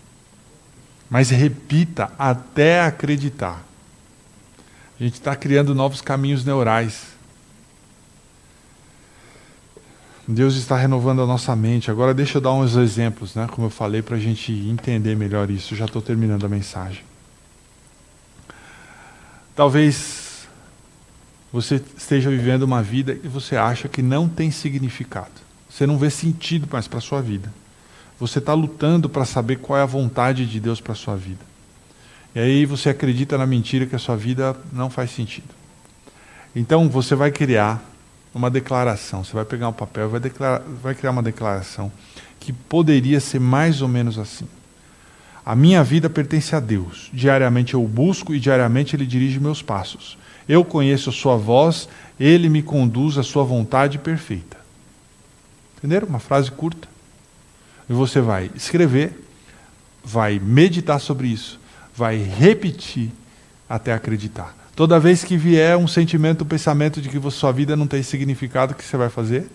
Mas 1.11 1.29
repita 1.29 2.11
até 2.19 2.81
acreditar. 2.81 3.63
A 4.99 5.03
gente 5.03 5.15
está 5.15 5.37
criando 5.37 5.75
novos 5.75 6.01
caminhos 6.01 6.43
neurais. 6.43 7.03
Deus 10.27 10.57
está 10.57 10.75
renovando 10.79 11.21
a 11.21 11.27
nossa 11.27 11.55
mente. 11.55 11.91
Agora 11.91 12.15
deixa 12.15 12.39
eu 12.39 12.41
dar 12.41 12.53
uns 12.55 12.77
exemplos, 12.77 13.35
né? 13.35 13.47
Como 13.51 13.67
eu 13.67 13.71
falei, 13.71 14.01
para 14.01 14.17
a 14.17 14.21
gente 14.21 14.51
entender 14.53 15.15
melhor 15.15 15.51
isso. 15.51 15.77
Já 15.77 15.85
estou 15.85 16.01
terminando 16.01 16.47
a 16.47 16.49
mensagem. 16.49 17.05
Talvez 19.55 20.34
você 21.55 21.81
esteja 21.97 22.29
vivendo 22.31 22.65
uma 22.65 22.83
vida 22.83 23.17
e 23.23 23.29
você 23.29 23.55
acha 23.55 23.89
que 23.89 24.03
não 24.03 24.29
tem 24.29 24.51
significado. 24.51 25.31
Você 25.71 25.87
não 25.87 25.97
vê 25.97 26.11
sentido 26.11 26.67
mais 26.69 26.89
para 26.89 26.99
a 26.99 27.01
sua 27.01 27.23
vida. 27.23 27.49
Você 28.19 28.41
está 28.41 28.53
lutando 28.53 29.09
para 29.09 29.25
saber 29.25 29.59
qual 29.59 29.79
é 29.79 29.83
a 29.83 29.87
vontade 29.87 30.47
de 30.47 30.59
Deus 30.59 30.81
para 30.81 30.95
a 30.95 30.97
sua 30.97 31.15
vida. 31.15 31.39
E 32.35 32.41
aí 32.41 32.67
você 32.67 32.89
acredita 32.89 33.39
na 33.39 33.47
mentira 33.47 33.87
que 33.87 33.95
a 33.95 34.01
sua 34.01 34.17
vida 34.17 34.57
não 34.73 34.91
faz 34.91 35.13
sentido. 35.13 35.47
Então 36.57 36.89
você 36.89 37.15
vai 37.15 37.31
criar 37.31 37.81
uma 38.35 38.51
declaração. 38.51 39.23
Você 39.23 39.33
vai 39.33 39.45
pegar 39.45 39.69
um 39.69 39.73
papel, 39.73 40.11
vai, 40.11 40.19
declarar, 40.19 40.61
vai 40.83 40.93
criar 40.93 41.13
uma 41.13 41.23
declaração 41.23 41.93
que 42.41 42.53
poderia 42.53 43.21
ser 43.21 43.39
mais 43.39 43.81
ou 43.81 43.87
menos 43.87 44.19
assim. 44.19 44.49
A 45.47 45.55
minha 45.55 45.85
vida 45.85 46.11
pertence 46.11 46.57
a 46.57 46.59
Deus. 46.59 47.11
Diariamente 47.13 47.75
eu 47.75 47.85
o 47.85 47.87
busco 47.87 48.35
e 48.35 48.41
diariamente 48.41 48.97
Ele 48.97 49.07
dirige 49.07 49.39
meus 49.39 49.63
passos. 49.63 50.19
Eu 50.49 50.65
conheço 50.65 51.11
a 51.11 51.13
sua 51.13 51.37
voz, 51.37 51.89
ele 52.19 52.49
me 52.49 52.63
conduz 52.63 53.19
à 53.19 53.23
sua 53.23 53.45
vontade 53.45 53.99
perfeita. 53.99 54.57
Entenderam? 55.79 56.09
Uma 56.09 56.19
frase 56.19 56.51
curta. 56.51 56.89
E 57.89 57.93
você 57.93 58.21
vai 58.21 58.51
escrever, 58.55 59.27
vai 60.03 60.39
meditar 60.39 61.01
sobre 61.01 61.29
isso, 61.29 61.61
vai 61.95 62.17
repetir 62.17 63.11
até 63.69 63.93
acreditar. 63.93 64.55
Toda 64.75 64.99
vez 64.99 65.23
que 65.23 65.37
vier 65.37 65.77
um 65.77 65.87
sentimento, 65.87 66.43
um 66.43 66.47
pensamento 66.47 67.01
de 67.01 67.09
que 67.09 67.31
sua 67.31 67.53
vida 67.53 67.77
não 67.77 67.87
tem 67.87 68.03
significado, 68.03 68.73
o 68.73 68.77
que 68.77 68.85
você 68.85 68.97
vai 68.97 69.09
fazer? 69.09 69.49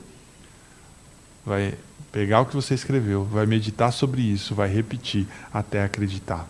Vai 1.45 1.73
pegar 2.11 2.41
o 2.41 2.45
que 2.45 2.55
você 2.55 2.73
escreveu, 2.73 3.25
vai 3.25 3.45
meditar 3.45 3.91
sobre 3.91 4.21
isso, 4.21 4.55
vai 4.55 4.69
repetir 4.69 5.27
até 5.53 5.83
acreditar. 5.83 6.47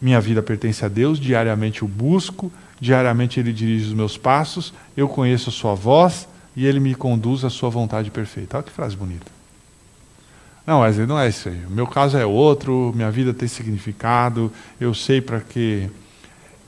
Minha 0.00 0.20
vida 0.20 0.42
pertence 0.42 0.84
a 0.84 0.88
Deus, 0.88 1.18
diariamente 1.18 1.84
o 1.84 1.88
busco, 1.88 2.50
diariamente 2.80 3.38
Ele 3.38 3.52
dirige 3.52 3.86
os 3.86 3.92
meus 3.92 4.16
passos, 4.16 4.72
eu 4.96 5.08
conheço 5.08 5.50
a 5.50 5.52
Sua 5.52 5.74
voz 5.74 6.26
e 6.56 6.66
Ele 6.66 6.80
me 6.80 6.94
conduz 6.94 7.44
à 7.44 7.50
Sua 7.50 7.68
vontade 7.68 8.10
perfeita. 8.10 8.56
Olha 8.56 8.64
que 8.64 8.72
frase 8.72 8.96
bonita. 8.96 9.30
Não, 10.66 10.80
Wesley, 10.80 11.06
não 11.06 11.18
é 11.18 11.28
isso 11.28 11.48
aí. 11.48 11.64
O 11.66 11.70
meu 11.70 11.86
caso 11.86 12.16
é 12.16 12.24
outro, 12.24 12.92
minha 12.94 13.10
vida 13.10 13.34
tem 13.34 13.48
significado, 13.48 14.52
eu 14.80 14.94
sei 14.94 15.20
para 15.20 15.40
que 15.40 15.88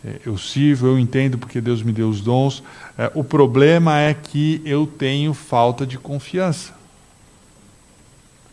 é, 0.05 0.21
eu 0.27 0.37
sirvo, 0.37 0.89
eu 0.89 0.99
entendo 0.99 1.39
porque 1.39 1.61
Deus 1.61 1.83
me 1.83 1.93
deu 1.93 2.09
os 2.09 2.21
dons. 2.21 2.63
É, 2.99 3.11
o 3.15 3.23
problema 3.23 3.99
é 4.01 4.13
que 4.13 4.61
eu 4.65 4.87
tenho 4.87 5.33
falta 5.33 5.87
de 5.87 5.99
confiança. 5.99 6.73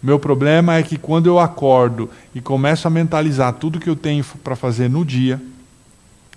Meu 0.01 0.18
problema 0.18 0.76
é 0.76 0.84
que 0.84 0.97
quando 0.97 1.26
eu 1.26 1.39
acordo 1.39 2.10
e 2.34 2.39
começo 2.39 2.88
a 2.88 2.91
mentalizar 2.91 3.53
tudo 3.53 3.80
que 3.80 3.89
eu 3.89 3.95
tenho 3.95 4.24
para 4.43 4.55
fazer 4.55 4.89
no 4.89 5.03
dia, 5.03 5.41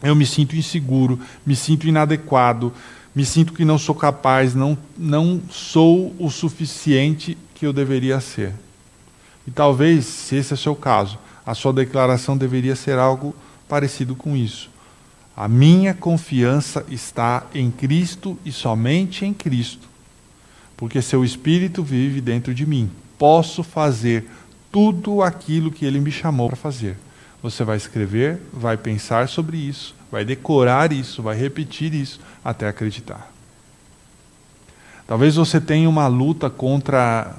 eu 0.03 0.15
me 0.15 0.27
sinto 0.27 0.57
inseguro, 0.57 1.19
me 1.47 1.55
sinto 1.55 1.87
inadequado, 1.87 2.73
me 3.15 3.25
sinto 3.25 3.53
que 3.53 3.65
não 3.65 3.79
sou 3.79 3.95
capaz, 3.95 4.55
não, 4.55 4.77
não 4.97 5.41
sou 5.51 6.15
o 6.19 6.31
suficiente 6.31 7.37
que 7.55 7.67
eu 7.67 7.73
deveria 7.73 8.21
ser. 8.21 8.53
E 9.47 9.51
talvez, 9.51 10.07
se 10.07 10.37
esse 10.37 10.53
é 10.53 10.55
o 10.55 10.59
seu 10.59 10.75
caso, 10.75 11.19
a 11.45 11.55
sua 11.55 11.73
declaração 11.73 12.37
deveria 12.37 12.75
ser 12.75 12.99
algo 12.99 13.35
parecido 13.69 14.15
com 14.15 14.37
isso. 14.37 14.71
A 15.37 15.49
minha 15.49 15.95
confiança 15.95 16.85
está 16.89 17.47
em 17.55 17.71
Cristo 17.71 18.39
e 18.45 18.53
somente 18.53 19.25
em 19.25 19.33
Cristo, 19.33 19.89
porque 20.77 21.01
seu 21.01 21.25
Espírito 21.25 21.83
vive 21.83 22.21
dentro 22.21 22.55
de 22.55 22.67
mim. 22.67 22.91
Posso 23.19 23.63
fazer 23.63 24.27
tudo 24.71 25.23
aquilo 25.23 25.71
que 25.71 25.85
ele 25.85 26.01
me 26.01 26.11
chamou 26.11 26.49
para 26.49 26.57
fazer. 26.57 26.97
Você 27.43 27.65
vai 27.65 27.77
escrever, 27.77 28.41
vai 28.53 28.77
pensar 28.77 29.29
sobre 29.29 29.57
isso, 29.57 29.95
vai 30.11 30.25
decorar 30.25 30.93
isso, 30.93 31.23
vai 31.23 31.37
repetir 31.37 31.93
isso 31.93 32.21
até 32.45 32.69
acreditar. 32.69 33.33
Talvez 35.07 35.35
você 35.35 35.61
tenha 35.61 35.89
uma 35.89 36.07
luta 36.07 36.49
contra 36.49 37.35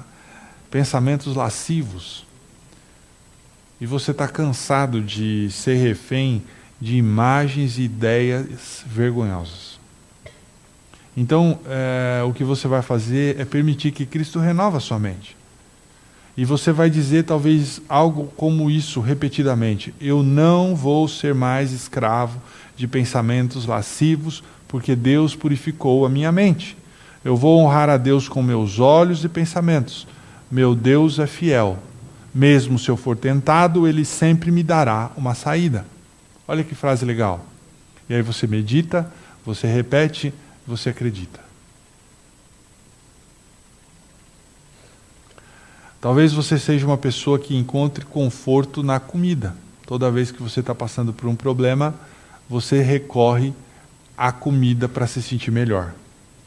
pensamentos 0.70 1.34
lascivos. 1.34 2.26
E 3.80 3.86
você 3.86 4.10
está 4.10 4.28
cansado 4.28 5.00
de 5.00 5.50
ser 5.50 5.76
refém 5.76 6.42
de 6.80 6.96
imagens 6.96 7.78
e 7.78 7.82
ideias 7.82 8.84
vergonhosas. 8.86 9.78
Então, 11.16 11.60
é, 11.66 12.22
o 12.24 12.32
que 12.32 12.42
você 12.42 12.66
vai 12.66 12.82
fazer 12.82 13.40
é 13.40 13.44
permitir 13.44 13.92
que 13.92 14.04
Cristo 14.04 14.38
renova 14.38 14.80
sua 14.80 14.98
mente. 14.98 15.36
E 16.36 16.44
você 16.44 16.72
vai 16.72 16.90
dizer 16.90 17.24
talvez 17.24 17.80
algo 17.88 18.32
como 18.36 18.70
isso 18.70 19.00
repetidamente: 19.00 19.94
Eu 20.00 20.22
não 20.22 20.74
vou 20.74 21.06
ser 21.06 21.34
mais 21.34 21.72
escravo 21.72 22.40
de 22.76 22.88
pensamentos 22.88 23.66
lascivos, 23.66 24.42
porque 24.66 24.96
Deus 24.96 25.36
purificou 25.36 26.04
a 26.04 26.08
minha 26.08 26.32
mente. 26.32 26.76
Eu 27.24 27.36
vou 27.36 27.60
honrar 27.60 27.88
a 27.88 27.96
Deus 27.96 28.28
com 28.28 28.42
meus 28.42 28.80
olhos 28.80 29.24
e 29.24 29.28
pensamentos. 29.28 30.06
Meu 30.50 30.74
Deus 30.74 31.18
é 31.18 31.26
fiel. 31.26 31.78
Mesmo 32.34 32.78
se 32.78 32.90
eu 32.90 32.96
for 32.96 33.16
tentado, 33.16 33.86
ele 33.86 34.04
sempre 34.04 34.50
me 34.50 34.62
dará 34.62 35.10
uma 35.16 35.34
saída. 35.34 35.86
Olha 36.46 36.64
que 36.64 36.74
frase 36.74 37.04
legal. 37.04 37.46
E 38.08 38.14
aí 38.14 38.22
você 38.22 38.46
medita, 38.46 39.10
você 39.46 39.66
repete, 39.68 40.34
você 40.66 40.90
acredita. 40.90 41.43
Talvez 46.04 46.34
você 46.34 46.58
seja 46.58 46.84
uma 46.84 46.98
pessoa 46.98 47.38
que 47.38 47.56
encontre 47.56 48.04
conforto 48.04 48.82
na 48.82 49.00
comida. 49.00 49.56
Toda 49.86 50.10
vez 50.10 50.30
que 50.30 50.42
você 50.42 50.60
está 50.60 50.74
passando 50.74 51.14
por 51.14 51.30
um 51.30 51.34
problema, 51.34 51.94
você 52.46 52.82
recorre 52.82 53.54
à 54.14 54.30
comida 54.30 54.86
para 54.86 55.06
se 55.06 55.22
sentir 55.22 55.50
melhor. 55.50 55.94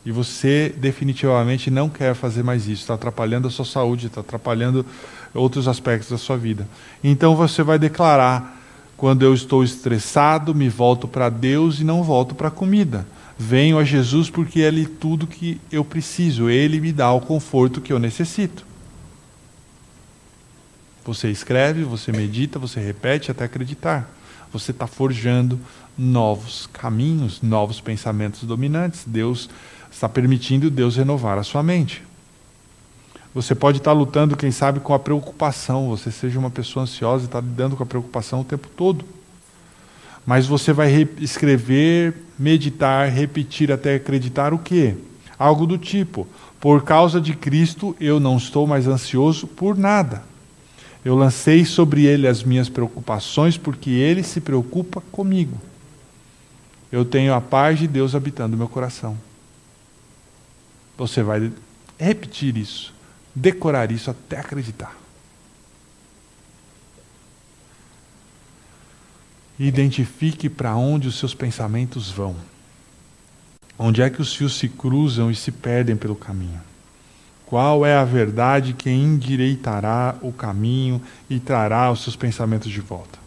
E 0.06 0.12
você 0.12 0.72
definitivamente 0.78 1.72
não 1.72 1.90
quer 1.90 2.14
fazer 2.14 2.44
mais 2.44 2.68
isso. 2.68 2.84
Está 2.84 2.94
atrapalhando 2.94 3.48
a 3.48 3.50
sua 3.50 3.66
saúde, 3.66 4.06
está 4.06 4.22
atrapalhando 4.22 4.86
outros 5.34 5.68
aspectos 5.68 6.12
da 6.12 6.20
sua 6.20 6.38
vida. 6.38 6.68
Então 7.04 7.36
você 7.36 7.64
vai 7.64 7.80
declarar: 7.80 8.62
quando 8.96 9.24
eu 9.24 9.34
estou 9.34 9.64
estressado, 9.64 10.54
me 10.54 10.70
volto 10.70 11.08
para 11.08 11.30
Deus 11.30 11.80
e 11.80 11.84
não 11.84 12.04
volto 12.04 12.36
para 12.36 12.50
a 12.50 12.52
comida. 12.52 13.08
Venho 13.40 13.80
a 13.80 13.84
Jesus 13.84 14.30
porque 14.30 14.60
Ele 14.60 14.84
é 14.84 14.90
tudo 15.00 15.26
que 15.26 15.60
eu 15.72 15.84
preciso. 15.84 16.48
Ele 16.48 16.80
me 16.80 16.94
dá 16.94 17.12
o 17.12 17.20
conforto 17.20 17.82
que 17.82 17.92
eu 17.92 17.98
necessito. 17.98 18.67
Você 21.08 21.32
escreve, 21.32 21.86
você 21.86 22.12
medita, 22.12 22.60
você 22.60 22.82
repete 22.82 23.32
até 23.32 23.46
acreditar. 23.46 24.12
Você 24.52 24.72
está 24.72 24.86
forjando 24.86 25.58
novos 25.98 26.68
caminhos, 26.74 27.42
novos 27.42 27.80
pensamentos 27.80 28.44
dominantes. 28.44 29.06
Deus 29.08 29.50
está 29.90 30.10
permitindo 30.10 30.70
Deus 30.70 30.98
renovar 30.98 31.38
a 31.38 31.44
sua 31.44 31.64
mente. 31.64 32.04
Você 33.34 33.56
pode 33.56 33.78
estar 33.78 33.94
lutando, 33.94 34.36
quem 34.36 34.52
sabe, 34.52 34.82
com 34.82 34.94
a 34.94 35.00
preocupação. 35.00 35.88
Você 35.88 36.12
seja 36.12 36.38
uma 36.38 36.50
pessoa 36.50 36.84
ansiosa 36.84 37.24
e 37.24 37.28
está 37.28 37.40
lidando 37.40 37.78
com 37.78 37.84
a 37.84 37.86
preocupação 37.86 38.42
o 38.42 38.46
tempo 38.46 38.68
todo. 38.76 39.06
Mas 40.26 40.46
você 40.46 40.74
vai 40.74 41.08
escrever, 41.20 42.16
meditar, 42.38 43.10
repetir 43.10 43.72
até 43.72 43.96
acreditar 43.96 44.54
o 44.54 44.60
quê? 44.60 44.98
Algo 45.40 45.66
do 45.66 45.78
tipo: 45.78 46.28
por 46.60 46.84
causa 46.84 47.22
de 47.22 47.34
Cristo 47.34 47.96
eu 47.98 48.20
não 48.20 48.36
estou 48.36 48.68
mais 48.68 48.88
ansioso 48.88 49.48
por 49.48 49.78
nada. 49.78 50.22
Eu 51.08 51.16
lancei 51.16 51.64
sobre 51.64 52.06
ele 52.06 52.28
as 52.28 52.44
minhas 52.44 52.68
preocupações 52.68 53.58
porque 53.58 53.90
ele 53.92 54.24
se 54.24 54.42
preocupa 54.42 55.00
comigo. 55.00 55.58
Eu 56.92 57.06
tenho 57.06 57.34
a 57.34 57.40
paz 57.40 57.80
de 57.80 57.88
Deus 57.88 58.14
habitando 58.14 58.58
meu 58.58 58.68
coração. 58.68 59.18
Você 60.98 61.24
vai 61.24 61.50
repetir 61.98 62.58
isso, 62.58 62.94
decorar 63.34 63.90
isso 63.90 64.12
até 64.12 64.40
acreditar. 64.40 64.98
Identifique 69.58 70.50
para 70.50 70.76
onde 70.76 71.08
os 71.08 71.18
seus 71.18 71.34
pensamentos 71.34 72.12
vão. 72.12 72.36
Onde 73.80 74.02
é 74.02 74.10
que 74.10 74.22
os 74.22 74.36
fios 74.36 74.58
se 74.58 74.68
cruzam 74.68 75.32
e 75.32 75.36
se 75.38 75.54
perdem 75.54 75.96
pelo 75.96 76.18
caminho? 76.18 76.67
Qual 77.48 77.86
é 77.86 77.96
a 77.96 78.04
verdade 78.04 78.74
que 78.74 78.90
endireitará 78.90 80.18
o 80.22 80.34
caminho 80.34 81.02
e 81.30 81.40
trará 81.40 81.90
os 81.90 82.04
seus 82.04 82.16
pensamentos 82.16 82.70
de 82.70 82.82
volta? 82.82 83.18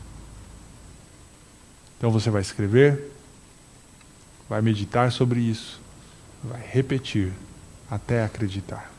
Então 1.96 2.10
você 2.10 2.28
vai 2.28 2.42
escrever, 2.42 3.12
vai 4.46 4.60
meditar 4.60 5.10
sobre 5.10 5.40
isso, 5.40 5.80
vai 6.44 6.60
repetir 6.60 7.32
até 7.90 8.22
acreditar. 8.22 8.92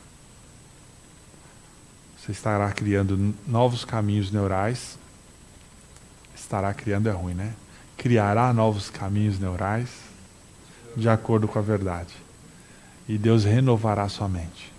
Você 2.17 2.31
estará 2.31 2.71
criando 2.71 3.35
novos 3.47 3.85
caminhos 3.85 4.31
neurais. 4.31 4.97
Estará 6.35 6.73
criando 6.73 7.07
é 7.07 7.11
ruim, 7.11 7.35
né? 7.35 7.53
Criará 7.95 8.51
novos 8.51 8.89
caminhos 8.89 9.37
neurais 9.37 9.89
de 10.97 11.07
acordo 11.07 11.47
com 11.47 11.59
a 11.59 11.61
verdade. 11.61 12.13
E 13.07 13.19
Deus 13.19 13.43
renovará 13.43 14.09
sua 14.09 14.27
mente. 14.27 14.71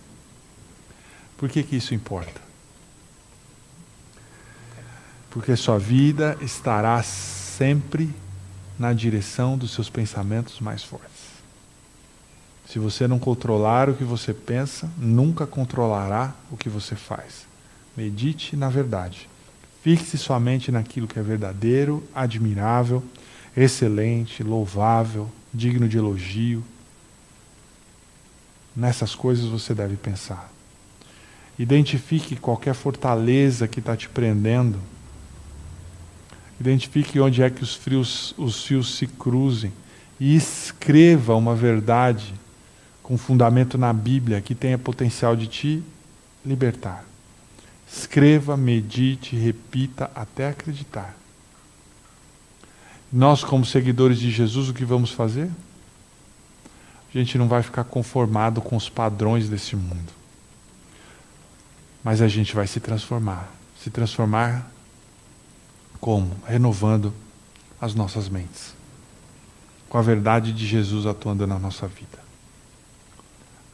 Por 1.43 1.49
que, 1.49 1.65
que 1.65 1.75
isso 1.75 1.93
importa? 1.93 2.41
Porque 5.29 5.57
sua 5.57 5.77
vida 5.77 6.39
estará 6.41 7.03
sempre 7.03 8.15
na 8.79 8.93
direção 8.93 9.59
dos 9.59 9.73
seus 9.73 9.91
pensamentos 9.91 10.61
mais 10.61 10.85
fortes. 10.85 11.43
Se 12.65 12.79
você 12.79 13.09
não 13.09 13.19
controlar 13.19 13.91
o 13.91 13.95
que 13.95 14.05
você 14.05 14.33
pensa, 14.33 14.89
nunca 14.97 15.45
controlará 15.45 16.33
o 16.49 16.57
que 16.57 16.69
você 16.69 16.95
faz. 16.95 17.45
Medite 17.97 18.55
na 18.55 18.69
verdade. 18.69 19.29
Fixe 19.83 20.17
sua 20.17 20.39
mente 20.39 20.71
naquilo 20.71 21.09
que 21.09 21.19
é 21.19 21.23
verdadeiro, 21.23 22.05
admirável, 22.15 23.03
excelente, 23.57 24.45
louvável, 24.45 25.29
digno 25.53 25.89
de 25.89 25.99
elogio. 25.99 26.63
Nessas 28.77 29.17
coisas 29.17 29.47
você 29.47 29.75
deve 29.75 29.97
pensar. 29.97 30.52
Identifique 31.59 32.37
qualquer 32.37 32.75
fortaleza 32.75 33.69
que 33.69 33.79
está 33.79 33.97
te 33.97 34.09
prendendo. 34.09 34.79
Identifique 36.59 37.21
onde 37.21 37.43
é 37.43 37.51
que 37.51 37.63
os, 37.63 37.75
frios, 37.75 38.35
os 38.39 38.65
fios 38.65 38.97
se 38.97 39.07
cruzem. 39.07 39.73
E 40.19 40.37
escreva 40.37 41.35
uma 41.35 41.55
verdade 41.55 42.35
com 43.03 43.19
fundamento 43.19 43.77
na 43.77 43.93
Bíblia 43.93 44.41
que 44.41 44.55
tenha 44.55 44.79
potencial 44.79 45.35
de 45.37 45.47
te 45.47 45.83
libertar. 46.45 47.05
Escreva, 47.87 48.57
medite, 48.57 49.37
repita 49.37 50.11
até 50.15 50.49
acreditar. 50.49 51.15
Nós, 53.13 53.45
como 53.45 53.67
seguidores 53.67 54.19
de 54.19 54.31
Jesus, 54.31 54.71
o 54.71 54.73
que 54.73 54.85
vamos 54.85 55.11
fazer? 55.11 55.51
A 57.15 57.19
gente 57.19 57.37
não 57.37 57.47
vai 57.47 57.63
ficar 57.63 57.85
conformado 57.85 58.63
com 58.63 58.75
os 58.75 58.89
padrões 58.89 59.51
desse 59.51 59.77
mundo. 59.77 60.22
Mas 62.03 62.21
a 62.21 62.29
gente 62.29 62.55
vai 62.55 62.67
se 62.67 62.81
transformar. 62.81 63.49
Se 63.83 63.91
transformar 63.91 64.71
como? 66.01 66.31
Renovando 66.47 67.13
as 67.81 67.95
nossas 67.95 68.29
mentes. 68.29 68.75
Com 69.89 69.99
a 69.99 70.03
verdade 70.03 70.53
de 70.53 70.67
Jesus 70.67 71.07
atuando 71.07 71.47
na 71.47 71.59
nossa 71.59 71.87
vida. 71.87 72.23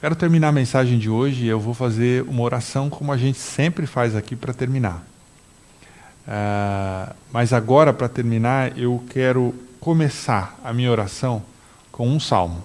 Quero 0.01 0.15
terminar 0.15 0.49
a 0.49 0.53
mensagem 0.53 0.99
de 0.99 1.11
hoje 1.11 1.45
e 1.45 1.49
eu 1.49 1.59
vou 1.59 1.75
fazer 1.75 2.23
uma 2.23 2.43
oração 2.43 2.89
como 2.89 3.13
a 3.13 3.17
gente 3.17 3.39
sempre 3.39 3.87
faz 3.87 4.15
aqui 4.15 4.37
para 4.37 4.55
terminar. 4.55 5.05
Uh, 6.29 7.15
mas 7.33 7.53
agora, 7.53 7.93
para 7.93 8.09
terminar, 8.09 8.79
eu 8.79 9.03
quero 9.11 9.55
começar 9.81 10.59
a 10.63 10.73
minha 10.73 10.91
oração 10.91 11.43
com 11.91 12.09
um 12.09 12.21
salmo. 12.21 12.63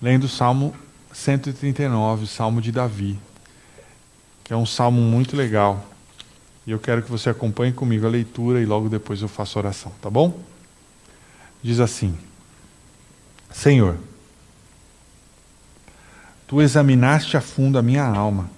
Lendo 0.00 0.24
o 0.24 0.28
Salmo 0.28 0.74
139, 1.12 2.24
o 2.24 2.26
Salmo 2.26 2.60
de 2.60 2.70
Davi 2.70 3.18
que 4.48 4.54
é 4.54 4.56
um 4.56 4.64
salmo 4.64 5.02
muito 5.02 5.36
legal. 5.36 5.84
E 6.66 6.70
eu 6.70 6.78
quero 6.78 7.02
que 7.02 7.10
você 7.10 7.28
acompanhe 7.28 7.70
comigo 7.70 8.06
a 8.06 8.10
leitura 8.10 8.62
e 8.62 8.64
logo 8.64 8.88
depois 8.88 9.20
eu 9.20 9.28
faço 9.28 9.58
oração, 9.58 9.92
tá 10.00 10.08
bom? 10.08 10.40
Diz 11.62 11.80
assim: 11.80 12.16
Senhor, 13.52 13.98
tu 16.46 16.62
examinaste 16.62 17.36
a 17.36 17.42
fundo 17.42 17.78
a 17.78 17.82
minha 17.82 18.04
alma 18.04 18.50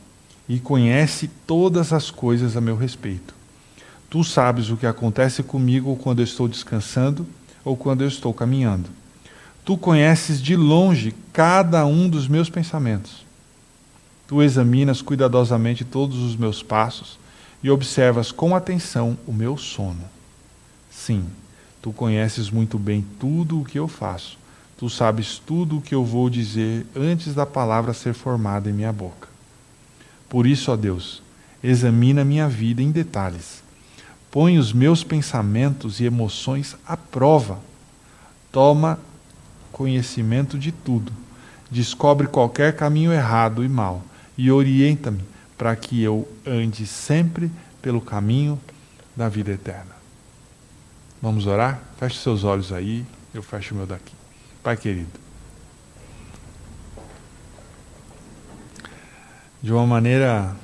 e 0.48 0.60
conhece 0.60 1.28
todas 1.44 1.92
as 1.92 2.08
coisas 2.08 2.56
a 2.56 2.60
meu 2.60 2.76
respeito. 2.76 3.34
Tu 4.08 4.22
sabes 4.22 4.70
o 4.70 4.76
que 4.76 4.86
acontece 4.86 5.42
comigo 5.42 5.96
quando 5.96 6.20
eu 6.20 6.24
estou 6.24 6.46
descansando 6.46 7.26
ou 7.64 7.76
quando 7.76 8.02
eu 8.02 8.08
estou 8.08 8.32
caminhando. 8.32 8.88
Tu 9.64 9.76
conheces 9.76 10.40
de 10.40 10.54
longe 10.54 11.14
cada 11.32 11.84
um 11.84 12.08
dos 12.08 12.28
meus 12.28 12.48
pensamentos. 12.48 13.29
Tu 14.30 14.40
examinas 14.44 15.02
cuidadosamente 15.02 15.84
todos 15.84 16.18
os 16.18 16.36
meus 16.36 16.62
passos 16.62 17.18
e 17.64 17.68
observas 17.68 18.30
com 18.30 18.54
atenção 18.54 19.18
o 19.26 19.32
meu 19.32 19.56
sono. 19.56 20.04
Sim, 20.88 21.24
tu 21.82 21.92
conheces 21.92 22.48
muito 22.48 22.78
bem 22.78 23.04
tudo 23.18 23.60
o 23.60 23.64
que 23.64 23.76
eu 23.76 23.88
faço. 23.88 24.38
Tu 24.78 24.88
sabes 24.88 25.42
tudo 25.44 25.78
o 25.78 25.82
que 25.82 25.92
eu 25.92 26.04
vou 26.04 26.30
dizer 26.30 26.86
antes 26.94 27.34
da 27.34 27.44
palavra 27.44 27.92
ser 27.92 28.14
formada 28.14 28.70
em 28.70 28.72
minha 28.72 28.92
boca. 28.92 29.26
Por 30.28 30.46
isso, 30.46 30.70
ó 30.70 30.76
Deus, 30.76 31.20
examina 31.60 32.24
minha 32.24 32.48
vida 32.48 32.80
em 32.80 32.92
detalhes. 32.92 33.64
Põe 34.30 34.60
os 34.60 34.72
meus 34.72 35.02
pensamentos 35.02 35.98
e 35.98 36.04
emoções 36.04 36.76
à 36.86 36.96
prova. 36.96 37.58
Toma 38.52 38.96
conhecimento 39.72 40.56
de 40.56 40.70
tudo. 40.70 41.12
Descobre 41.68 42.28
qualquer 42.28 42.76
caminho 42.76 43.12
errado 43.12 43.64
e 43.64 43.68
mau 43.68 44.04
e 44.40 44.50
orienta-me 44.50 45.22
para 45.58 45.76
que 45.76 46.02
eu 46.02 46.26
ande 46.46 46.86
sempre 46.86 47.52
pelo 47.82 48.00
caminho 48.00 48.58
da 49.14 49.28
vida 49.28 49.50
eterna. 49.50 49.94
Vamos 51.20 51.46
orar? 51.46 51.78
Feche 51.98 52.16
seus 52.16 52.42
olhos 52.42 52.72
aí, 52.72 53.04
eu 53.34 53.42
fecho 53.42 53.74
o 53.74 53.76
meu 53.76 53.86
daqui. 53.86 54.14
Pai 54.62 54.78
querido, 54.78 55.10
de 59.62 59.70
uma 59.70 59.86
maneira, 59.86 60.56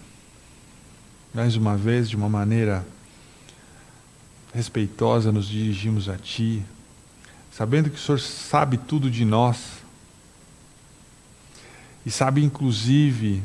mais 1.34 1.54
uma 1.54 1.76
vez, 1.76 2.08
de 2.08 2.16
uma 2.16 2.30
maneira 2.30 2.82
respeitosa, 4.54 5.30
nos 5.30 5.46
dirigimos 5.46 6.08
a 6.08 6.16
Ti, 6.16 6.64
sabendo 7.52 7.90
que 7.90 7.96
o 7.96 8.00
Senhor 8.00 8.20
sabe 8.20 8.78
tudo 8.78 9.10
de 9.10 9.26
nós 9.26 9.58
e 12.06 12.10
sabe, 12.10 12.42
inclusive, 12.42 13.42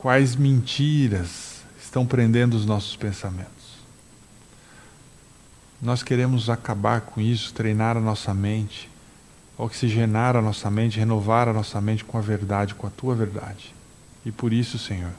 quais 0.00 0.34
mentiras 0.34 1.60
estão 1.78 2.06
prendendo 2.06 2.54
os 2.54 2.64
nossos 2.64 2.96
pensamentos. 2.96 3.50
Nós 5.80 6.02
queremos 6.02 6.48
acabar 6.48 7.02
com 7.02 7.20
isso, 7.20 7.52
treinar 7.52 7.98
a 7.98 8.00
nossa 8.00 8.32
mente, 8.32 8.88
oxigenar 9.58 10.36
a 10.36 10.42
nossa 10.42 10.70
mente, 10.70 10.98
renovar 10.98 11.48
a 11.48 11.52
nossa 11.52 11.78
mente 11.82 12.02
com 12.02 12.16
a 12.16 12.20
verdade, 12.22 12.74
com 12.74 12.86
a 12.86 12.90
tua 12.90 13.14
verdade. 13.14 13.74
E 14.24 14.32
por 14.32 14.54
isso, 14.54 14.78
Senhor, 14.78 15.12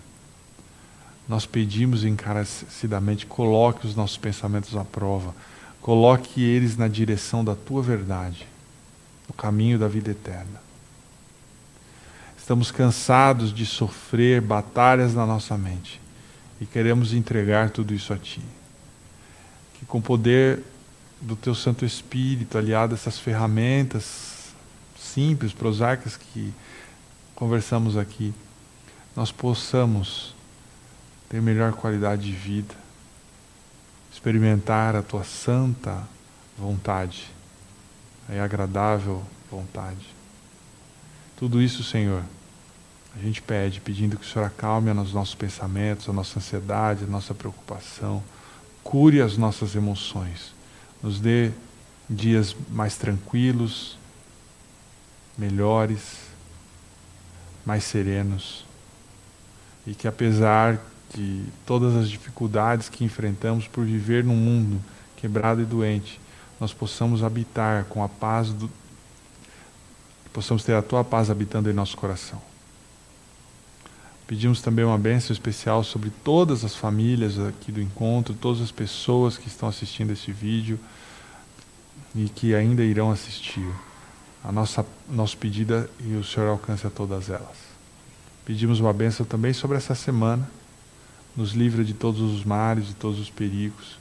nós 1.29 1.45
pedimos 1.45 2.03
encarecidamente, 2.03 3.27
coloque 3.27 3.85
os 3.85 3.95
nossos 3.95 4.17
pensamentos 4.17 4.75
à 4.75 4.83
prova, 4.83 5.35
coloque 5.79 6.41
eles 6.41 6.75
na 6.75 6.87
direção 6.87 7.45
da 7.45 7.55
tua 7.55 7.83
verdade, 7.83 8.47
no 9.27 9.33
caminho 9.35 9.77
da 9.77 9.87
vida 9.87 10.09
eterna. 10.09 10.70
Estamos 12.51 12.69
cansados 12.69 13.53
de 13.53 13.65
sofrer 13.65 14.41
batalhas 14.41 15.13
na 15.13 15.25
nossa 15.25 15.57
mente 15.57 16.01
e 16.59 16.65
queremos 16.65 17.13
entregar 17.13 17.69
tudo 17.69 17.93
isso 17.93 18.11
a 18.11 18.17
Ti 18.17 18.41
que 19.79 19.85
com 19.85 19.99
o 19.99 20.01
poder 20.01 20.61
do 21.21 21.33
teu 21.33 21.55
Santo 21.55 21.85
Espírito, 21.85 22.57
aliado 22.57 22.93
a 22.93 22.97
essas 22.97 23.17
ferramentas 23.17 24.49
simples, 24.99 25.53
prosaicas 25.53 26.17
que 26.17 26.53
conversamos 27.35 27.95
aqui, 27.95 28.33
nós 29.15 29.31
possamos 29.31 30.35
ter 31.29 31.41
melhor 31.41 31.71
qualidade 31.71 32.23
de 32.23 32.33
vida, 32.33 32.75
experimentar 34.11 34.93
a 34.93 35.01
tua 35.01 35.23
santa 35.23 36.05
vontade, 36.57 37.29
a 38.27 38.43
agradável 38.43 39.23
vontade. 39.49 40.05
Tudo 41.37 41.61
isso, 41.61 41.81
Senhor, 41.81 42.25
a 43.15 43.19
gente 43.19 43.41
pede, 43.41 43.81
pedindo 43.81 44.17
que 44.17 44.25
o 44.25 44.27
Senhor 44.27 44.45
acalme 44.45 44.89
os 44.91 45.13
nossos 45.13 45.35
pensamentos, 45.35 46.07
a 46.07 46.13
nossa 46.13 46.39
ansiedade, 46.39 47.03
a 47.03 47.07
nossa 47.07 47.33
preocupação 47.33 48.23
cure 48.83 49.21
as 49.21 49.37
nossas 49.37 49.75
emoções, 49.75 50.53
nos 51.01 51.19
dê 51.19 51.51
dias 52.09 52.55
mais 52.69 52.97
tranquilos, 52.97 53.97
melhores, 55.37 56.17
mais 57.65 57.83
serenos. 57.83 58.65
E 59.85 59.95
que 59.95 60.07
apesar 60.07 60.79
de 61.15 61.45
todas 61.65 61.95
as 61.95 62.09
dificuldades 62.09 62.89
que 62.89 63.03
enfrentamos 63.03 63.67
por 63.67 63.85
viver 63.85 64.23
num 64.23 64.35
mundo 64.35 64.81
quebrado 65.17 65.61
e 65.61 65.65
doente, 65.65 66.19
nós 66.59 66.73
possamos 66.73 67.23
habitar 67.23 67.85
com 67.85 68.03
a 68.03 68.09
paz 68.09 68.51
do 68.51 68.69
possamos 70.33 70.63
ter 70.63 70.73
a 70.73 70.81
tua 70.81 71.03
paz 71.03 71.29
habitando 71.29 71.69
em 71.69 71.73
nosso 71.73 71.97
coração. 71.97 72.50
Pedimos 74.31 74.61
também 74.61 74.85
uma 74.85 74.97
bênção 74.97 75.33
especial 75.33 75.83
sobre 75.83 76.09
todas 76.09 76.63
as 76.63 76.73
famílias 76.73 77.37
aqui 77.37 77.69
do 77.69 77.81
encontro, 77.81 78.33
todas 78.33 78.61
as 78.61 78.71
pessoas 78.71 79.37
que 79.37 79.49
estão 79.49 79.67
assistindo 79.67 80.13
esse 80.13 80.31
vídeo 80.31 80.79
e 82.15 82.29
que 82.29 82.55
ainda 82.55 82.81
irão 82.81 83.11
assistir. 83.11 83.69
A 84.41 84.49
nossa 84.49 84.85
nosso 85.09 85.37
pedido 85.37 85.73
é 85.73 85.85
e 85.99 86.15
o 86.15 86.23
Senhor 86.23 86.47
alcance 86.47 86.87
a 86.87 86.89
todas 86.89 87.29
elas. 87.29 87.57
Pedimos 88.45 88.79
uma 88.79 88.93
bênção 88.93 89.25
também 89.25 89.51
sobre 89.51 89.75
essa 89.75 89.95
semana, 89.95 90.49
nos 91.35 91.51
livra 91.51 91.83
de 91.83 91.93
todos 91.93 92.21
os 92.21 92.45
males, 92.45 92.87
de 92.87 92.93
todos 92.95 93.19
os 93.19 93.29
perigos 93.29 93.99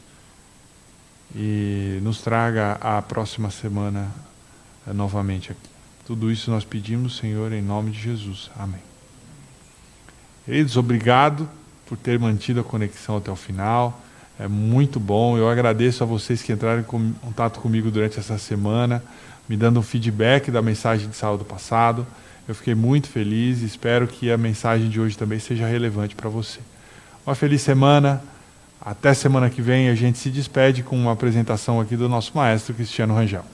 e 1.34 1.98
nos 2.02 2.20
traga 2.20 2.74
a 2.74 3.02
próxima 3.02 3.50
semana 3.50 4.08
eh, 4.86 4.92
novamente 4.92 5.50
aqui. 5.50 5.70
Tudo 6.06 6.30
isso 6.30 6.52
nós 6.52 6.64
pedimos, 6.64 7.16
Senhor, 7.16 7.52
em 7.52 7.60
nome 7.60 7.90
de 7.90 7.98
Jesus. 7.98 8.48
Amém. 8.56 8.89
Queridos, 10.50 10.76
obrigado 10.76 11.48
por 11.86 11.96
ter 11.96 12.18
mantido 12.18 12.58
a 12.58 12.64
conexão 12.64 13.16
até 13.16 13.30
o 13.30 13.36
final. 13.36 14.02
É 14.36 14.48
muito 14.48 14.98
bom. 14.98 15.38
Eu 15.38 15.48
agradeço 15.48 16.02
a 16.02 16.06
vocês 16.06 16.42
que 16.42 16.52
entraram 16.52 16.80
em 16.80 17.14
contato 17.22 17.60
comigo 17.60 17.88
durante 17.88 18.18
essa 18.18 18.36
semana, 18.36 19.00
me 19.48 19.56
dando 19.56 19.78
um 19.78 19.82
feedback 19.84 20.50
da 20.50 20.60
mensagem 20.60 21.08
de 21.08 21.14
sábado 21.14 21.44
passado. 21.44 22.04
Eu 22.48 22.54
fiquei 22.56 22.74
muito 22.74 23.06
feliz 23.06 23.62
e 23.62 23.64
espero 23.64 24.08
que 24.08 24.28
a 24.28 24.36
mensagem 24.36 24.88
de 24.88 25.00
hoje 25.00 25.16
também 25.16 25.38
seja 25.38 25.68
relevante 25.68 26.16
para 26.16 26.28
você. 26.28 26.58
Uma 27.24 27.36
feliz 27.36 27.62
semana. 27.62 28.20
Até 28.80 29.14
semana 29.14 29.48
que 29.50 29.62
vem 29.62 29.88
a 29.88 29.94
gente 29.94 30.18
se 30.18 30.30
despede 30.30 30.82
com 30.82 30.96
uma 30.96 31.12
apresentação 31.12 31.80
aqui 31.80 31.94
do 31.94 32.08
nosso 32.08 32.32
maestro 32.34 32.74
Cristiano 32.74 33.14
Rangel. 33.14 33.44